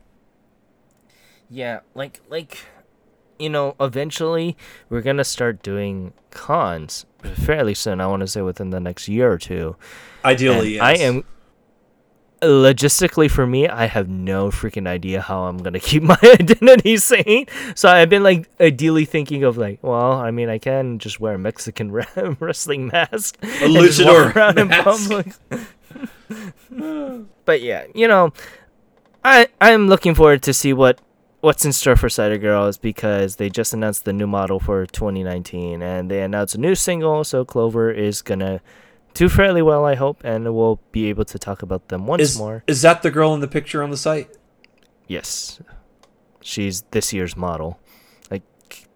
Yeah 1.49 1.79
like 1.95 2.21
like 2.29 2.65
you 3.39 3.49
know 3.49 3.75
eventually 3.79 4.55
we're 4.89 5.01
gonna 5.01 5.23
start 5.23 5.63
doing 5.63 6.13
cons 6.29 7.05
fairly 7.33 7.73
soon 7.73 7.99
i 7.99 8.07
want 8.07 8.21
to 8.21 8.27
say 8.27 8.41
within 8.41 8.69
the 8.69 8.79
next 8.79 9.07
year 9.07 9.31
or 9.31 9.37
two. 9.37 9.75
Ideally 10.23 10.75
yes. 10.75 10.83
i 10.83 10.93
am 10.93 11.23
logistically 12.41 13.29
for 13.29 13.45
me, 13.45 13.67
I 13.67 13.85
have 13.85 14.09
no 14.09 14.49
freaking 14.49 14.87
idea 14.87 15.21
how 15.21 15.43
I'm 15.43 15.57
gonna 15.57 15.79
keep 15.91 16.03
my 16.03 16.17
identity 16.23 16.97
sane. 16.97 17.45
So 17.75 17.89
I've 17.89 18.09
been 18.09 18.23
like 18.23 18.49
ideally 18.59 19.05
thinking 19.05 19.43
of 19.43 19.57
like, 19.57 19.79
well, 19.81 20.13
I 20.13 20.31
mean, 20.31 20.49
I 20.49 20.57
can 20.57 20.99
just 20.99 21.19
wear 21.19 21.35
a 21.35 21.39
Mexican 21.39 21.91
wrestling 22.39 22.87
mask, 22.87 23.37
a 23.43 23.67
luchador 23.67 24.35
around 24.35 24.55
mask. 24.55 25.11
in 25.11 25.65
public. 26.71 27.27
but 27.45 27.61
yeah, 27.61 27.85
you 27.93 28.07
know, 28.07 28.33
I 29.23 29.47
I'm 29.59 29.87
looking 29.87 30.15
forward 30.15 30.41
to 30.43 30.53
see 30.53 30.73
what 30.73 30.99
what's 31.41 31.65
in 31.65 31.73
store 31.73 31.95
for 31.95 32.07
Cider 32.07 32.37
Girls 32.37 32.77
because 32.77 33.37
they 33.37 33.49
just 33.49 33.73
announced 33.73 34.05
the 34.05 34.13
new 34.13 34.27
model 34.27 34.59
for 34.59 34.85
2019 34.85 35.81
and 35.81 36.09
they 36.09 36.21
announced 36.21 36.55
a 36.55 36.59
new 36.59 36.75
single. 36.75 37.23
So 37.23 37.43
Clover 37.43 37.91
is 37.91 38.21
gonna 38.21 38.61
do 39.13 39.29
fairly 39.29 39.61
well, 39.61 39.85
I 39.85 39.95
hope, 39.95 40.21
and 40.23 40.55
we'll 40.55 40.79
be 40.91 41.07
able 41.07 41.25
to 41.25 41.39
talk 41.39 41.61
about 41.61 41.89
them 41.89 42.07
once 42.07 42.21
is, 42.21 42.37
more. 42.37 42.63
Is 42.67 42.81
that 42.81 43.01
the 43.01 43.11
girl 43.11 43.33
in 43.33 43.39
the 43.39 43.47
picture 43.47 43.83
on 43.83 43.89
the 43.89 43.97
site? 43.97 44.29
Yes, 45.07 45.61
she's 46.41 46.81
this 46.91 47.11
year's 47.13 47.35
model. 47.35 47.79
I 48.31 48.41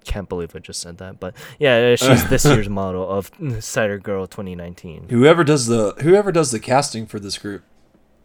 can't 0.03 0.30
believe 0.30 0.55
I 0.55 0.59
just 0.59 0.82
said 0.82 0.97
that, 0.99 1.20
but 1.20 1.36
yeah, 1.59 1.93
uh, 1.93 1.95
she's 1.95 2.26
this 2.30 2.45
year's 2.45 2.70
model 2.70 3.07
of 3.09 3.32
Cider 3.59 3.97
Girl 3.97 4.28
2019. 4.28 5.07
Whoever 5.09 5.43
does 5.43 5.68
the 5.68 5.93
whoever 6.01 6.32
does 6.32 6.51
the 6.51 6.59
casting 6.59 7.05
for 7.05 7.20
this 7.20 7.38
group, 7.38 7.63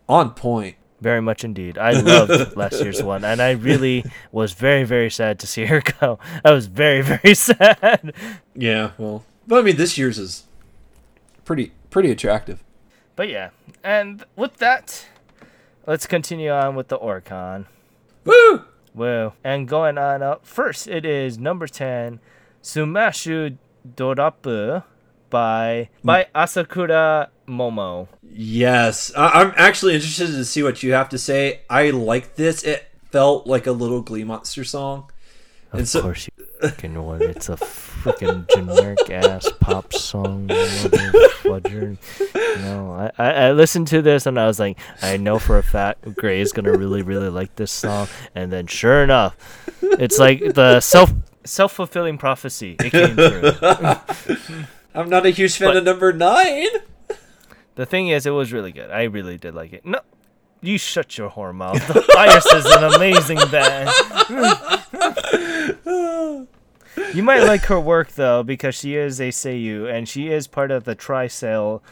on 0.09 0.31
point. 0.31 0.77
Very 1.01 1.23
much 1.23 1.45
indeed. 1.45 1.79
I 1.79 1.93
loved 1.93 2.57
last 2.57 2.83
year's 2.83 3.03
one, 3.03 3.25
and 3.25 3.41
I 3.41 3.53
really 3.53 4.05
was 4.33 4.53
very, 4.53 4.85
very 4.85 5.11
sad 5.11 5.39
to 5.39 5.47
see 5.47 5.65
her 5.65 5.83
go. 6.01 6.19
I 6.45 6.53
was 6.53 6.67
very, 6.67 7.01
very 7.01 7.35
sad. 7.35 8.13
Yeah, 8.55 8.91
well, 8.99 9.25
but 9.47 9.61
I 9.61 9.63
mean, 9.63 9.77
this 9.77 9.97
year's 9.97 10.19
is 10.19 10.45
pretty 11.47 11.73
pretty 11.91 12.11
attractive. 12.11 12.65
But 13.17 13.29
yeah, 13.29 13.51
and 13.85 14.25
with 14.37 14.57
that, 14.59 15.07
let's 15.87 16.07
continue 16.07 16.51
on 16.51 16.75
with 16.75 16.89
the 16.89 16.99
Oricon. 16.99 17.67
Woo! 18.25 18.65
Woo! 18.95 19.33
And 19.45 19.69
going 19.69 19.99
on 19.99 20.23
up 20.23 20.47
first, 20.47 20.89
it 20.89 21.05
is 21.05 21.39
number 21.39 21.67
ten, 21.67 22.21
Sumashu 22.63 23.59
Dorapu 23.97 24.85
by 25.31 25.89
mm. 26.03 26.07
by 26.07 26.27
Asakura 26.35 27.29
Momo. 27.49 28.09
Yes, 28.23 29.13
I- 29.17 29.43
am 29.43 29.53
actually 29.57 29.95
interested 29.95 30.27
to 30.29 30.45
see 30.45 30.63
what 30.63 30.83
you 30.83 30.93
have 30.93 31.09
to 31.11 31.19
say. 31.19 31.63
I 31.71 31.91
like 31.91 32.37
this. 32.37 32.63
It 32.63 32.89
felt 33.11 33.47
like 33.47 33.67
a 33.67 33.73
little 33.73 34.03
Glee 34.03 34.25
Monster 34.25 34.65
song. 34.65 35.11
Of 35.73 35.89
so, 35.89 36.03
course 36.03 36.29
you 36.29 36.45
fucking 36.61 37.05
would. 37.07 37.23
It's 37.23 37.49
a 37.49 37.57
freaking 37.57 38.49
generic 38.51 39.11
ass 39.11 39.49
pop 39.61 39.93
song, 39.93 40.49
fudger. 40.49 41.97
You 42.35 42.63
know, 42.63 42.93
I, 42.93 43.23
I, 43.23 43.33
I 43.33 43.53
listened 43.53 43.87
to 43.89 44.03
this 44.03 44.27
and 44.27 44.39
I 44.39 44.47
was 44.47 44.59
like, 44.59 44.79
I 45.03 45.17
know 45.17 45.39
for 45.39 45.59
a 45.59 45.63
fact 45.63 46.15
Gray 46.17 46.41
is 46.41 46.53
gonna 46.53 46.73
really 46.73 47.03
really 47.03 47.29
like 47.29 47.55
this 47.57 47.71
song. 47.71 48.09
And 48.35 48.53
then 48.53 48.67
sure 48.67 49.05
enough, 49.05 49.37
it's 49.83 50.19
like 50.19 50.55
the 50.55 50.81
self 50.81 51.13
self 51.45 51.73
fulfilling 51.73 52.19
prophecy. 52.19 52.77
It 52.81 52.91
came 52.91 53.15
through. 54.27 54.67
I'm 54.95 55.09
not 55.09 55.25
a 55.25 55.31
huge 55.31 55.57
fan 55.57 55.69
but, 55.69 55.77
of 55.77 55.85
number 55.85 56.13
nine. 56.13 56.69
The 57.77 57.87
thing 57.87 58.09
is, 58.09 58.27
it 58.27 58.31
was 58.31 58.53
really 58.53 58.73
good. 58.73 58.91
I 58.91 59.05
really 59.05 59.39
did 59.39 59.55
like 59.55 59.73
it. 59.73 59.87
No, 59.87 60.01
you 60.61 60.79
shut 60.79 61.17
your 61.17 61.31
whore 61.31 61.55
mouth. 61.55 61.87
The 61.87 62.05
Iris 62.19 62.47
is 62.53 62.67
an 62.67 62.85
amazing 62.95 63.39
band. 63.51 63.91
you 67.15 67.23
might 67.23 67.43
like 67.43 67.63
her 67.67 67.81
work 67.81 68.13
though 68.13 68.43
because 68.43 68.75
she 68.75 68.97
is 68.97 69.21
a 69.21 69.29
Seiyu 69.29 69.93
and 69.93 70.09
she 70.09 70.29
is 70.29 70.47
part 70.47 70.71
of 70.71 70.85
the 70.85 70.97
TrySail 70.97 71.83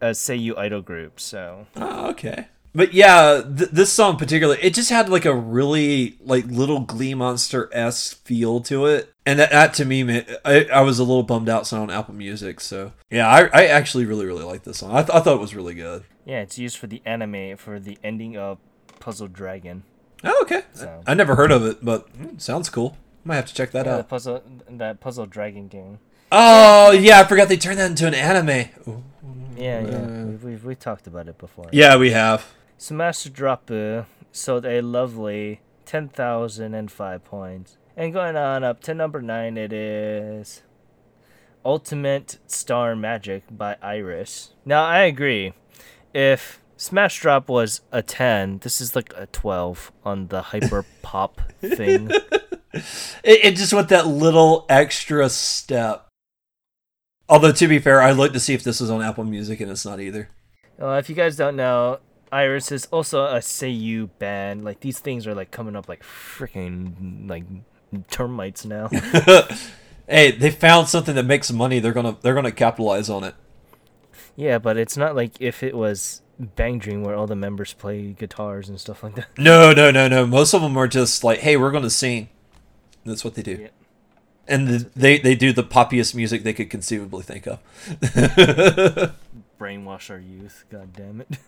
uh, 0.00 0.06
Seiyu 0.06 0.56
idol 0.56 0.82
group. 0.82 1.20
So. 1.20 1.66
Oh, 1.76 2.10
okay. 2.10 2.48
But 2.74 2.92
yeah, 2.92 3.42
th- 3.42 3.70
this 3.70 3.90
song 3.90 4.18
particularly, 4.18 4.60
it 4.60 4.74
just 4.74 4.90
had 4.90 5.08
like 5.08 5.24
a 5.24 5.34
really 5.34 6.18
like 6.20 6.44
little 6.44 6.80
Glee 6.80 7.14
Monster 7.14 7.70
s 7.72 8.12
feel 8.12 8.60
to 8.60 8.84
it, 8.84 9.14
and 9.24 9.38
that, 9.38 9.50
that 9.50 9.72
to 9.74 9.86
me, 9.86 10.02
man, 10.02 10.26
I, 10.44 10.66
I 10.66 10.82
was 10.82 10.98
a 10.98 11.02
little 11.02 11.22
bummed 11.22 11.48
out. 11.48 11.66
So 11.66 11.80
on 11.80 11.90
Apple 11.90 12.12
Music, 12.14 12.60
so 12.60 12.92
yeah, 13.10 13.26
I, 13.28 13.46
I 13.46 13.66
actually 13.68 14.04
really 14.04 14.26
really 14.26 14.44
like 14.44 14.64
this 14.64 14.76
song. 14.76 14.90
I, 14.90 15.02
th- 15.02 15.08
I 15.08 15.20
thought 15.20 15.36
it 15.36 15.40
was 15.40 15.54
really 15.54 15.72
good. 15.72 16.04
Yeah, 16.26 16.42
it's 16.42 16.58
used 16.58 16.76
for 16.76 16.86
the 16.86 17.00
anime 17.06 17.56
for 17.56 17.80
the 17.80 17.96
ending 18.04 18.36
of 18.36 18.58
Puzzle 19.00 19.28
Dragon. 19.28 19.84
Oh, 20.24 20.42
okay. 20.42 20.62
So. 20.72 21.02
I, 21.06 21.12
I 21.12 21.14
never 21.14 21.34
heard 21.36 21.52
of 21.52 21.64
it, 21.64 21.84
but 21.84 22.12
mm, 22.16 22.40
sounds 22.40 22.68
cool. 22.68 22.96
Might 23.24 23.36
have 23.36 23.46
to 23.46 23.54
check 23.54 23.72
that 23.72 23.86
yeah, 23.86 23.96
out. 23.96 24.08
puzzle, 24.08 24.42
that 24.68 25.00
Puzzle 25.00 25.26
Dragon 25.26 25.68
game. 25.68 25.98
Oh 26.32 26.90
yeah, 26.90 27.20
I 27.20 27.24
forgot 27.24 27.48
they 27.48 27.56
turned 27.56 27.78
that 27.78 27.90
into 27.90 28.06
an 28.06 28.14
anime. 28.14 28.70
Ooh. 28.88 29.04
Yeah, 29.56 29.80
yeah, 29.80 29.96
uh, 29.96 30.24
we've, 30.26 30.44
we've, 30.44 30.64
we 30.64 30.74
talked 30.74 31.06
about 31.06 31.28
it 31.28 31.38
before. 31.38 31.66
Yeah, 31.72 31.96
we 31.96 32.10
have. 32.10 32.42
So 32.76 32.94
Smash 32.94 33.24
Drop 33.24 33.70
sold 34.32 34.66
a 34.66 34.80
lovely 34.80 35.60
ten 35.84 36.08
thousand 36.08 36.74
and 36.74 36.90
five 36.90 37.24
points. 37.24 37.78
And 37.96 38.12
going 38.12 38.36
on 38.36 38.62
up 38.62 38.80
to 38.82 38.94
number 38.94 39.22
nine, 39.22 39.56
it 39.56 39.72
is 39.72 40.62
Ultimate 41.64 42.38
Star 42.46 42.94
Magic 42.94 43.44
by 43.50 43.76
Iris. 43.80 44.50
Now 44.64 44.84
I 44.84 45.00
agree 45.04 45.54
if 46.12 46.60
Smash 46.76 47.20
Drop 47.20 47.48
was 47.48 47.80
a 47.90 48.02
10, 48.02 48.58
this 48.58 48.80
is 48.80 48.94
like 48.94 49.12
a 49.16 49.26
12 49.26 49.92
on 50.04 50.28
the 50.28 50.42
hyper 50.42 50.84
pop 51.02 51.40
thing. 51.60 52.10
It, 53.24 53.42
it, 53.42 53.56
just 53.56 53.72
went 53.72 53.88
that 53.88 54.06
little 54.06 54.66
extra 54.68 55.30
step. 55.30 56.08
Although, 57.26 57.52
to 57.52 57.68
be 57.68 57.78
fair, 57.78 58.02
I 58.02 58.12
looked 58.12 58.34
to 58.34 58.40
see 58.40 58.52
if 58.52 58.62
this 58.62 58.80
was 58.80 58.90
on 58.90 59.00
Apple 59.00 59.24
Music 59.24 59.60
and 59.60 59.70
it's 59.70 59.86
not 59.86 59.98
either. 59.98 60.28
Uh, 60.78 60.90
if 60.90 61.08
you 61.08 61.14
guys 61.14 61.36
don't 61.36 61.56
know, 61.56 62.00
Iris 62.30 62.70
is 62.70 62.84
also 62.92 63.24
a 63.24 63.38
Seiyu 63.38 64.10
band. 64.18 64.62
Like, 64.62 64.80
these 64.80 64.98
things 64.98 65.26
are 65.26 65.34
like 65.34 65.50
coming 65.50 65.74
up 65.74 65.88
like 65.88 66.02
freaking 66.02 67.26
like 67.30 67.44
termites 68.10 68.66
now. 68.66 68.88
hey, 70.06 70.32
they 70.32 70.50
found 70.50 70.88
something 70.88 71.14
that 71.14 71.24
makes 71.24 71.50
money. 71.50 71.78
They're 71.78 71.94
gonna 71.94 72.18
they're 72.20 72.34
gonna 72.34 72.52
capitalize 72.52 73.08
on 73.08 73.24
it. 73.24 73.34
Yeah, 74.36 74.58
but 74.58 74.76
it's 74.76 74.96
not 74.96 75.16
like 75.16 75.32
if 75.40 75.62
it 75.62 75.74
was 75.74 76.22
Bang 76.38 76.78
Dream 76.78 77.02
where 77.02 77.16
all 77.16 77.26
the 77.26 77.34
members 77.36 77.72
play 77.72 78.12
guitars 78.12 78.68
and 78.68 78.80
stuff 78.80 79.02
like 79.02 79.14
that. 79.16 79.26
No, 79.38 79.72
no, 79.72 79.90
no, 79.90 80.08
no. 80.08 80.26
Most 80.26 80.54
of 80.54 80.62
them 80.62 80.76
are 80.76 80.86
just 80.86 81.24
like, 81.24 81.40
hey, 81.40 81.56
we're 81.56 81.70
gonna 81.72 81.90
sing. 81.90 82.28
That's 83.04 83.24
what 83.24 83.34
they 83.34 83.42
do. 83.42 83.58
Yeah. 83.62 83.68
And 84.48 84.68
the, 84.68 84.90
they 84.94 85.18
they 85.18 85.34
do 85.34 85.52
the 85.52 85.64
poppiest 85.64 86.14
music 86.14 86.42
they 86.42 86.52
could 86.52 86.70
conceivably 86.70 87.22
think 87.22 87.46
of. 87.46 87.58
Brainwash 89.58 90.10
our 90.10 90.18
youth. 90.18 90.64
God 90.70 90.92
damn 90.92 91.22
it. 91.22 91.38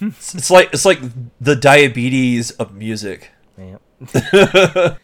it's 0.00 0.50
like 0.50 0.70
it's 0.72 0.84
like 0.84 1.00
the 1.40 1.56
diabetes 1.56 2.52
of 2.52 2.74
music. 2.74 3.32
yeah. 3.58 3.76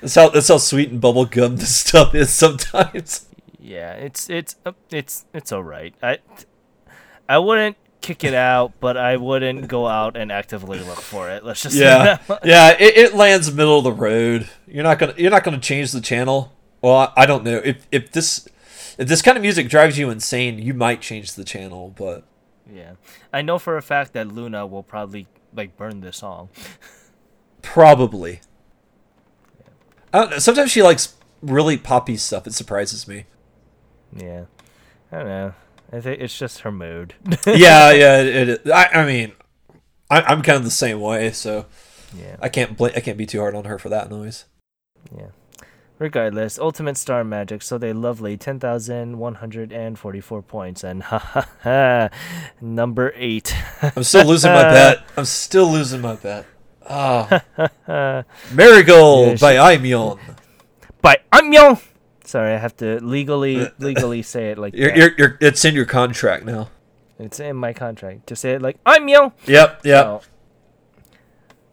That's 0.00 0.14
how 0.14 0.28
that's 0.28 0.48
how 0.48 0.58
sweet 0.58 0.90
and 0.90 1.00
bubblegum 1.00 1.58
this 1.58 1.74
stuff 1.74 2.14
is 2.14 2.30
sometimes. 2.30 3.25
Yeah, 3.66 3.94
it's 3.94 4.30
it's 4.30 4.54
uh, 4.64 4.72
it's 4.90 5.26
it's 5.34 5.50
all 5.50 5.64
right. 5.64 5.92
I 6.00 6.18
I 7.28 7.38
wouldn't 7.38 7.76
kick 8.00 8.22
it 8.22 8.32
out, 8.32 8.74
but 8.78 8.96
I 8.96 9.16
wouldn't 9.16 9.66
go 9.66 9.88
out 9.88 10.16
and 10.16 10.30
actively 10.30 10.78
look 10.78 11.00
for 11.00 11.28
it. 11.28 11.44
Let's 11.44 11.62
just 11.62 11.76
say 11.76 11.82
Yeah, 11.82 12.18
yeah. 12.44 12.76
It, 12.78 12.96
it 12.96 13.14
lands 13.14 13.52
middle 13.52 13.78
of 13.78 13.84
the 13.84 13.92
road. 13.92 14.48
You're 14.68 14.84
not 14.84 15.00
gonna 15.00 15.14
you're 15.16 15.32
not 15.32 15.42
gonna 15.42 15.58
change 15.58 15.90
the 15.90 16.00
channel. 16.00 16.52
Well, 16.80 16.94
I, 16.94 17.12
I 17.16 17.26
don't 17.26 17.42
know 17.42 17.60
if 17.64 17.88
if 17.90 18.12
this 18.12 18.46
if 18.98 19.08
this 19.08 19.20
kind 19.20 19.36
of 19.36 19.42
music 19.42 19.68
drives 19.68 19.98
you 19.98 20.10
insane, 20.10 20.60
you 20.60 20.72
might 20.72 21.00
change 21.00 21.32
the 21.34 21.42
channel. 21.42 21.92
But 21.98 22.22
Yeah, 22.72 22.92
I 23.32 23.42
know 23.42 23.58
for 23.58 23.76
a 23.76 23.82
fact 23.82 24.12
that 24.12 24.28
Luna 24.28 24.64
will 24.64 24.84
probably 24.84 25.26
like 25.52 25.76
burn 25.76 26.02
this 26.02 26.18
song. 26.18 26.50
probably. 27.62 28.42
I 30.12 30.20
don't 30.20 30.30
know. 30.30 30.38
Sometimes 30.38 30.70
she 30.70 30.84
likes 30.84 31.16
really 31.42 31.76
poppy 31.76 32.16
stuff. 32.16 32.46
It 32.46 32.54
surprises 32.54 33.08
me. 33.08 33.24
Yeah, 34.16 34.44
I 35.12 35.16
don't 35.18 35.26
know. 35.26 35.52
I 35.92 36.00
think 36.00 36.20
it's 36.20 36.36
just 36.38 36.60
her 36.60 36.72
mood. 36.72 37.14
yeah, 37.46 37.90
yeah. 37.92 38.20
It, 38.22 38.48
it, 38.48 38.68
I, 38.70 38.86
I 38.92 39.04
mean, 39.06 39.32
I, 40.10 40.22
I'm 40.22 40.42
kind 40.42 40.56
of 40.56 40.64
the 40.64 40.70
same 40.70 41.00
way, 41.00 41.30
so 41.32 41.66
yeah, 42.16 42.36
I 42.40 42.48
can't 42.48 42.76
bl- 42.76 42.86
I 42.86 43.00
can't 43.00 43.18
be 43.18 43.26
too 43.26 43.38
hard 43.40 43.54
on 43.54 43.64
her 43.66 43.78
for 43.78 43.88
that 43.90 44.10
noise. 44.10 44.46
yeah. 45.16 45.28
Regardless, 45.98 46.58
Ultimate 46.58 46.98
Star 46.98 47.24
Magic, 47.24 47.62
so 47.62 47.78
they 47.78 47.94
lovely, 47.94 48.36
10,144 48.36 50.42
points, 50.42 50.84
and 50.84 51.02
ha 51.04 51.18
ha 51.18 51.48
ha, 51.62 52.10
number 52.60 53.14
8. 53.16 53.54
I'm 53.96 54.02
still 54.02 54.26
losing 54.26 54.52
my 54.52 54.62
bet. 54.64 55.02
I'm 55.16 55.24
still 55.24 55.70
losing 55.72 56.02
my 56.02 56.16
bet. 56.16 56.44
Ah, 56.86 57.42
Marigold 58.52 59.26
Yeah, 59.28 59.34
she- 59.36 59.40
by 59.40 59.54
Aimyon. 59.76 60.18
By 61.00 61.16
Amyo! 61.32 61.80
Sorry, 62.26 62.54
I 62.54 62.58
have 62.58 62.76
to 62.78 63.02
legally 63.04 63.68
legally 63.78 64.22
say 64.22 64.50
it 64.50 64.58
like 64.58 64.74
You're, 64.74 64.88
that. 64.88 64.98
you're, 64.98 65.10
you're, 65.16 65.38
it's 65.40 65.64
in 65.64 65.74
your 65.74 65.84
contract 65.84 66.44
now. 66.44 66.70
It's 67.18 67.40
in 67.40 67.56
my 67.56 67.72
contract 67.72 68.26
to 68.26 68.36
say 68.36 68.52
it 68.52 68.62
like 68.62 68.82
Amyo! 68.84 69.32
Yep, 69.46 69.84
yep. 69.84 70.04
So, 70.04 70.22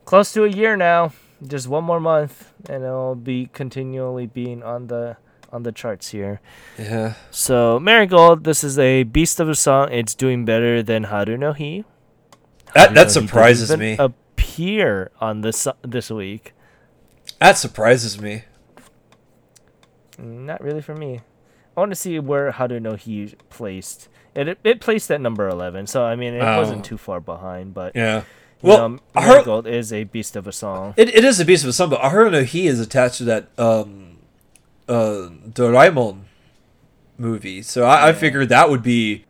close 0.05 0.31
to 0.33 0.43
a 0.43 0.49
year 0.49 0.77
now. 0.77 1.13
Just 1.45 1.67
one 1.67 1.83
more 1.83 1.99
month, 1.99 2.53
and 2.69 2.85
it'll 2.85 3.15
be 3.15 3.49
continually 3.51 4.27
being 4.27 4.63
on 4.63 4.87
the 4.87 5.17
on 5.51 5.63
the 5.63 5.71
charts 5.71 6.09
here. 6.09 6.39
Yeah. 6.79 7.15
So 7.31 7.79
Marigold, 7.79 8.43
this 8.43 8.63
is 8.63 8.79
a 8.79 9.03
beast 9.03 9.39
of 9.39 9.49
a 9.49 9.55
song. 9.55 9.91
It's 9.91 10.15
doing 10.15 10.45
better 10.45 10.81
than 10.81 11.05
Haru 11.05 11.35
no 11.35 11.53
Hi. 11.53 11.83
That, 12.73 12.93
that 12.93 13.11
surprises 13.11 13.75
me. 13.77 13.97
Appear 13.99 15.11
on 15.19 15.41
this 15.41 15.67
this 15.81 16.09
week. 16.09 16.53
That 17.39 17.57
surprises 17.57 18.21
me. 18.21 18.43
Not 20.17 20.61
really 20.63 20.81
for 20.81 20.95
me. 20.95 21.21
I 21.75 21.79
want 21.79 21.91
to 21.91 21.95
see 21.95 22.19
where 22.19 22.51
Haru 22.51 22.79
no 22.79 22.95
Hi 22.95 23.29
placed. 23.49 24.07
It, 24.35 24.57
it 24.63 24.79
placed 24.79 25.09
at 25.11 25.21
number 25.21 25.47
eleven, 25.47 25.87
so 25.87 26.03
I 26.03 26.15
mean 26.15 26.33
it 26.33 26.41
Oh. 26.41 26.57
wasn't 26.59 26.85
too 26.85 26.97
far 26.97 27.19
behind. 27.19 27.73
But 27.73 27.95
Yeah. 27.95 28.23
Well, 28.61 28.89
know, 28.89 28.99
Marigold 29.15 29.67
is 29.67 29.91
a 29.91 30.05
beast 30.05 30.35
of 30.37 30.47
a 30.47 30.51
song. 30.53 30.93
It, 30.95 31.09
it 31.13 31.25
is 31.25 31.37
a 31.39 31.45
beast 31.45 31.63
of 31.65 31.69
a 31.69 31.73
song, 31.73 31.89
but 31.89 31.99
Aharu 31.99 32.31
no 32.31 32.43
Hi 32.45 32.59
is 32.59 32.79
attached 32.79 33.17
to 33.17 33.25
that 33.25 33.47
um, 33.57 34.17
uh, 34.87 35.29
Doraemon 35.49 36.21
movie, 37.17 37.61
so 37.61 37.83
I, 37.83 38.09
I 38.09 38.13
figured 38.13 38.49
that 38.49 38.69
would 38.69 38.81
be 38.83 39.25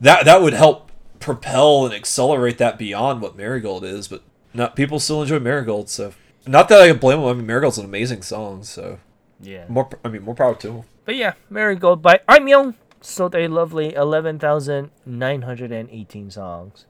that 0.00 0.24
that 0.24 0.40
would 0.40 0.52
help 0.52 0.92
propel 1.18 1.84
and 1.84 1.92
accelerate 1.94 2.58
that 2.58 2.78
beyond 2.78 3.20
what 3.20 3.36
Marigold 3.36 3.84
is. 3.84 4.06
But 4.08 4.22
not 4.54 4.76
people 4.76 5.00
still 5.00 5.22
enjoy 5.22 5.38
Marigold, 5.40 5.88
so 5.88 6.12
not 6.46 6.68
that 6.68 6.80
I 6.80 6.88
can 6.88 6.98
blame 6.98 7.20
them. 7.20 7.28
I 7.28 7.32
mean, 7.32 7.46
Marigold's 7.46 7.78
an 7.78 7.84
amazing 7.84 8.22
song, 8.22 8.62
so 8.62 8.98
Yeah. 9.42 9.64
more. 9.68 9.88
I 10.04 10.08
mean, 10.08 10.22
more 10.22 10.34
power 10.34 10.54
to 10.56 10.68
them. 10.68 10.82
But 11.04 11.16
yeah, 11.16 11.32
Marigold 11.48 12.02
by 12.02 12.20
Aimyon 12.28 12.74
sold 13.00 13.34
a 13.34 13.48
lovely 13.48 13.94
11,918 13.94 16.30
songs. 16.30 16.84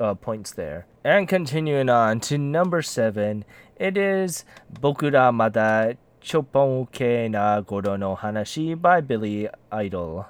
Uh, 0.00 0.14
points 0.14 0.50
there. 0.50 0.84
And 1.04 1.28
continuing 1.28 1.88
on 1.88 2.18
to 2.20 2.36
number 2.38 2.82
7, 2.82 3.44
it 3.76 3.96
is 3.96 4.44
Bokura 4.80 5.32
Mada 5.32 5.96
Choppouke 6.20 7.30
na 7.30 7.60
Goro 7.60 7.94
no 7.94 8.16
Hanashi 8.16 8.74
by 8.80 9.00
Billie 9.00 9.48
Idle. 9.70 10.26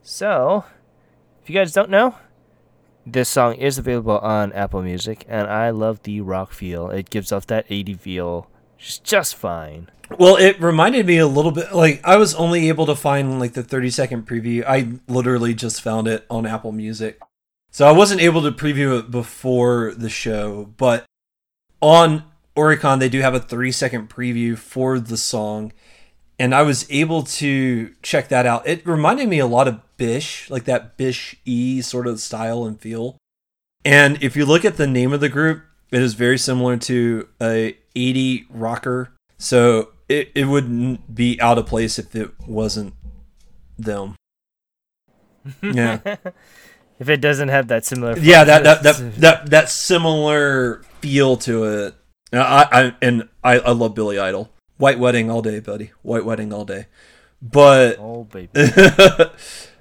So, 0.00 0.64
if 1.42 1.50
you 1.50 1.54
guys 1.54 1.74
don't 1.74 1.90
know, 1.90 2.14
this 3.04 3.28
song 3.28 3.56
is 3.56 3.76
available 3.76 4.16
on 4.18 4.54
Apple 4.54 4.80
Music, 4.82 5.26
and 5.28 5.46
I 5.48 5.68
love 5.68 6.02
the 6.04 6.22
rock 6.22 6.52
feel. 6.52 6.88
It 6.88 7.10
gives 7.10 7.30
off 7.32 7.46
that 7.48 7.66
80 7.68 7.92
feel 7.94 8.48
just, 8.78 9.04
just 9.04 9.36
fine. 9.36 9.88
Well, 10.18 10.36
it 10.36 10.60
reminded 10.60 11.06
me 11.06 11.18
a 11.18 11.26
little 11.26 11.50
bit 11.50 11.72
like 11.74 12.00
I 12.04 12.16
was 12.16 12.34
only 12.34 12.68
able 12.68 12.86
to 12.86 12.94
find 12.94 13.40
like 13.40 13.54
the 13.54 13.62
30 13.62 13.90
second 13.90 14.26
preview. 14.26 14.64
I 14.66 14.98
literally 15.12 15.54
just 15.54 15.82
found 15.82 16.06
it 16.06 16.24
on 16.30 16.46
Apple 16.46 16.72
Music. 16.72 17.20
So 17.70 17.86
I 17.86 17.92
wasn't 17.92 18.20
able 18.20 18.42
to 18.42 18.52
preview 18.52 18.98
it 18.98 19.10
before 19.10 19.92
the 19.96 20.08
show, 20.08 20.72
but 20.76 21.04
on 21.82 22.24
Oricon 22.56 23.00
they 23.00 23.08
do 23.08 23.20
have 23.20 23.34
a 23.34 23.40
3 23.40 23.70
second 23.72 24.08
preview 24.08 24.56
for 24.56 24.98
the 24.98 25.16
song 25.16 25.72
and 26.38 26.54
I 26.54 26.62
was 26.62 26.86
able 26.90 27.22
to 27.22 27.94
check 28.02 28.28
that 28.28 28.46
out. 28.46 28.66
It 28.66 28.86
reminded 28.86 29.28
me 29.28 29.38
a 29.38 29.46
lot 29.46 29.68
of 29.68 29.80
Bish, 29.96 30.50
like 30.50 30.64
that 30.64 30.96
Bish 30.96 31.36
E 31.44 31.80
sort 31.80 32.06
of 32.06 32.20
style 32.20 32.64
and 32.64 32.78
feel. 32.78 33.16
And 33.84 34.22
if 34.22 34.36
you 34.36 34.44
look 34.44 34.64
at 34.64 34.76
the 34.76 34.86
name 34.86 35.12
of 35.12 35.20
the 35.20 35.28
group, 35.28 35.64
it 35.90 36.02
is 36.02 36.14
very 36.14 36.36
similar 36.36 36.76
to 36.78 37.28
a 37.40 37.78
80 37.96 38.46
rocker. 38.50 39.12
So 39.38 39.92
it, 40.08 40.30
it 40.34 40.44
wouldn't 40.44 41.14
be 41.14 41.40
out 41.40 41.58
of 41.58 41.66
place 41.66 41.98
if 41.98 42.14
it 42.14 42.30
wasn't 42.46 42.94
them. 43.78 44.14
Yeah. 45.62 46.16
If 46.98 47.08
it 47.10 47.18
doesn't 47.18 47.50
have 47.50 47.68
that 47.68 47.84
similar, 47.84 48.18
yeah, 48.18 48.42
that 48.44 48.64
that, 48.64 48.82
that 48.82 49.20
that 49.20 49.50
that 49.50 49.68
similar 49.68 50.82
feel 51.00 51.36
to 51.38 51.64
it. 51.64 51.94
I, 52.32 52.68
I 52.72 52.94
and 53.02 53.28
I, 53.44 53.58
I 53.58 53.72
love 53.72 53.94
Billy 53.94 54.18
Idol. 54.18 54.50
White 54.78 54.98
wedding 54.98 55.30
all 55.30 55.42
day, 55.42 55.60
buddy. 55.60 55.92
White 56.02 56.24
wedding 56.24 56.52
all 56.54 56.64
day. 56.64 56.86
But 57.42 57.98
oh 57.98 58.24
baby, 58.24 58.48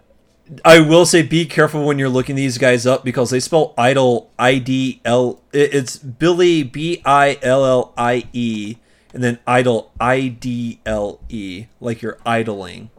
I 0.63 0.79
will 0.79 1.05
say 1.05 1.21
be 1.21 1.45
careful 1.45 1.85
when 1.85 1.97
you're 1.97 2.09
looking 2.09 2.35
these 2.35 2.57
guys 2.57 2.85
up 2.85 3.03
because 3.03 3.29
they 3.31 3.39
spell 3.39 3.73
idol 3.77 4.31
I 4.37 4.59
D 4.59 5.01
L 5.03 5.41
it's 5.51 5.97
Billy 5.97 6.63
B 6.63 7.01
I 7.05 7.39
L 7.41 7.65
L 7.65 7.93
I 7.97 8.27
E 8.31 8.77
and 9.13 9.23
then 9.23 9.39
idol 9.47 9.91
I 9.99 10.27
D 10.27 10.79
L 10.85 11.19
E 11.29 11.65
like 11.79 12.01
you're 12.01 12.19
idling 12.25 12.89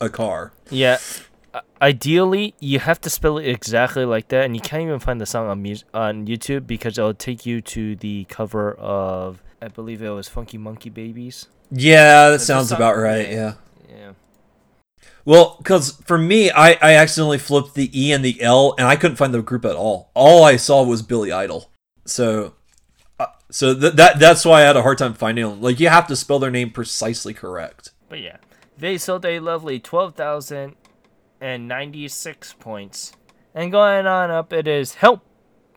a 0.00 0.08
car. 0.08 0.52
yeah. 0.70 0.98
Ideally, 1.82 2.54
you 2.60 2.78
have 2.78 3.00
to 3.02 3.10
spell 3.10 3.36
it 3.38 3.46
exactly 3.46 4.04
like 4.06 4.28
that, 4.28 4.44
and 4.44 4.54
you 4.56 4.62
can't 4.62 4.84
even 4.84 4.98
find 5.00 5.20
the 5.20 5.26
song 5.26 5.48
on 5.48 5.62
mus- 5.62 5.84
on 5.92 6.26
YouTube 6.26 6.66
because 6.66 6.96
it'll 6.96 7.12
take 7.12 7.44
you 7.44 7.60
to 7.60 7.94
the 7.96 8.24
cover 8.30 8.72
of, 8.74 9.42
I 9.60 9.68
believe 9.68 10.00
it 10.00 10.08
was 10.10 10.28
Funky 10.28 10.56
Monkey 10.56 10.88
Babies. 10.88 11.48
Yeah, 11.70 12.30
that 12.30 12.40
sounds 12.40 12.72
about 12.72 12.96
right. 12.96 13.28
yeah. 13.28 13.54
Yeah. 13.88 14.12
Well, 15.24 15.56
because 15.58 15.92
for 16.04 16.18
me, 16.18 16.50
I, 16.50 16.72
I 16.82 16.94
accidentally 16.94 17.38
flipped 17.38 17.74
the 17.74 17.90
E 17.98 18.12
and 18.12 18.24
the 18.24 18.40
L, 18.42 18.74
and 18.76 18.86
I 18.86 18.96
couldn't 18.96 19.16
find 19.16 19.32
the 19.32 19.42
group 19.42 19.64
at 19.64 19.76
all. 19.76 20.10
All 20.14 20.44
I 20.44 20.56
saw 20.56 20.82
was 20.82 21.02
Billy 21.02 21.30
Idol. 21.30 21.70
So, 22.04 22.54
uh, 23.20 23.26
so 23.50 23.78
th- 23.78 23.94
that 23.94 24.18
that's 24.18 24.44
why 24.44 24.62
I 24.62 24.66
had 24.66 24.76
a 24.76 24.82
hard 24.82 24.98
time 24.98 25.14
finding 25.14 25.48
them. 25.48 25.60
Like 25.60 25.78
you 25.78 25.88
have 25.88 26.08
to 26.08 26.16
spell 26.16 26.38
their 26.38 26.50
name 26.50 26.70
precisely 26.70 27.34
correct. 27.34 27.92
But 28.08 28.20
yeah, 28.20 28.38
they 28.76 28.98
sold 28.98 29.24
a 29.24 29.38
lovely 29.38 29.78
twelve 29.78 30.14
thousand 30.14 30.74
and 31.40 31.68
ninety 31.68 32.08
six 32.08 32.52
points, 32.52 33.12
and 33.54 33.70
going 33.70 34.06
on 34.06 34.30
up, 34.30 34.52
it 34.52 34.66
is 34.66 34.94
"Help" 34.94 35.24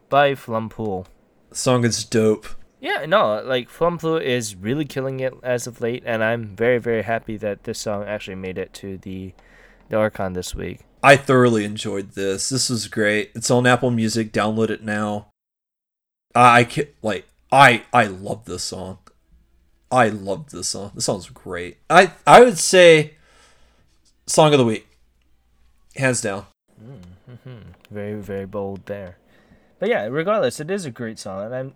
by 0.10 0.34
Flumpool. 0.34 1.06
The 1.50 1.56
song 1.56 1.86
is 1.86 2.04
dope. 2.04 2.48
Yeah, 2.86 3.08
no, 3.08 3.42
like 3.44 3.68
Flumpool 3.68 4.22
is 4.22 4.56
really 4.56 4.86
killing 4.86 5.20
it 5.20 5.34
as 5.42 5.66
of 5.66 5.82
late, 5.82 6.04
and 6.06 6.24
I'm 6.24 6.56
very, 6.56 6.78
very 6.78 7.02
happy 7.02 7.36
that 7.38 7.64
this 7.64 7.80
song 7.80 8.04
actually 8.04 8.36
made 8.36 8.60
it 8.60 8.74
to 8.76 9.00
the 9.00 9.34
the 9.90 9.96
Oricon 9.96 10.36
this 10.36 10.54
week. 10.54 10.82
I 11.02 11.16
thoroughly 11.16 11.66
enjoyed 11.66 12.12
this. 12.12 12.50
This 12.50 12.70
was 12.70 12.88
great. 12.88 13.32
It's 13.34 13.50
on 13.50 13.66
Apple 13.66 13.90
Music. 13.90 14.32
Download 14.32 14.70
it 14.70 14.84
now. 14.84 15.32
I, 16.36 16.60
I 16.60 16.64
ca- 16.64 16.94
like 17.02 17.26
I 17.52 17.86
I 17.92 18.06
love 18.06 18.46
this 18.46 18.66
song. 18.66 19.00
I 19.90 20.10
love 20.10 20.52
this 20.52 20.68
song. 20.68 20.92
This 20.94 21.06
song's 21.06 21.32
great. 21.32 21.78
I 21.90 22.12
I 22.28 22.42
would 22.42 22.60
say 22.60 23.16
song 24.28 24.54
of 24.54 24.60
the 24.60 24.66
week, 24.66 24.88
hands 25.96 26.22
down. 26.22 26.46
Mm-hmm. 26.80 27.72
Very 27.90 28.22
very 28.22 28.46
bold 28.46 28.86
there. 28.86 29.18
But 29.80 29.90
yeah, 29.90 30.06
regardless, 30.06 30.60
it 30.60 30.70
is 30.70 30.86
a 30.86 30.92
great 30.92 31.18
song, 31.18 31.46
and 31.46 31.56
I'm 31.56 31.74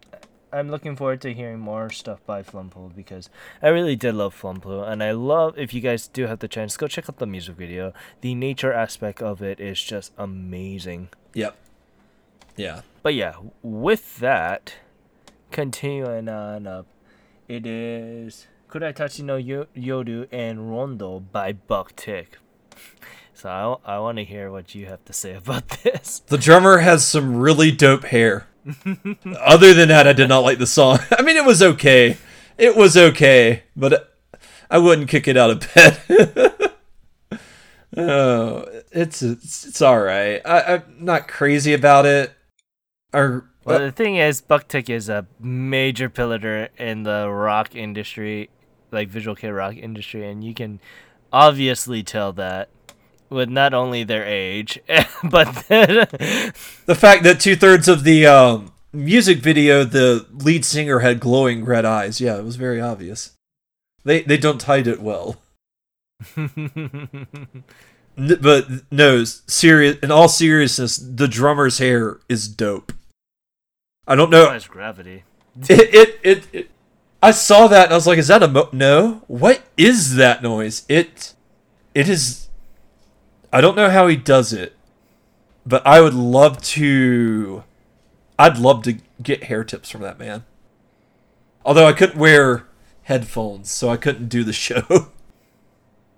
I'm 0.52 0.70
looking 0.70 0.96
forward 0.96 1.22
to 1.22 1.34
hearing 1.34 1.60
more 1.60 1.90
stuff 1.90 2.26
by 2.26 2.42
Flumpool 2.42 2.96
because 2.96 3.30
I 3.62 3.68
really 3.68 3.96
did 3.96 4.16
love 4.16 4.40
Flumpool, 4.40 4.88
and 4.88 5.04
I 5.04 5.12
love 5.12 5.58
if 5.58 5.74
you 5.74 5.82
guys 5.82 6.08
do 6.08 6.26
have 6.28 6.40
the 6.40 6.48
chance, 6.48 6.76
go 6.78 6.88
check 6.88 7.10
out 7.10 7.18
the 7.18 7.28
music 7.28 7.56
video. 7.56 7.94
The 8.22 8.34
nature 8.36 8.74
aspect 8.74 9.22
of 9.22 9.42
it 9.42 9.60
is 9.60 9.82
just 9.82 10.12
amazing. 10.18 11.10
Yep. 11.34 11.56
Yeah. 12.56 12.82
But 13.04 13.14
yeah, 13.14 13.36
with 13.62 14.18
that, 14.18 14.76
continuing 15.52 16.28
on 16.28 16.66
up, 16.68 16.88
it 17.48 17.66
is 17.66 18.48
Kuratachi 18.70 19.24
no 19.24 19.38
Yo- 19.38 19.68
Yoru 19.76 20.28
and 20.32 20.72
Rondo 20.72 21.20
by 21.20 21.54
Buck 21.54 21.96
Tick. 21.96 22.38
So 23.34 23.80
I, 23.86 23.96
I 23.96 24.00
want 24.00 24.18
to 24.18 24.26
hear 24.26 24.52
what 24.52 24.76
you 24.76 24.88
have 24.88 25.06
to 25.06 25.14
say 25.14 25.34
about 25.34 25.68
this. 25.84 26.20
The 26.28 26.38
drummer 26.38 26.80
has 26.80 27.08
some 27.08 27.38
really 27.38 27.72
dope 27.72 28.06
hair. 28.06 28.48
Other 29.38 29.74
than 29.74 29.90
that, 29.90 30.08
I 30.08 30.14
did 30.14 30.30
not 30.30 30.40
like 30.40 30.60
the 30.60 30.68
song. 30.68 31.00
I 31.12 31.22
mean, 31.22 31.38
it 31.38 31.46
was 31.46 31.62
okay. 31.62 32.18
It 32.58 32.76
was 32.76 32.98
okay, 32.98 33.64
but 33.76 34.16
I 34.70 34.78
wouldn't 34.78 35.10
kick 35.10 35.28
it 35.28 35.38
out 35.38 35.50
of 35.50 35.74
bed. 35.74 36.72
oh, 37.98 38.66
it's 38.92 39.22
it's, 39.22 39.66
it's 39.66 39.82
all 39.82 40.00
right. 40.00 40.42
I, 40.46 40.76
I'm 40.76 40.84
not 41.00 41.28
crazy 41.28 41.74
about 41.74 42.06
it. 42.06 42.34
Or 43.14 43.50
Well, 43.64 43.78
uh, 43.78 43.86
the 43.86 43.92
thing 43.92 44.18
is, 44.18 44.42
Buck 44.42 44.68
Tick 44.68 44.90
is 44.90 45.10
a 45.10 45.26
major 45.40 46.10
pillar 46.10 46.70
in 46.78 47.04
the 47.04 47.30
rock 47.30 47.76
industry, 47.76 48.50
like 48.92 49.10
visual 49.10 49.36
kei 49.36 49.50
rock 49.50 49.76
industry, 49.76 50.30
and 50.30 50.44
you 50.44 50.54
can 50.54 50.80
obviously 51.32 52.04
tell 52.04 52.34
that 52.34 52.70
with 53.30 53.50
not 53.50 53.74
only 53.74 54.04
their 54.04 54.26
age, 54.26 54.80
but 55.24 55.48
the 55.68 56.96
fact 56.98 57.24
that 57.24 57.40
two 57.40 57.56
thirds 57.56 57.88
of 57.88 58.04
the 58.04 58.26
um, 58.26 58.72
music 58.92 59.40
video, 59.40 59.84
the 59.84 60.26
lead 60.32 60.66
singer 60.66 61.00
had 61.00 61.20
glowing 61.20 61.66
red 61.66 61.86
eyes. 61.86 62.20
Yeah, 62.20 62.38
it 62.38 62.44
was 62.44 62.56
very 62.56 62.82
obvious. 62.82 63.34
They 64.04 64.22
they 64.22 64.38
don't 64.38 64.62
hide 64.64 64.88
it 64.88 65.02
well. 65.02 65.38
N- 66.38 67.64
but 68.42 68.68
no, 68.92 69.24
serious. 69.24 69.98
In 70.00 70.12
all 70.12 70.28
seriousness, 70.28 70.98
the 70.98 71.28
drummer's 71.28 71.78
hair 71.78 72.20
is 72.28 72.48
dope. 72.48 72.92
I 74.08 74.16
don't 74.16 74.30
know. 74.30 74.46
Nice 74.46 74.68
gravity. 74.68 75.24
It, 75.68 75.94
it 75.94 76.20
it 76.24 76.48
it. 76.54 76.72
I 77.22 77.32
saw 77.32 77.68
that 77.68 77.86
and 77.86 77.94
I 77.94 77.96
was 77.98 78.08
like, 78.08 78.18
"Is 78.20 78.28
that 78.28 78.44
a 78.44 78.48
mo- 78.48 78.70
no? 78.72 79.24
What 79.28 79.64
is 79.76 80.16
that 80.16 80.42
noise?" 80.42 80.86
It 80.88 81.34
it 81.94 82.08
is. 82.08 82.49
I 83.52 83.62
don't 83.62 83.76
know 83.76 83.90
how 83.90 84.08
he 84.08 84.16
does 84.16 84.54
it, 84.54 84.76
but 85.66 85.86
I 85.86 86.02
would 86.02 86.14
love 86.14 86.62
to. 86.64 87.64
I'd 88.38 88.58
love 88.58 88.84
to 88.84 88.98
get 89.22 89.46
hair 89.46 89.64
tips 89.64 89.90
from 89.90 90.02
that 90.02 90.18
man. 90.20 90.46
Although 91.66 91.88
I 91.88 91.94
couldn't 91.94 92.18
wear 92.18 92.66
headphones, 93.04 93.70
so 93.72 93.90
I 93.90 93.98
couldn't 93.98 94.30
do 94.30 94.44
the 94.44 94.54
show. 94.68 94.84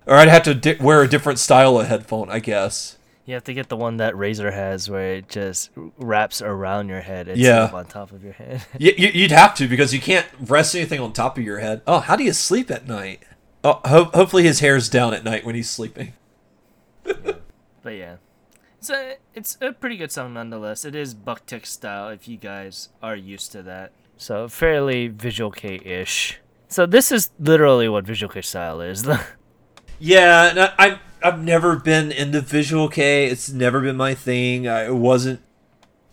or 0.05 0.15
I'd 0.15 0.27
have 0.27 0.43
to 0.43 0.53
di- 0.53 0.75
wear 0.79 1.01
a 1.01 1.07
different 1.07 1.39
style 1.39 1.79
of 1.79 1.87
headphone, 1.87 2.29
I 2.29 2.39
guess. 2.39 2.97
You 3.25 3.35
have 3.35 3.43
to 3.45 3.53
get 3.53 3.69
the 3.69 3.77
one 3.77 3.97
that 3.97 4.13
Razer 4.15 4.51
has, 4.51 4.89
where 4.89 5.13
it 5.15 5.29
just 5.29 5.69
wraps 5.97 6.41
around 6.41 6.89
your 6.89 7.01
head 7.01 7.31
Yeah. 7.37 7.69
on 7.71 7.85
top 7.85 8.11
of 8.11 8.23
your 8.23 8.33
head. 8.33 8.65
Y- 8.79 8.93
y- 8.97 9.11
you'd 9.13 9.31
have 9.31 9.55
to 9.55 9.67
because 9.67 9.93
you 9.93 10.01
can't 10.01 10.25
rest 10.39 10.75
anything 10.75 10.99
on 10.99 11.13
top 11.13 11.37
of 11.37 11.43
your 11.43 11.59
head. 11.59 11.81
Oh, 11.87 11.99
how 11.99 12.15
do 12.15 12.23
you 12.23 12.33
sleep 12.33 12.69
at 12.69 12.87
night? 12.87 13.21
Oh, 13.63 13.79
ho- 13.85 14.09
hopefully 14.13 14.43
his 14.43 14.59
hair's 14.59 14.89
down 14.89 15.13
at 15.13 15.23
night 15.23 15.45
when 15.45 15.55
he's 15.55 15.69
sleeping. 15.69 16.13
But 17.83 17.95
yeah, 17.95 18.17
it's 18.77 18.91
a 18.91 19.15
it's 19.33 19.57
a 19.59 19.71
pretty 19.71 19.97
good 19.97 20.11
song 20.11 20.35
nonetheless. 20.35 20.85
It 20.85 20.93
is 20.93 21.15
Buck 21.15 21.47
Tick 21.47 21.65
style 21.65 22.09
if 22.09 22.27
you 22.27 22.37
guys 22.37 22.89
are 23.01 23.15
used 23.15 23.51
to 23.53 23.63
that. 23.63 23.91
So 24.17 24.47
fairly 24.47 25.07
visual 25.07 25.49
Kei 25.49 25.81
ish. 25.83 26.39
So 26.67 26.85
this 26.85 27.11
is 27.11 27.31
literally 27.39 27.89
what 27.89 28.05
visual 28.05 28.31
Kei 28.31 28.41
style 28.41 28.81
is. 28.81 29.07
Yeah, 30.03 30.71
I, 30.79 30.85
I've 30.85 30.99
I've 31.23 31.43
never 31.43 31.75
been 31.75 32.11
into 32.11 32.41
Visual 32.41 32.89
Kei. 32.89 33.27
It's 33.27 33.51
never 33.51 33.79
been 33.79 33.95
my 33.95 34.15
thing. 34.15 34.67
I 34.67 34.89
wasn't 34.89 35.41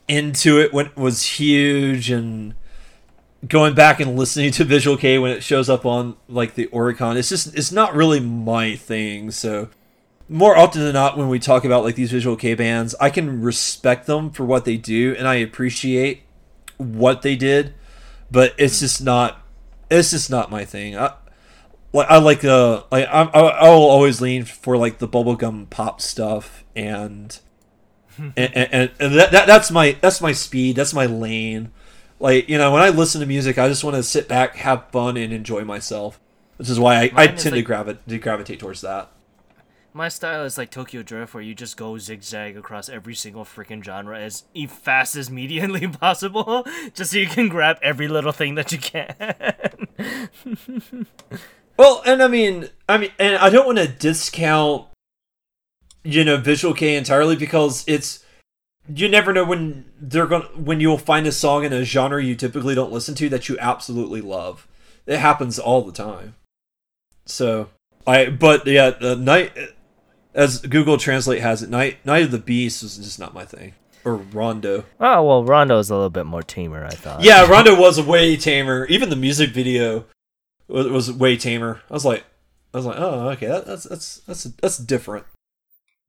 into 0.07 0.61
it 0.61 0.75
when 0.75 0.87
it 0.87 0.97
was 0.97 1.25
huge, 1.25 2.11
and 2.11 2.55
going 3.47 3.75
back 3.75 3.99
and 3.99 4.19
listening 4.19 4.51
to 4.53 4.65
Visual 4.65 4.99
Kei 4.99 5.19
when 5.19 5.31
it 5.31 5.43
shows 5.43 5.71
up 5.71 5.87
on 5.87 6.17
like 6.29 6.55
the 6.55 6.67
Oricon, 6.67 7.17
it's 7.17 7.31
just 7.31 7.57
it's 7.57 7.73
not 7.73 7.95
really 7.95 8.21
my 8.21 8.77
thing. 8.77 9.31
So 9.31 9.71
more 10.29 10.57
often 10.57 10.83
than 10.83 10.93
not, 10.93 11.17
when 11.17 11.29
we 11.29 11.39
talk 11.39 11.65
about 11.65 11.85
like 11.85 11.95
these 11.95 12.11
Visual 12.11 12.37
Kei 12.37 12.55
bands, 12.55 12.95
I 13.01 13.11
can 13.11 13.41
respect 13.41 14.07
them 14.07 14.31
for 14.31 14.45
what 14.45 14.65
they 14.65 14.77
do, 14.77 15.15
and 15.17 15.27
I 15.27 15.37
appreciate 15.37 16.23
what 16.77 17.23
they 17.23 17.35
did, 17.37 17.75
but 18.31 18.55
it's 18.59 18.81
just 18.81 19.03
not 19.03 19.43
it's 19.91 20.11
just 20.11 20.31
not 20.31 20.51
my 20.51 20.65
thing. 20.65 20.97
I, 20.99 21.15
like 21.93 22.11
I 22.11 22.19
like 22.19 22.45
uh 22.45 22.83
like 22.91 23.07
I 23.09 23.23
I 23.23 23.69
will 23.71 23.89
always 23.89 24.21
lean 24.21 24.45
for 24.45 24.77
like 24.77 24.99
the 24.99 25.09
bubblegum 25.09 25.71
pop 25.71 26.01
stuff 26.01 26.65
and 26.77 27.39
and, 28.19 28.55
and, 28.55 28.91
and 29.01 29.15
that, 29.15 29.31
that 29.33 29.47
that's 29.47 29.71
my 29.71 29.97
that's 30.01 30.21
my 30.21 30.33
speed 30.33 30.77
that's 30.77 30.93
my 30.93 31.07
lane. 31.07 31.71
Like 32.21 32.49
you 32.49 32.59
know 32.59 32.73
when 32.73 32.83
I 32.83 32.91
listen 32.91 33.21
to 33.21 33.27
music 33.27 33.59
I 33.59 33.69
just 33.69 33.85
want 33.85 33.97
to 33.97 34.03
sit 34.03 34.29
back 34.29 34.57
have 34.57 34.91
fun 34.91 35.17
and 35.17 35.33
enjoy 35.33 35.65
myself 35.65 36.21
which 36.57 36.69
is 36.69 36.79
why 36.81 36.97
I, 36.97 37.03
I 37.05 37.09
Mine 37.11 37.27
tend 37.29 37.41
to 37.41 37.51
like- 37.53 37.65
gravitate 37.65 38.09
to 38.09 38.19
gravitate 38.19 38.59
towards 38.61 38.81
that 38.81 39.09
My 39.93 40.09
style 40.09 40.45
is 40.45 40.59
like 40.59 40.71
Tokyo 40.71 41.03
Drift, 41.03 41.35
where 41.35 41.43
you 41.43 41.55
just 41.55 41.77
go 41.77 41.99
zigzag 41.99 42.57
across 42.57 42.89
every 42.89 43.15
single 43.15 43.45
freaking 43.45 43.83
genre 43.83 44.19
as 44.19 44.45
fast 44.69 45.17
as 45.17 45.31
medianely 45.31 45.89
possible, 46.01 46.65
just 46.95 47.13
so 47.13 47.19
you 47.19 47.27
can 47.27 47.49
grab 47.49 47.79
every 47.83 48.07
little 48.07 48.33
thing 48.33 48.55
that 48.55 48.71
you 48.71 48.79
can. 48.79 49.15
Well, 51.79 52.03
and 52.05 52.23
I 52.23 52.29
mean, 52.29 52.69
I 52.89 52.99
mean, 52.99 53.13
and 53.21 53.37
I 53.37 53.51
don't 53.51 53.65
want 53.65 53.79
to 53.79 53.87
discount, 53.87 54.87
you 56.03 56.25
know, 56.25 56.37
Visual 56.37 56.75
Kei 56.75 56.97
entirely 56.97 57.37
because 57.37 57.85
it's 57.87 58.25
you 58.93 59.09
never 59.09 59.33
know 59.33 59.45
when 59.45 59.85
they're 60.01 60.27
going 60.27 60.43
when 60.65 60.81
you'll 60.81 60.99
find 60.99 61.27
a 61.27 61.33
song 61.33 61.65
in 61.65 61.73
a 61.73 61.85
genre 61.85 62.23
you 62.23 62.35
typically 62.35 62.75
don't 62.75 62.91
listen 62.91 63.15
to 63.15 63.29
that 63.29 63.49
you 63.49 63.57
absolutely 63.61 64.21
love. 64.21 64.67
It 65.07 65.19
happens 65.19 65.59
all 65.59 65.83
the 65.83 65.93
time. 65.93 66.35
So 67.27 67.69
I, 68.07 68.29
but 68.29 68.67
yeah, 68.67 68.91
the 68.91 69.15
night 69.15 69.53
as 70.35 70.61
Google 70.61 70.97
Translate 70.99 71.41
has 71.41 71.63
it, 71.63 71.71
night 71.71 72.05
Night 72.05 72.23
of 72.25 72.31
the 72.31 72.39
Beast 72.39 72.83
is 72.83 72.97
just 72.99 73.19
not 73.19 73.35
my 73.35 73.45
thing. 73.45 73.75
Or 74.05 74.17
Rondo. 74.17 74.85
oh 75.01 75.23
well, 75.23 75.45
Rondo 75.45 75.79
is 75.79 75.91
a 75.91 75.95
little 75.95 76.09
bit 76.11 76.25
more 76.27 76.43
tamer, 76.43 76.85
I 76.85 76.91
thought. 76.91 77.23
Yeah, 77.23 77.47
Rondo 77.51 77.79
was 77.79 78.01
way 78.01 78.37
tamer. 78.37 78.87
Even 78.87 79.11
the 79.11 79.17
music 79.17 79.51
video 79.51 80.05
was, 80.69 80.87
was 80.87 81.13
way 81.13 81.37
tamer. 81.37 81.81
I 81.91 81.95
was 81.95 82.05
like, 82.05 82.25
I 82.73 82.77
was 82.79 82.87
like, 82.87 82.97
oh, 82.99 83.29
okay, 83.31 83.47
that, 83.47 83.67
that's 83.67 83.85
that's 83.85 84.19
that's 84.27 84.45
that's 84.45 84.79
different. 84.79 85.27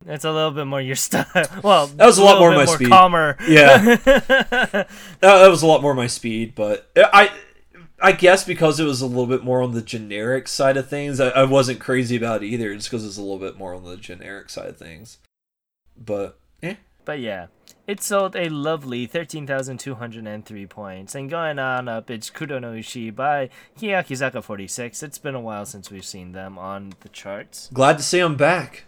It's 0.06 0.24
a 0.24 0.32
little 0.32 0.52
bit 0.52 0.66
more 0.66 0.80
your 0.80 0.96
style. 0.96 1.26
Well, 1.64 1.88
That 1.88 2.06
was 2.06 2.18
a 2.20 2.24
lot 2.24 2.40
more 2.40 2.52
my 2.52 2.64
speed. 2.66 2.88
calmer. 2.90 3.36
Yeah. 3.48 3.96
That, 4.06 4.88
that 5.20 5.48
was 5.50 5.62
a 5.62 5.68
lot 5.68 5.82
more 5.82 5.94
my 5.94 6.08
speed, 6.08 6.56
but 6.56 6.90
I, 6.96 7.32
I 8.02 8.12
guess 8.14 8.44
because 8.44 8.80
it 8.80 8.86
was 8.86 9.02
a 9.02 9.08
little 9.08 9.28
bit 9.28 9.44
more 9.44 9.62
on 9.62 9.74
the 9.74 9.82
generic 9.82 10.48
side 10.48 10.78
of 10.78 10.88
things, 10.88 11.20
I, 11.20 11.30
I 11.30 11.44
wasn't 11.44 11.80
crazy 11.80 12.16
about 12.16 12.44
it 12.44 12.48
either, 12.48 12.74
just 12.74 12.90
because 12.90 13.06
it's 13.06 13.18
a 13.18 13.22
little 13.22 13.40
bit 13.40 13.58
more 13.58 13.74
on 13.74 13.84
the 13.84 13.98
generic 13.98 14.50
side 14.50 14.70
of 14.70 14.78
things. 14.78 15.18
But 15.98 16.40
eh. 16.64 16.76
but 17.04 17.20
yeah, 17.20 17.48
it 17.88 18.02
sold 18.02 18.36
a 18.36 18.50
lovely 18.50 19.06
13,203 19.06 20.66
points. 20.68 21.16
And 21.16 21.30
going 21.30 21.60
on 21.60 21.88
up, 21.88 22.10
it's 22.10 22.30
Kudo 22.30 22.62
no 22.62 22.72
Ishii 22.72 23.16
by 23.16 23.50
Keyakizaka 23.78 24.44
46. 24.44 25.04
It's 25.04 25.18
been 25.18 25.36
a 25.36 25.42
while 25.42 25.66
since 25.66 25.92
we've 25.92 26.06
seen 26.06 26.32
them 26.32 26.58
on 26.58 26.94
the 27.02 27.10
charts. 27.10 27.70
glad 27.74 27.98
to 27.98 28.04
see 28.04 28.20
I'm 28.20 28.36
back. 28.36 28.86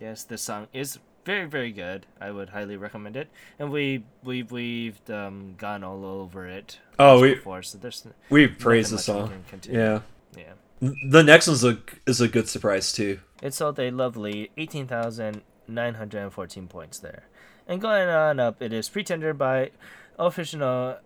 Yes, 0.00 0.24
this 0.24 0.40
song 0.40 0.68
is 0.72 0.98
very, 1.24 1.46
very 1.46 1.72
good. 1.72 2.06
I 2.20 2.30
would 2.30 2.50
highly 2.50 2.76
recommend 2.76 3.16
it. 3.16 3.28
And 3.58 3.70
we, 3.70 4.04
we, 4.24 4.42
we've 4.44 4.98
um, 5.10 5.54
gone 5.58 5.82
all 5.84 6.04
over 6.04 6.46
it 6.48 6.78
Oh, 6.98 7.20
we 7.20 7.34
before, 7.34 7.62
so 7.62 7.78
there's 7.78 8.06
we 8.30 8.46
praise 8.46 8.90
the 8.90 8.98
song. 8.98 9.44
Yeah, 9.68 10.00
Yeah. 10.36 10.52
the 10.80 11.22
next 11.22 11.46
one's 11.46 11.64
a 11.64 11.78
is 12.06 12.20
a 12.20 12.28
good 12.28 12.48
surprise 12.48 12.92
too. 12.92 13.20
It 13.42 13.54
sold 13.54 13.78
a 13.78 13.90
lovely 13.90 14.50
18,914 14.56 16.68
points 16.68 16.98
there. 16.98 17.24
And 17.66 17.80
going 17.80 18.08
on 18.08 18.40
up, 18.40 18.60
it 18.62 18.72
is 18.72 18.88
Pretender 18.88 19.32
by 19.32 19.70
Official 20.18 20.98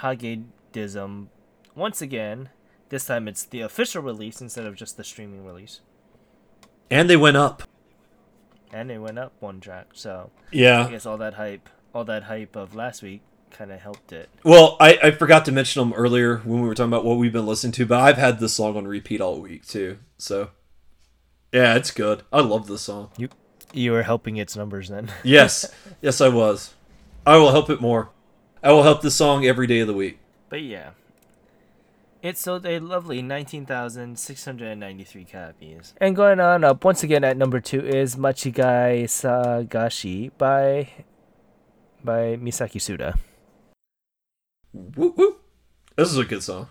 Higedandism. 0.00 1.26
Once 1.74 2.00
again, 2.00 2.50
this 2.88 3.06
time 3.06 3.26
it's 3.28 3.44
the 3.44 3.60
official 3.62 4.02
release 4.02 4.40
instead 4.40 4.64
of 4.66 4.76
just 4.76 4.96
the 4.96 5.04
streaming 5.04 5.44
release. 5.44 5.80
And 6.90 7.10
they 7.10 7.16
went 7.16 7.36
up. 7.36 7.64
And 8.74 8.90
it 8.90 8.98
went 8.98 9.20
up 9.20 9.32
one 9.38 9.60
track, 9.60 9.90
so 9.92 10.30
yeah, 10.50 10.84
I 10.84 10.90
guess 10.90 11.06
all 11.06 11.16
that 11.18 11.34
hype, 11.34 11.68
all 11.94 12.04
that 12.06 12.24
hype 12.24 12.56
of 12.56 12.74
last 12.74 13.02
week 13.02 13.22
kind 13.52 13.70
of 13.70 13.80
helped 13.80 14.12
it. 14.12 14.28
Well, 14.42 14.76
I, 14.80 14.98
I 15.00 15.10
forgot 15.12 15.44
to 15.44 15.52
mention 15.52 15.80
them 15.80 15.96
earlier 15.96 16.38
when 16.38 16.60
we 16.60 16.66
were 16.66 16.74
talking 16.74 16.92
about 16.92 17.04
what 17.04 17.16
we've 17.16 17.32
been 17.32 17.46
listening 17.46 17.70
to, 17.74 17.86
but 17.86 18.00
I've 18.00 18.16
had 18.16 18.40
this 18.40 18.54
song 18.54 18.76
on 18.76 18.88
repeat 18.88 19.20
all 19.20 19.40
week 19.40 19.64
too. 19.64 19.98
So, 20.18 20.50
yeah, 21.52 21.76
it's 21.76 21.92
good. 21.92 22.24
I 22.32 22.40
love 22.40 22.66
this 22.66 22.82
song. 22.82 23.10
You 23.16 23.28
you 23.72 23.92
were 23.92 24.02
helping 24.02 24.38
its 24.38 24.56
numbers 24.56 24.88
then. 24.88 25.12
Yes, 25.22 25.72
yes, 26.02 26.20
I 26.20 26.28
was. 26.28 26.74
I 27.24 27.36
will 27.36 27.52
help 27.52 27.70
it 27.70 27.80
more. 27.80 28.10
I 28.60 28.72
will 28.72 28.82
help 28.82 29.02
this 29.02 29.14
song 29.14 29.46
every 29.46 29.68
day 29.68 29.78
of 29.80 29.86
the 29.86 29.94
week. 29.94 30.18
But 30.48 30.62
yeah. 30.62 30.90
It 32.24 32.38
sold 32.38 32.64
a 32.64 32.78
lovely 32.78 33.20
19,693 33.20 35.24
copies. 35.26 35.92
And 36.00 36.16
going 36.16 36.40
on 36.40 36.64
up, 36.64 36.82
once 36.82 37.02
again 37.02 37.22
at 37.22 37.36
number 37.36 37.60
two 37.60 37.84
is 37.84 38.16
Machigai 38.16 39.04
Sagashi 39.04 40.30
by 40.38 40.88
by 42.02 42.36
Masaki 42.36 42.80
Suda. 42.80 43.18
Woo 44.72 45.12
woo. 45.14 45.36
This 45.96 46.10
is 46.10 46.16
a 46.16 46.24
good 46.24 46.42
song. 46.42 46.68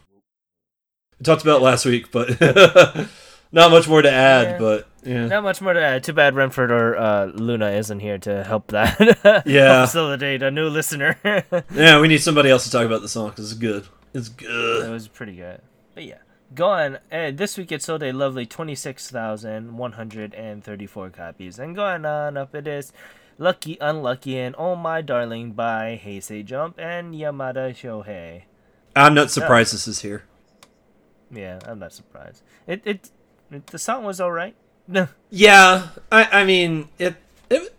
We 1.20 1.24
talked 1.24 1.44
about 1.44 1.62
it 1.62 1.64
last 1.64 1.86
week, 1.86 2.12
but 2.12 2.42
not 3.52 3.70
much 3.70 3.88
more 3.88 4.02
to 4.02 4.12
add. 4.12 4.54
Yeah. 4.54 4.58
But 4.58 4.88
yeah, 5.04 5.28
Not 5.28 5.44
much 5.44 5.62
more 5.62 5.74
to 5.74 5.84
add. 5.84 6.04
Too 6.04 6.14
bad 6.14 6.34
Renford 6.34 6.72
or 6.72 6.98
uh, 6.98 7.26
Luna 7.28 7.70
isn't 7.74 8.00
here 8.00 8.18
to 8.18 8.44
help 8.44 8.70
that. 8.70 9.44
Yeah. 9.46 9.76
Help 9.76 9.90
facilitate 9.90 10.42
a 10.42 10.50
new 10.50 10.70
listener. 10.70 11.16
yeah, 11.72 12.00
we 12.00 12.08
need 12.08 12.24
somebody 12.24 12.50
else 12.50 12.64
to 12.64 12.72
talk 12.72 12.88
about 12.88 13.04
the 13.04 13.08
song 13.08 13.30
because 13.30 13.52
it's 13.52 13.60
good. 13.60 13.86
It's 14.14 14.30
good. 14.30 14.88
It 14.88 14.92
was 14.92 15.08
pretty 15.08 15.36
good. 15.36 15.62
But 15.96 16.04
yeah. 16.06 16.20
Go 16.54 16.70
on. 16.70 17.00
Uh, 17.12 17.32
this 17.32 17.58
week 17.58 17.72
it 17.72 17.82
sold 17.82 18.04
a 18.04 18.12
lovely 18.12 18.46
26,134 18.46 21.10
copies. 21.10 21.58
And 21.58 21.76
going 21.76 22.06
on 22.06 22.38
up 22.38 22.54
it 22.54 22.68
is 22.68 22.94
Lucky 23.40 23.76
Unlucky 23.82 24.38
and 24.38 24.54
Oh 24.58 24.76
My 24.76 25.02
Darling 25.02 25.54
by 25.54 25.96
Hey 25.96 26.20
Say 26.20 26.44
Jump 26.44 26.80
and 26.80 27.16
Yamada 27.16 27.74
Shohei. 27.74 28.44
I'm 28.96 29.16
not 29.16 29.32
surprised 29.32 29.74
this 29.74 29.88
is 29.88 30.02
here. 30.02 30.26
Yeah, 31.32 31.58
I'm 31.66 31.80
not 31.80 31.94
surprised. 31.94 32.44
It 32.68 32.84
it, 32.86 33.10
it 33.52 33.66
the 33.68 33.80
song 33.80 34.04
was 34.04 34.22
alright. 34.22 34.56
Yeah, 35.32 35.88
I 36.12 36.42
I 36.42 36.46
mean 36.46 36.90
it. 37.00 37.16
it 37.50 37.74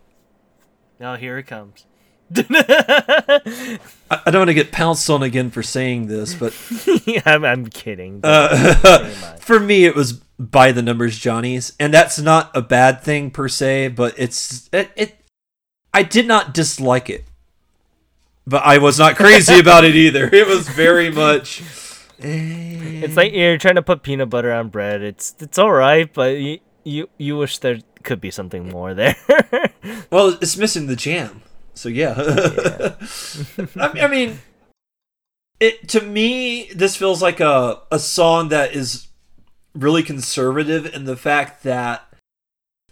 now 0.99 1.15
here 1.15 1.37
it 1.37 1.43
comes. 1.43 1.85
I, 2.35 3.79
I 4.09 4.31
don't 4.31 4.41
want 4.41 4.49
to 4.49 4.53
get 4.53 4.71
pounced 4.71 5.09
on 5.09 5.21
again 5.23 5.51
for 5.51 5.61
saying 5.61 6.07
this, 6.07 6.33
but 6.33 6.53
I'm, 7.25 7.45
I'm 7.45 7.67
kidding. 7.67 8.21
uh, 8.23 9.09
for 9.39 9.59
me 9.59 9.85
it 9.85 9.95
was 9.95 10.13
by 10.39 10.71
the 10.71 10.81
numbers 10.81 11.17
Johnny's, 11.17 11.73
and 11.79 11.93
that's 11.93 12.19
not 12.19 12.55
a 12.55 12.61
bad 12.61 13.01
thing 13.01 13.31
per 13.31 13.47
se, 13.47 13.89
but 13.89 14.13
it's 14.17 14.69
it. 14.73 14.89
it 14.95 15.17
I 15.93 16.03
did 16.03 16.27
not 16.27 16.53
dislike 16.53 17.09
it, 17.09 17.25
but 18.45 18.63
I 18.65 18.79
was 18.79 18.99
not 18.99 19.15
crazy 19.15 19.59
about 19.59 19.85
it 19.85 19.95
either. 19.95 20.29
It 20.33 20.47
was 20.47 20.67
very 20.67 21.09
much. 21.09 21.63
It's 22.17 23.15
like 23.15 23.33
you're 23.33 23.57
trying 23.57 23.75
to 23.75 23.81
put 23.81 24.03
peanut 24.03 24.29
butter 24.29 24.51
on 24.51 24.69
bread. 24.69 25.01
It's 25.01 25.35
it's 25.39 25.57
all 25.57 25.71
right, 25.71 26.11
but 26.11 26.37
you 26.37 26.59
you, 26.83 27.09
you 27.17 27.37
wish 27.37 27.59
there 27.59 27.79
could 28.03 28.19
be 28.19 28.31
something 28.31 28.69
more 28.69 28.93
there. 28.93 29.15
Well, 30.11 30.37
it's 30.41 30.57
missing 30.57 30.87
the 30.87 30.95
jam. 30.95 31.41
So 31.75 31.89
yeah. 31.89 32.15
I, 33.77 33.99
I 34.01 34.07
mean, 34.07 34.39
it 35.59 35.87
to 35.89 36.01
me 36.01 36.69
this 36.73 36.95
feels 36.95 37.21
like 37.21 37.39
a 37.39 37.81
a 37.91 37.99
song 37.99 38.49
that 38.49 38.73
is 38.73 39.07
really 39.73 40.03
conservative 40.03 40.93
in 40.93 41.05
the 41.05 41.17
fact 41.17 41.63
that 41.63 42.07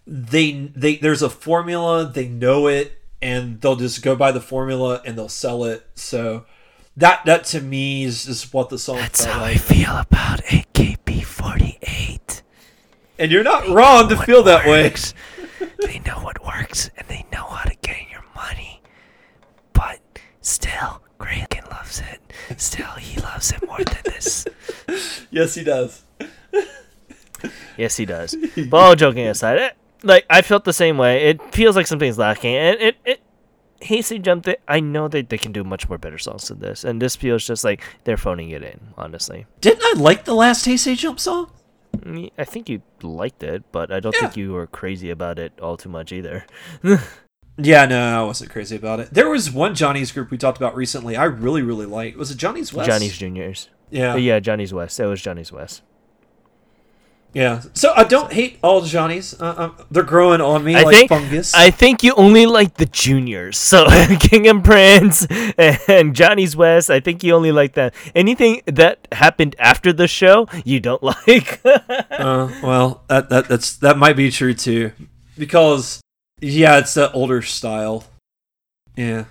they 0.05 0.69
they 0.75 0.97
there's 0.97 1.21
a 1.21 1.29
formula, 1.29 2.05
they 2.05 2.27
know 2.27 2.67
it, 2.67 2.99
and 3.21 3.61
they'll 3.61 3.77
just 3.77 4.03
go 4.03 4.15
by 4.15 4.31
the 4.31 4.41
formula 4.41 5.01
and 5.05 5.17
they'll 5.17 5.29
sell 5.29 5.63
it. 5.63 5.87
So 5.95 6.45
that 6.97 7.25
that 7.25 7.45
to 7.45 7.61
me 7.61 8.03
is 8.03 8.25
just 8.25 8.53
what 8.53 8.69
the 8.69 8.77
song 8.77 8.97
felt 8.97 9.41
like. 9.41 9.55
I 9.55 9.55
feel 9.55 9.97
about 9.97 10.43
AKB48. 10.43 12.41
And 13.19 13.31
you're 13.31 13.43
not 13.43 13.69
wrong 13.69 14.09
to 14.09 14.17
feel 14.17 14.43
that 14.43 14.65
way. 14.67 14.91
they 15.79 15.99
know 15.99 16.19
what 16.19 16.43
works 16.45 16.89
and 16.97 17.07
they 17.07 17.25
know 17.31 17.45
how 17.45 17.63
to 17.63 17.75
get. 17.81 17.93
But 18.12 18.12
still, 20.43 21.01
Graykin 21.19 21.67
loves 21.71 21.99
it. 21.99 22.21
Still, 22.61 22.91
he 22.91 23.19
loves 23.19 23.51
it 23.51 23.65
more 23.65 23.79
than 23.79 23.97
this. 24.05 24.45
Yes, 25.31 25.55
he 25.55 25.63
does. 25.63 26.03
Yes, 27.77 27.97
he 27.97 28.05
does. 28.05 28.35
But 28.69 28.77
all 28.77 28.95
joking 28.95 29.27
aside, 29.27 29.57
it, 29.57 29.73
like 30.03 30.25
I 30.29 30.41
felt 30.41 30.63
the 30.63 30.73
same 30.73 30.97
way. 30.97 31.23
It 31.29 31.41
feels 31.53 31.75
like 31.75 31.87
something's 31.87 32.17
lacking, 32.17 32.55
and 32.55 32.79
it 32.79 32.95
it. 33.03 33.19
Hasty 33.81 34.17
jumped 34.19 34.47
it. 34.47 34.61
I 34.65 34.79
know 34.79 35.09
that 35.09 35.27
they 35.27 35.37
can 35.37 35.51
do 35.51 35.63
much 35.65 35.89
more 35.89 35.97
better 35.97 36.17
songs 36.17 36.47
than 36.47 36.59
this, 36.59 36.85
and 36.85 37.01
this 37.01 37.17
feels 37.17 37.45
just 37.45 37.65
like 37.65 37.81
they're 38.05 38.15
phoning 38.15 38.51
it 38.51 38.63
in. 38.63 38.79
Honestly, 38.97 39.45
Didn't 39.59 39.83
I 39.83 39.99
like 39.99 40.23
the 40.23 40.33
last 40.35 40.63
Hey 40.65 40.77
Say 40.77 40.95
Jump 40.95 41.19
song? 41.19 41.49
Mm, 41.97 42.31
I 42.37 42.45
think 42.45 42.69
you 42.69 42.81
liked 43.01 43.43
it, 43.43 43.63
but 43.73 43.91
I 43.91 43.99
don't 43.99 44.15
think 44.15 44.37
you 44.37 44.53
were 44.53 44.67
crazy 44.67 45.09
about 45.09 45.37
it 45.37 45.51
all 45.61 45.75
too 45.75 45.89
much 45.89 46.13
either. 46.13 46.45
Yeah, 47.57 47.85
no, 47.85 48.21
I 48.21 48.25
wasn't 48.25 48.49
crazy 48.51 48.75
about 48.75 48.99
it. 48.99 49.13
There 49.13 49.29
was 49.29 49.51
one 49.51 49.75
Johnny's 49.75 50.11
group 50.11 50.31
we 50.31 50.37
talked 50.39 50.57
about 50.57 50.75
recently. 50.75 51.15
I 51.15 51.25
really, 51.25 51.61
really 51.61 51.85
liked. 51.85 52.17
Was 52.17 52.31
it 52.31 52.37
Johnny's 52.37 52.73
West? 52.73 52.89
Johnny's 52.89 53.17
Juniors. 53.17 53.69
Yeah, 53.91 54.15
yeah, 54.15 54.39
Johnny's 54.39 54.73
West. 54.73 54.99
It 54.99 55.05
was 55.05 55.21
Johnny's 55.21 55.51
West. 55.51 55.83
yeah. 57.33 57.61
So 57.75 57.93
I 57.95 58.05
don't 58.05 58.33
hate 58.33 58.57
all 58.63 58.81
the 58.81 58.87
Johnnies. 58.87 59.39
Uh, 59.39 59.53
um, 59.57 59.85
they're 59.91 60.01
growing 60.01 60.41
on 60.41 60.63
me 60.63 60.75
I 60.75 60.81
like 60.81 60.95
think 60.95 61.09
fungus. 61.09 61.53
I 61.53 61.69
think 61.69 62.01
you 62.01 62.13
only 62.15 62.47
like 62.47 62.75
the 62.75 62.87
juniors. 62.87 63.57
So 63.59 63.85
King 64.19 64.47
and 64.47 64.63
Prince 64.63 65.27
and 65.87 66.15
Johnny's 66.15 66.55
West. 66.55 66.89
I 66.89 66.99
think 67.01 67.23
you 67.23 67.35
only 67.35 67.51
like 67.51 67.73
that. 67.73 67.93
Anything 68.15 68.61
that 68.65 69.07
happened 69.11 69.55
after 69.59 69.93
the 69.93 70.07
show, 70.07 70.47
you 70.65 70.79
don't 70.79 71.03
like. 71.27 71.61
uh, 71.65 72.49
well, 72.63 73.03
that 73.09 73.29
that 73.29 73.47
that's 73.47 73.75
that 73.77 73.97
might 73.99 74.15
be 74.15 74.31
true 74.31 74.55
too, 74.55 74.91
because 75.37 76.01
yeah, 76.43 76.77
it's 76.79 76.93
the 76.93 77.11
older 77.13 77.41
style. 77.41 78.03
Yeah. 78.95 79.25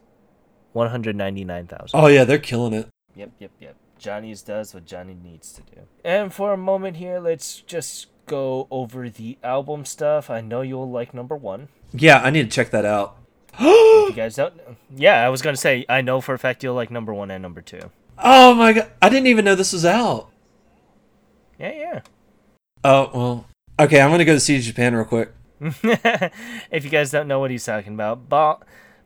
199,000. 0.73 1.89
Oh 1.93 2.07
yeah, 2.07 2.23
they're 2.23 2.37
killing 2.37 2.73
it. 2.73 2.87
Yep, 3.15 3.31
yep, 3.39 3.51
yep. 3.59 3.75
Johnny's 3.97 4.41
does 4.41 4.73
what 4.73 4.85
Johnny 4.85 5.17
needs 5.21 5.51
to 5.53 5.61
do. 5.61 5.81
And 6.05 6.33
for 6.33 6.53
a 6.53 6.57
moment 6.57 6.97
here, 6.97 7.19
let's 7.19 7.59
just 7.61 8.07
go 8.27 8.67
over 8.71 9.09
the 9.09 9.37
album 9.43 9.83
stuff. 9.83 10.29
I 10.29 10.39
know 10.39 10.61
you'll 10.61 10.89
like 10.89 11.13
number 11.13 11.35
one. 11.35 11.67
Yeah, 11.91 12.21
I 12.21 12.29
need 12.29 12.43
to 12.43 12.49
check 12.49 12.69
that 12.71 12.85
out. 12.85 13.17
You 13.59 14.11
guys 14.15 14.35
don't, 14.35 14.53
yeah, 14.95 15.25
I 15.25 15.29
was 15.29 15.41
gonna 15.41 15.57
say 15.57 15.85
I 15.87 16.01
know 16.01 16.21
for 16.21 16.33
a 16.33 16.39
fact 16.39 16.63
you'll 16.63 16.75
like 16.75 16.91
number 16.91 17.13
one 17.13 17.31
and 17.31 17.41
number 17.41 17.61
two. 17.61 17.91
Oh 18.17 18.53
my 18.53 18.73
god, 18.73 18.91
I 19.01 19.09
didn't 19.09 19.27
even 19.27 19.45
know 19.45 19.55
this 19.55 19.73
was 19.73 19.85
out. 19.85 20.29
Yeah, 21.57 21.73
yeah. 21.73 22.01
Oh 22.83 23.09
well. 23.13 23.45
Okay, 23.79 24.01
I'm 24.01 24.11
gonna 24.11 24.25
go 24.25 24.33
to 24.33 24.39
CD 24.39 24.61
Japan 24.61 24.93
real 24.95 25.05
quick. 25.05 25.31
if 25.61 26.83
you 26.83 26.89
guys 26.89 27.11
don't 27.11 27.27
know 27.27 27.39
what 27.39 27.51
he's 27.51 27.65
talking 27.65 27.93
about, 27.93 28.29
Ball- 28.29 28.61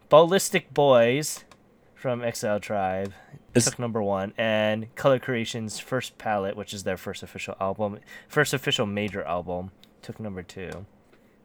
Ballistic 0.10 0.74
Boys 0.74 1.44
from 1.96 2.24
Exile 2.24 2.60
Tribe 2.60 3.14
Is- 3.56 3.66
took 3.66 3.80
number 3.80 4.02
one, 4.04 4.34
and 4.38 4.94
Color 4.96 5.20
Creation's 5.20 5.80
first 5.80 6.18
palette, 6.18 6.56
which 6.56 6.74
is 6.74 6.84
their 6.84 6.98
first 6.98 7.24
official 7.24 7.56
album, 7.60 8.00
first 8.28 8.54
official 8.54 8.86
major 8.86 9.24
album, 9.24 9.72
took 10.04 10.20
number 10.20 10.44
two. 10.44 10.86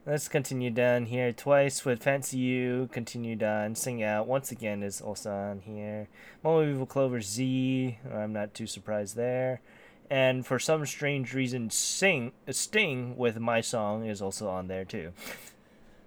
Let's 0.05 0.27
continue 0.27 0.71
down 0.71 1.05
here 1.05 1.31
twice 1.31 1.85
with 1.85 2.01
Fancy 2.03 2.37
You. 2.37 2.89
Continued 2.91 3.43
on 3.43 3.75
Sing 3.75 4.01
Out 4.01 4.27
once 4.27 4.51
again 4.51 4.81
is 4.81 5.01
also 5.01 5.29
on 5.31 5.59
here. 5.59 6.07
Momoiro 6.43 6.87
Clover 6.87 7.21
Z. 7.21 7.99
I'm 8.11 8.33
not 8.33 8.53
too 8.55 8.65
surprised 8.65 9.15
there. 9.15 9.61
And 10.09 10.45
for 10.47 10.57
some 10.57 10.85
strange 10.87 11.33
reason, 11.35 11.69
Sing 11.69 12.31
Sting 12.49 13.17
with 13.17 13.39
My 13.39 13.61
Song 13.61 14.05
is 14.05 14.21
also 14.21 14.47
on 14.49 14.67
there 14.67 14.85
too. 14.85 15.11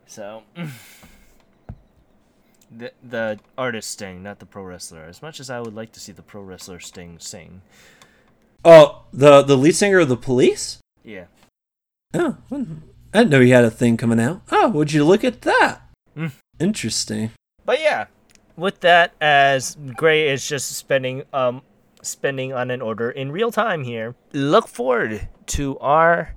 So 0.06 0.42
the 2.76 2.90
the 3.04 3.38
artist 3.56 3.90
Sting, 3.90 4.22
not 4.22 4.40
the 4.40 4.46
pro 4.46 4.64
wrestler. 4.64 5.04
As 5.04 5.22
much 5.22 5.38
as 5.38 5.48
I 5.48 5.60
would 5.60 5.74
like 5.74 5.92
to 5.92 6.00
see 6.00 6.10
the 6.12 6.22
pro 6.22 6.42
wrestler 6.42 6.80
Sting 6.80 7.18
sing, 7.20 7.62
Oh, 8.64 9.04
the 9.12 9.42
the 9.42 9.56
lead 9.56 9.76
singer 9.76 10.00
of 10.00 10.08
the 10.08 10.16
Police. 10.16 10.78
yeah. 11.04 11.26
Oh, 12.14 12.36
I 13.14 13.18
didn't 13.18 13.30
know 13.30 13.40
he 13.40 13.50
had 13.50 13.64
a 13.64 13.70
thing 13.70 13.96
coming 13.96 14.20
out. 14.20 14.42
Oh, 14.50 14.68
would 14.70 14.92
you 14.92 15.04
look 15.04 15.22
at 15.22 15.42
that? 15.42 15.82
Hmm. 16.14 16.28
Interesting. 16.58 17.30
But 17.64 17.80
yeah, 17.80 18.06
with 18.56 18.80
that 18.80 19.12
as 19.20 19.76
Gray 19.96 20.28
is 20.28 20.46
just 20.46 20.74
spending 20.76 21.24
um 21.32 21.62
spending 22.02 22.52
on 22.52 22.70
an 22.70 22.80
order 22.82 23.10
in 23.10 23.30
real 23.30 23.52
time 23.52 23.84
here. 23.84 24.14
Look 24.32 24.66
forward 24.66 25.28
to 25.46 25.78
our 25.78 26.34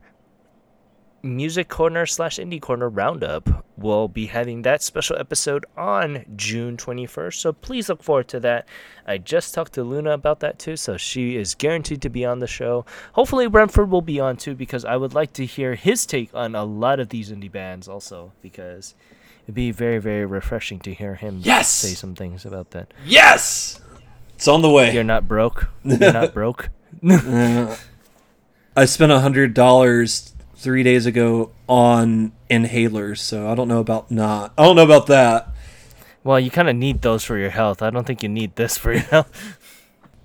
Music 1.26 1.68
Corner 1.70 2.06
slash 2.06 2.38
Indie 2.38 2.62
Corner 2.62 2.88
Roundup. 2.88 3.66
We'll 3.78 4.08
be 4.08 4.28
having 4.28 4.62
that 4.62 4.84
special 4.84 5.18
episode 5.18 5.66
on 5.76 6.24
June 6.36 6.78
21st, 6.78 7.34
so 7.34 7.52
please 7.52 7.90
look 7.90 8.04
forward 8.04 8.28
to 8.30 8.40
that. 8.42 8.68
I 9.08 9.18
just 9.18 9.54
talked 9.54 9.74
to 9.74 9.84
Luna 9.84 10.12
about 10.12 10.40
that 10.42 10.60
too, 10.60 10.78
so 10.78 10.98
she 10.98 11.36
is 11.36 11.56
guaranteed 11.56 12.02
to 12.04 12.10
be 12.10 12.24
on 12.24 12.40
the 12.40 12.48
show. 12.48 12.86
Hopefully, 13.14 13.48
Brentford 13.48 13.90
will 13.90 14.04
be 14.04 14.20
on 14.20 14.38
too, 14.38 14.54
because 14.54 14.86
I 14.86 14.98
would 14.98 15.16
like 15.16 15.34
to 15.34 15.46
hear 15.48 15.74
his 15.74 16.06
take 16.06 16.30
on 16.36 16.54
a 16.54 16.64
lot 16.64 17.00
of 17.00 17.10
these 17.10 17.32
indie 17.32 17.52
bands 17.52 17.88
also, 17.88 18.32
because 18.44 18.94
it'd 19.46 19.56
be 19.56 19.72
very, 19.72 19.98
very 19.98 20.26
refreshing 20.28 20.80
to 20.82 20.94
hear 20.94 21.16
him 21.16 21.40
Yes! 21.42 21.70
say 21.70 21.96
some 21.96 22.14
things 22.14 22.46
about 22.46 22.70
that. 22.72 22.94
Yes, 23.04 23.82
it's 24.36 24.48
on 24.48 24.62
the 24.62 24.70
way. 24.70 24.94
You're 24.94 25.04
not 25.04 25.28
broke. 25.28 25.70
You're 25.84 26.14
not 26.14 26.36
broke. 26.36 26.70
I 28.78 28.86
spent 28.86 29.12
a 29.12 29.20
hundred 29.22 29.54
dollars 29.56 30.34
three 30.56 30.84
days 30.84 31.06
ago 31.06 31.52
on 31.68 32.32
inhalers, 32.50 33.20
so 33.20 33.50
I 33.50 33.56
don't 33.56 33.68
know 33.68 33.80
about 33.80 34.12
not. 34.12 34.54
I 34.58 34.64
don't 34.64 34.76
know 34.76 34.84
about 34.84 35.08
that. 35.08 35.50
Well, 36.24 36.40
you 36.40 36.50
kind 36.50 36.70
of 36.70 36.76
need 36.76 37.02
those 37.02 37.24
for 37.24 37.38
your 37.38 37.52
health. 37.52 37.82
I 37.82 37.90
don't 37.90 38.06
think 38.08 38.24
you 38.24 38.30
need 38.30 38.56
this 38.56 38.78
for 38.78 38.92
your 38.92 39.02
health. 39.12 39.60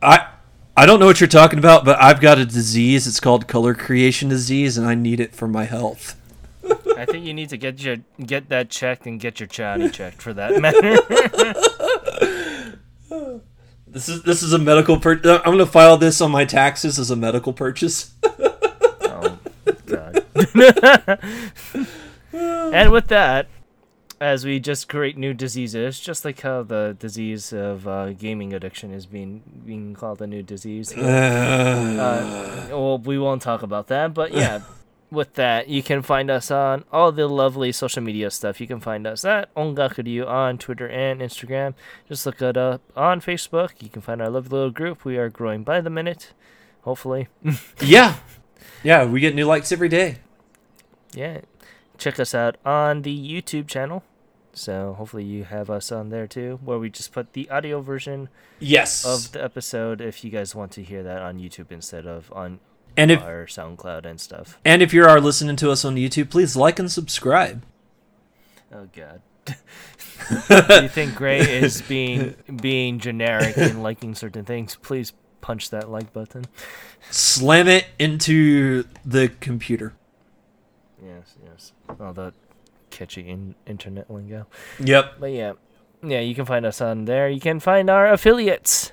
I 0.01 0.29
I 0.77 0.87
don't 0.87 0.99
know 0.99 1.07
what 1.07 1.21
you're 1.21 1.29
talking 1.29 1.59
about, 1.59 1.85
but 1.85 2.01
I've 2.01 2.21
got 2.21 2.39
a 2.39 2.47
disease. 2.47 3.07
It's 3.07 3.21
called 3.21 3.47
color 3.47 3.75
creation 3.75 4.29
disease, 4.29 4.79
and 4.79 4.87
I 4.87 4.95
need 4.95 5.21
it 5.21 5.35
for 5.35 5.47
my 5.47 5.65
health. 5.65 6.17
I 6.97 7.05
think 7.07 7.27
you 7.27 7.35
need 7.35 7.49
to 7.51 7.57
get 7.57 7.83
your 7.83 7.97
get 8.25 8.49
that 8.49 8.71
checked 8.71 9.07
and 9.07 9.21
get 9.21 9.41
your 9.41 9.47
chatty 9.47 9.89
checked 9.93 10.23
for 10.23 10.33
that 10.35 10.61
matter. 10.61 10.97
This 13.87 14.09
is 14.09 14.23
this 14.23 14.43
is 14.43 14.53
a 14.53 14.59
medical 14.59 15.01
purchase. 15.01 15.41
I'm 15.45 15.53
going 15.53 15.59
to 15.59 15.67
file 15.67 15.97
this 15.97 16.21
on 16.21 16.31
my 16.31 16.45
taxes 16.45 16.99
as 16.99 17.11
a 17.11 17.17
medical 17.17 17.53
purchase. 17.53 18.15
and 22.33 22.93
with 22.93 23.09
that, 23.09 23.49
as 24.21 24.45
we 24.45 24.61
just 24.61 24.89
create 24.89 25.17
new 25.17 25.33
diseases, 25.33 25.99
just 25.99 26.25
like 26.25 26.41
how 26.41 26.63
the 26.63 26.97
disease 26.99 27.53
of 27.53 27.89
uh, 27.89 28.13
gaming 28.13 28.53
addiction 28.53 28.93
is 28.93 29.07
being 29.07 29.43
being 29.65 29.95
called 29.95 30.21
a 30.21 30.27
new 30.27 30.43
disease. 30.43 30.95
Uh, 32.01 32.67
well, 32.71 32.99
we 32.99 33.19
won't 33.19 33.43
talk 33.43 33.63
about 33.63 33.89
that, 33.89 34.15
but 34.15 34.33
yeah. 34.33 34.61
with 35.11 35.35
that, 35.35 35.69
you 35.69 35.83
can 35.83 36.03
find 36.03 36.31
us 36.31 36.51
on 36.51 36.85
all 36.93 37.11
the 37.13 37.27
lovely 37.27 37.73
social 37.73 38.03
media 38.03 38.31
stuff. 38.31 38.61
You 38.61 38.67
can 38.67 38.81
find 38.81 39.07
us 39.07 39.25
at 39.25 39.53
Ongakuryu 39.55 40.27
on 40.27 40.59
Twitter 40.59 40.89
and 40.89 41.21
Instagram. 41.21 41.75
Just 42.09 42.25
look 42.27 42.41
it 42.41 42.57
up 42.57 42.81
on 42.97 43.21
Facebook. 43.21 43.71
You 43.81 43.89
can 43.89 44.03
find 44.03 44.23
our 44.23 44.31
lovely 44.31 44.57
little 44.57 44.71
group. 44.71 45.05
We 45.05 45.19
are 45.19 45.29
growing 45.29 45.65
by 45.65 45.81
the 45.81 45.91
minute, 45.91 46.33
hopefully. 46.83 47.29
yeah. 47.81 48.17
Yeah, 48.83 49.05
we 49.05 49.21
get 49.21 49.35
new 49.35 49.47
likes 49.47 49.73
every 49.73 49.89
day. 49.89 50.19
Yeah. 51.15 51.41
Check 51.99 52.19
us 52.19 52.35
out 52.35 52.57
on 52.65 53.03
the 53.03 53.15
YouTube 53.15 53.67
channel. 53.69 54.03
So 54.53 54.95
hopefully 54.99 55.25
you 55.25 55.45
have 55.45 55.71
us 55.71 55.93
on 55.93 56.09
there 56.11 56.27
too, 56.27 56.59
where 56.65 56.79
we 56.79 56.91
just 56.91 57.13
put 57.13 57.35
the 57.35 57.49
audio 57.51 57.81
version 57.81 58.29
Yes. 58.59 59.05
of 59.05 59.33
the 59.33 59.43
episode 59.45 60.01
if 60.01 60.25
you 60.25 60.31
guys 60.31 60.55
want 60.55 60.73
to 60.73 60.83
hear 60.83 61.03
that 61.05 61.23
on 61.23 61.39
YouTube 61.39 61.71
instead 61.71 62.07
of 62.07 62.33
on 62.33 62.59
and 62.97 63.11
if 63.13 63.23
our 63.23 63.47
SoundCloud 63.47 64.05
and 64.05 64.21
stuff. 64.21 64.59
and 64.65 64.83
if 64.83 64.93
you 64.93 65.05
are 65.05 65.21
listening 65.21 65.55
to 65.57 65.71
us 65.71 65.85
on 65.85 65.95
YouTube, 65.95 66.31
please 66.31 66.57
like 66.57 66.79
and 66.81 66.91
subscribe. 66.91 67.65
Oh 68.75 68.89
god. 68.95 69.23
Do 69.47 69.55
you 70.83 70.89
think 70.89 71.15
Gray 71.15 71.41
is 71.41 71.81
being 71.89 72.35
being 72.61 72.99
generic 72.99 73.57
and 73.57 73.83
liking 73.83 74.15
certain 74.15 74.45
things? 74.45 74.77
Please 74.83 75.13
punch 75.41 75.71
that 75.71 75.89
like 75.91 76.13
button. 76.13 76.45
Slam 77.11 77.69
it 77.69 77.87
into 77.99 78.85
the 79.05 79.29
computer. 79.41 79.95
Yes, 81.05 81.37
yes. 81.45 81.73
All 82.01 82.13
the 82.13 82.33
catchy 82.91 83.29
in- 83.29 83.55
internet 83.67 84.11
lingo. 84.11 84.47
Yep. 84.79 85.15
But 85.21 85.33
yeah, 85.33 85.53
yeah, 86.03 86.21
you 86.21 86.35
can 86.35 86.45
find 86.45 86.67
us 86.67 86.81
on 86.81 87.05
there. 87.05 87.29
You 87.29 87.41
can 87.41 87.61
find 87.61 87.89
our 87.89 88.09
affiliates. 88.09 88.93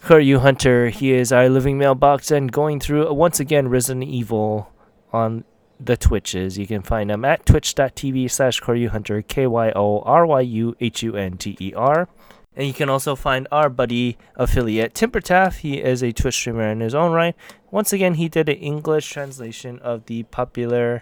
Kyoryu 0.00 0.40
Hunter, 0.40 0.88
he 0.88 1.12
is 1.12 1.30
our 1.32 1.48
living 1.48 1.78
mailbox 1.78 2.32
and 2.32 2.50
going 2.50 2.80
through 2.80 3.12
once 3.12 3.38
again 3.38 3.68
Resident 3.68 4.04
Evil 4.04 4.72
on 5.12 5.44
the 5.78 5.96
Twitches. 5.96 6.58
You 6.58 6.66
can 6.66 6.82
find 6.82 7.10
him 7.10 7.24
at 7.24 7.46
twitch.tv 7.46 8.30
slash 8.30 8.60
Kyoryu 8.60 8.88
Hunter, 8.88 9.22
K 9.22 9.46
Y 9.46 9.70
O 9.76 10.00
R 10.00 10.26
Y 10.26 10.40
U 10.40 10.76
H 10.80 11.02
U 11.04 11.14
N 11.16 11.36
T 11.36 11.56
E 11.60 11.72
R. 11.74 12.08
And 12.54 12.66
you 12.66 12.74
can 12.74 12.90
also 12.90 13.14
find 13.16 13.48
our 13.50 13.70
buddy 13.70 14.18
affiliate 14.36 14.92
Timbertaft. 14.92 15.58
He 15.58 15.80
is 15.80 16.02
a 16.02 16.12
Twitch 16.12 16.34
streamer 16.34 16.68
in 16.68 16.80
his 16.80 16.94
own 16.94 17.12
right. 17.12 17.34
Once 17.70 17.92
again, 17.92 18.14
he 18.14 18.28
did 18.28 18.48
an 18.48 18.56
English 18.56 19.08
translation 19.08 19.78
of 19.78 20.06
the 20.06 20.24
popular 20.24 21.00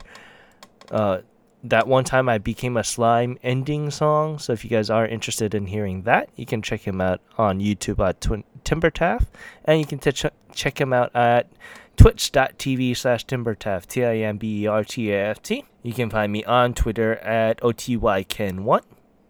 uh, 0.90 1.18
that 1.62 1.86
one 1.86 2.04
time 2.04 2.28
I 2.28 2.38
became 2.38 2.76
a 2.76 2.84
slime 2.84 3.38
ending 3.42 3.90
song. 3.90 4.38
So 4.38 4.52
if 4.52 4.64
you 4.64 4.70
guys 4.70 4.88
are 4.90 5.06
interested 5.06 5.54
in 5.54 5.66
hearing 5.66 6.02
that, 6.02 6.30
you 6.36 6.46
can 6.46 6.62
check 6.62 6.82
him 6.82 7.00
out 7.00 7.20
on 7.36 7.60
YouTube 7.60 8.06
at 8.06 8.20
Twin- 8.20 8.44
Timbertaft, 8.64 9.26
and 9.64 9.78
you 9.78 9.86
can 9.86 9.98
t- 9.98 10.28
check 10.54 10.80
him 10.80 10.92
out 10.92 11.14
at 11.14 11.50
twitch.tv 11.96 12.96
slash 12.96 13.26
timbertaft 13.26 13.86
t-i-m-b-e-r-t-a-f-t 13.88 15.64
you 15.82 15.92
can 15.92 16.08
find 16.08 16.32
me 16.32 16.42
on 16.44 16.72
twitter 16.72 17.16
at 17.16 17.60
otyken1 17.60 18.80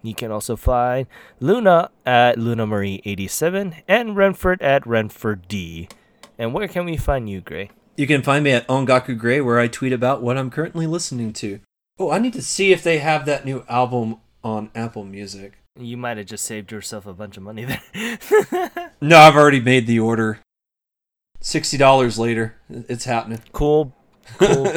you 0.03 0.15
can 0.15 0.31
also 0.31 0.55
find 0.55 1.07
luna 1.41 1.91
at 2.07 2.37
lunamarie87 2.37 3.83
and 3.89 4.17
renford 4.17 4.63
at 4.63 4.87
renford 4.87 5.49
d. 5.49 5.89
And 6.39 6.55
where 6.55 6.69
can 6.69 6.85
we 6.85 6.97
find 6.97 7.29
you 7.29 7.41
gray 7.41 7.71
You 8.01 8.07
can 8.07 8.22
find 8.22 8.42
me 8.42 8.53
at 8.53 8.66
Ongaku 8.66 9.18
Gray, 9.18 9.42
where 9.42 9.59
I 9.59 9.68
tweet 9.68 9.92
about 9.92 10.22
what 10.22 10.38
I'm 10.38 10.48
currently 10.48 10.86
listening 10.86 11.34
to. 11.34 11.61
Oh, 11.98 12.11
I 12.11 12.18
need 12.18 12.32
to 12.32 12.40
see 12.40 12.72
if 12.72 12.82
they 12.82 12.96
have 12.96 13.26
that 13.26 13.44
new 13.44 13.62
album 13.68 14.16
on 14.42 14.70
Apple 14.74 15.05
Music. 15.05 15.59
you 15.78 15.98
might 15.98 16.16
have 16.16 16.24
just 16.24 16.46
saved 16.46 16.72
yourself 16.72 17.05
a 17.05 17.12
bunch 17.12 17.36
of 17.36 17.42
money 17.42 17.66
there 17.66 18.90
No, 19.03 19.18
I've 19.18 19.36
already 19.36 19.61
made 19.61 19.86
the 19.86 20.01
order. 20.01 20.40
Sixty 21.42 21.76
dollars 21.76 22.18
later, 22.18 22.57
it's 22.70 23.05
happening. 23.05 23.42
cool 23.53 23.94
cool. 24.38 24.64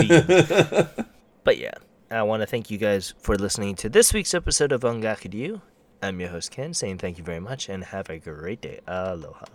But 1.46 1.58
yeah, 1.58 1.76
I 2.12 2.24
want 2.24 2.42
to 2.42 2.46
thank 2.46 2.70
you 2.70 2.78
guys 2.78 3.14
for 3.20 3.38
listening 3.38 3.76
to 3.76 3.88
this 3.88 4.14
week's 4.14 4.34
episode 4.34 4.74
of 4.74 4.82
Ongaku. 4.82 5.62
I'm 6.02 6.20
your 6.20 6.30
host 6.30 6.52
Ken, 6.52 6.74
saying 6.74 6.98
thank 6.98 7.18
you 7.18 7.24
very 7.24 7.40
much 7.40 7.70
and 7.70 7.86
have 7.86 8.10
a 8.10 8.18
great 8.20 8.60
day. 8.60 8.82
Aloha. 8.86 9.46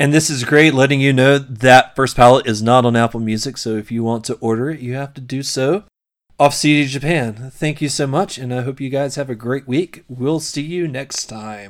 And 0.00 0.14
this 0.14 0.30
is 0.30 0.44
great, 0.44 0.74
letting 0.74 1.00
you 1.00 1.12
know 1.12 1.38
that 1.38 1.96
First 1.96 2.14
Palette 2.14 2.46
is 2.46 2.62
not 2.62 2.86
on 2.86 2.94
Apple 2.94 3.18
Music, 3.18 3.56
so 3.56 3.74
if 3.74 3.90
you 3.90 4.04
want 4.04 4.24
to 4.26 4.34
order 4.34 4.70
it, 4.70 4.78
you 4.78 4.94
have 4.94 5.12
to 5.14 5.20
do 5.20 5.42
so 5.42 5.84
off 6.38 6.54
CD 6.54 6.86
Japan. 6.86 7.50
Thank 7.52 7.82
you 7.82 7.88
so 7.88 8.06
much, 8.06 8.38
and 8.38 8.54
I 8.54 8.62
hope 8.62 8.80
you 8.80 8.90
guys 8.90 9.16
have 9.16 9.28
a 9.28 9.34
great 9.34 9.66
week. 9.66 10.04
We'll 10.08 10.38
see 10.38 10.62
you 10.62 10.86
next 10.86 11.26
time. 11.26 11.66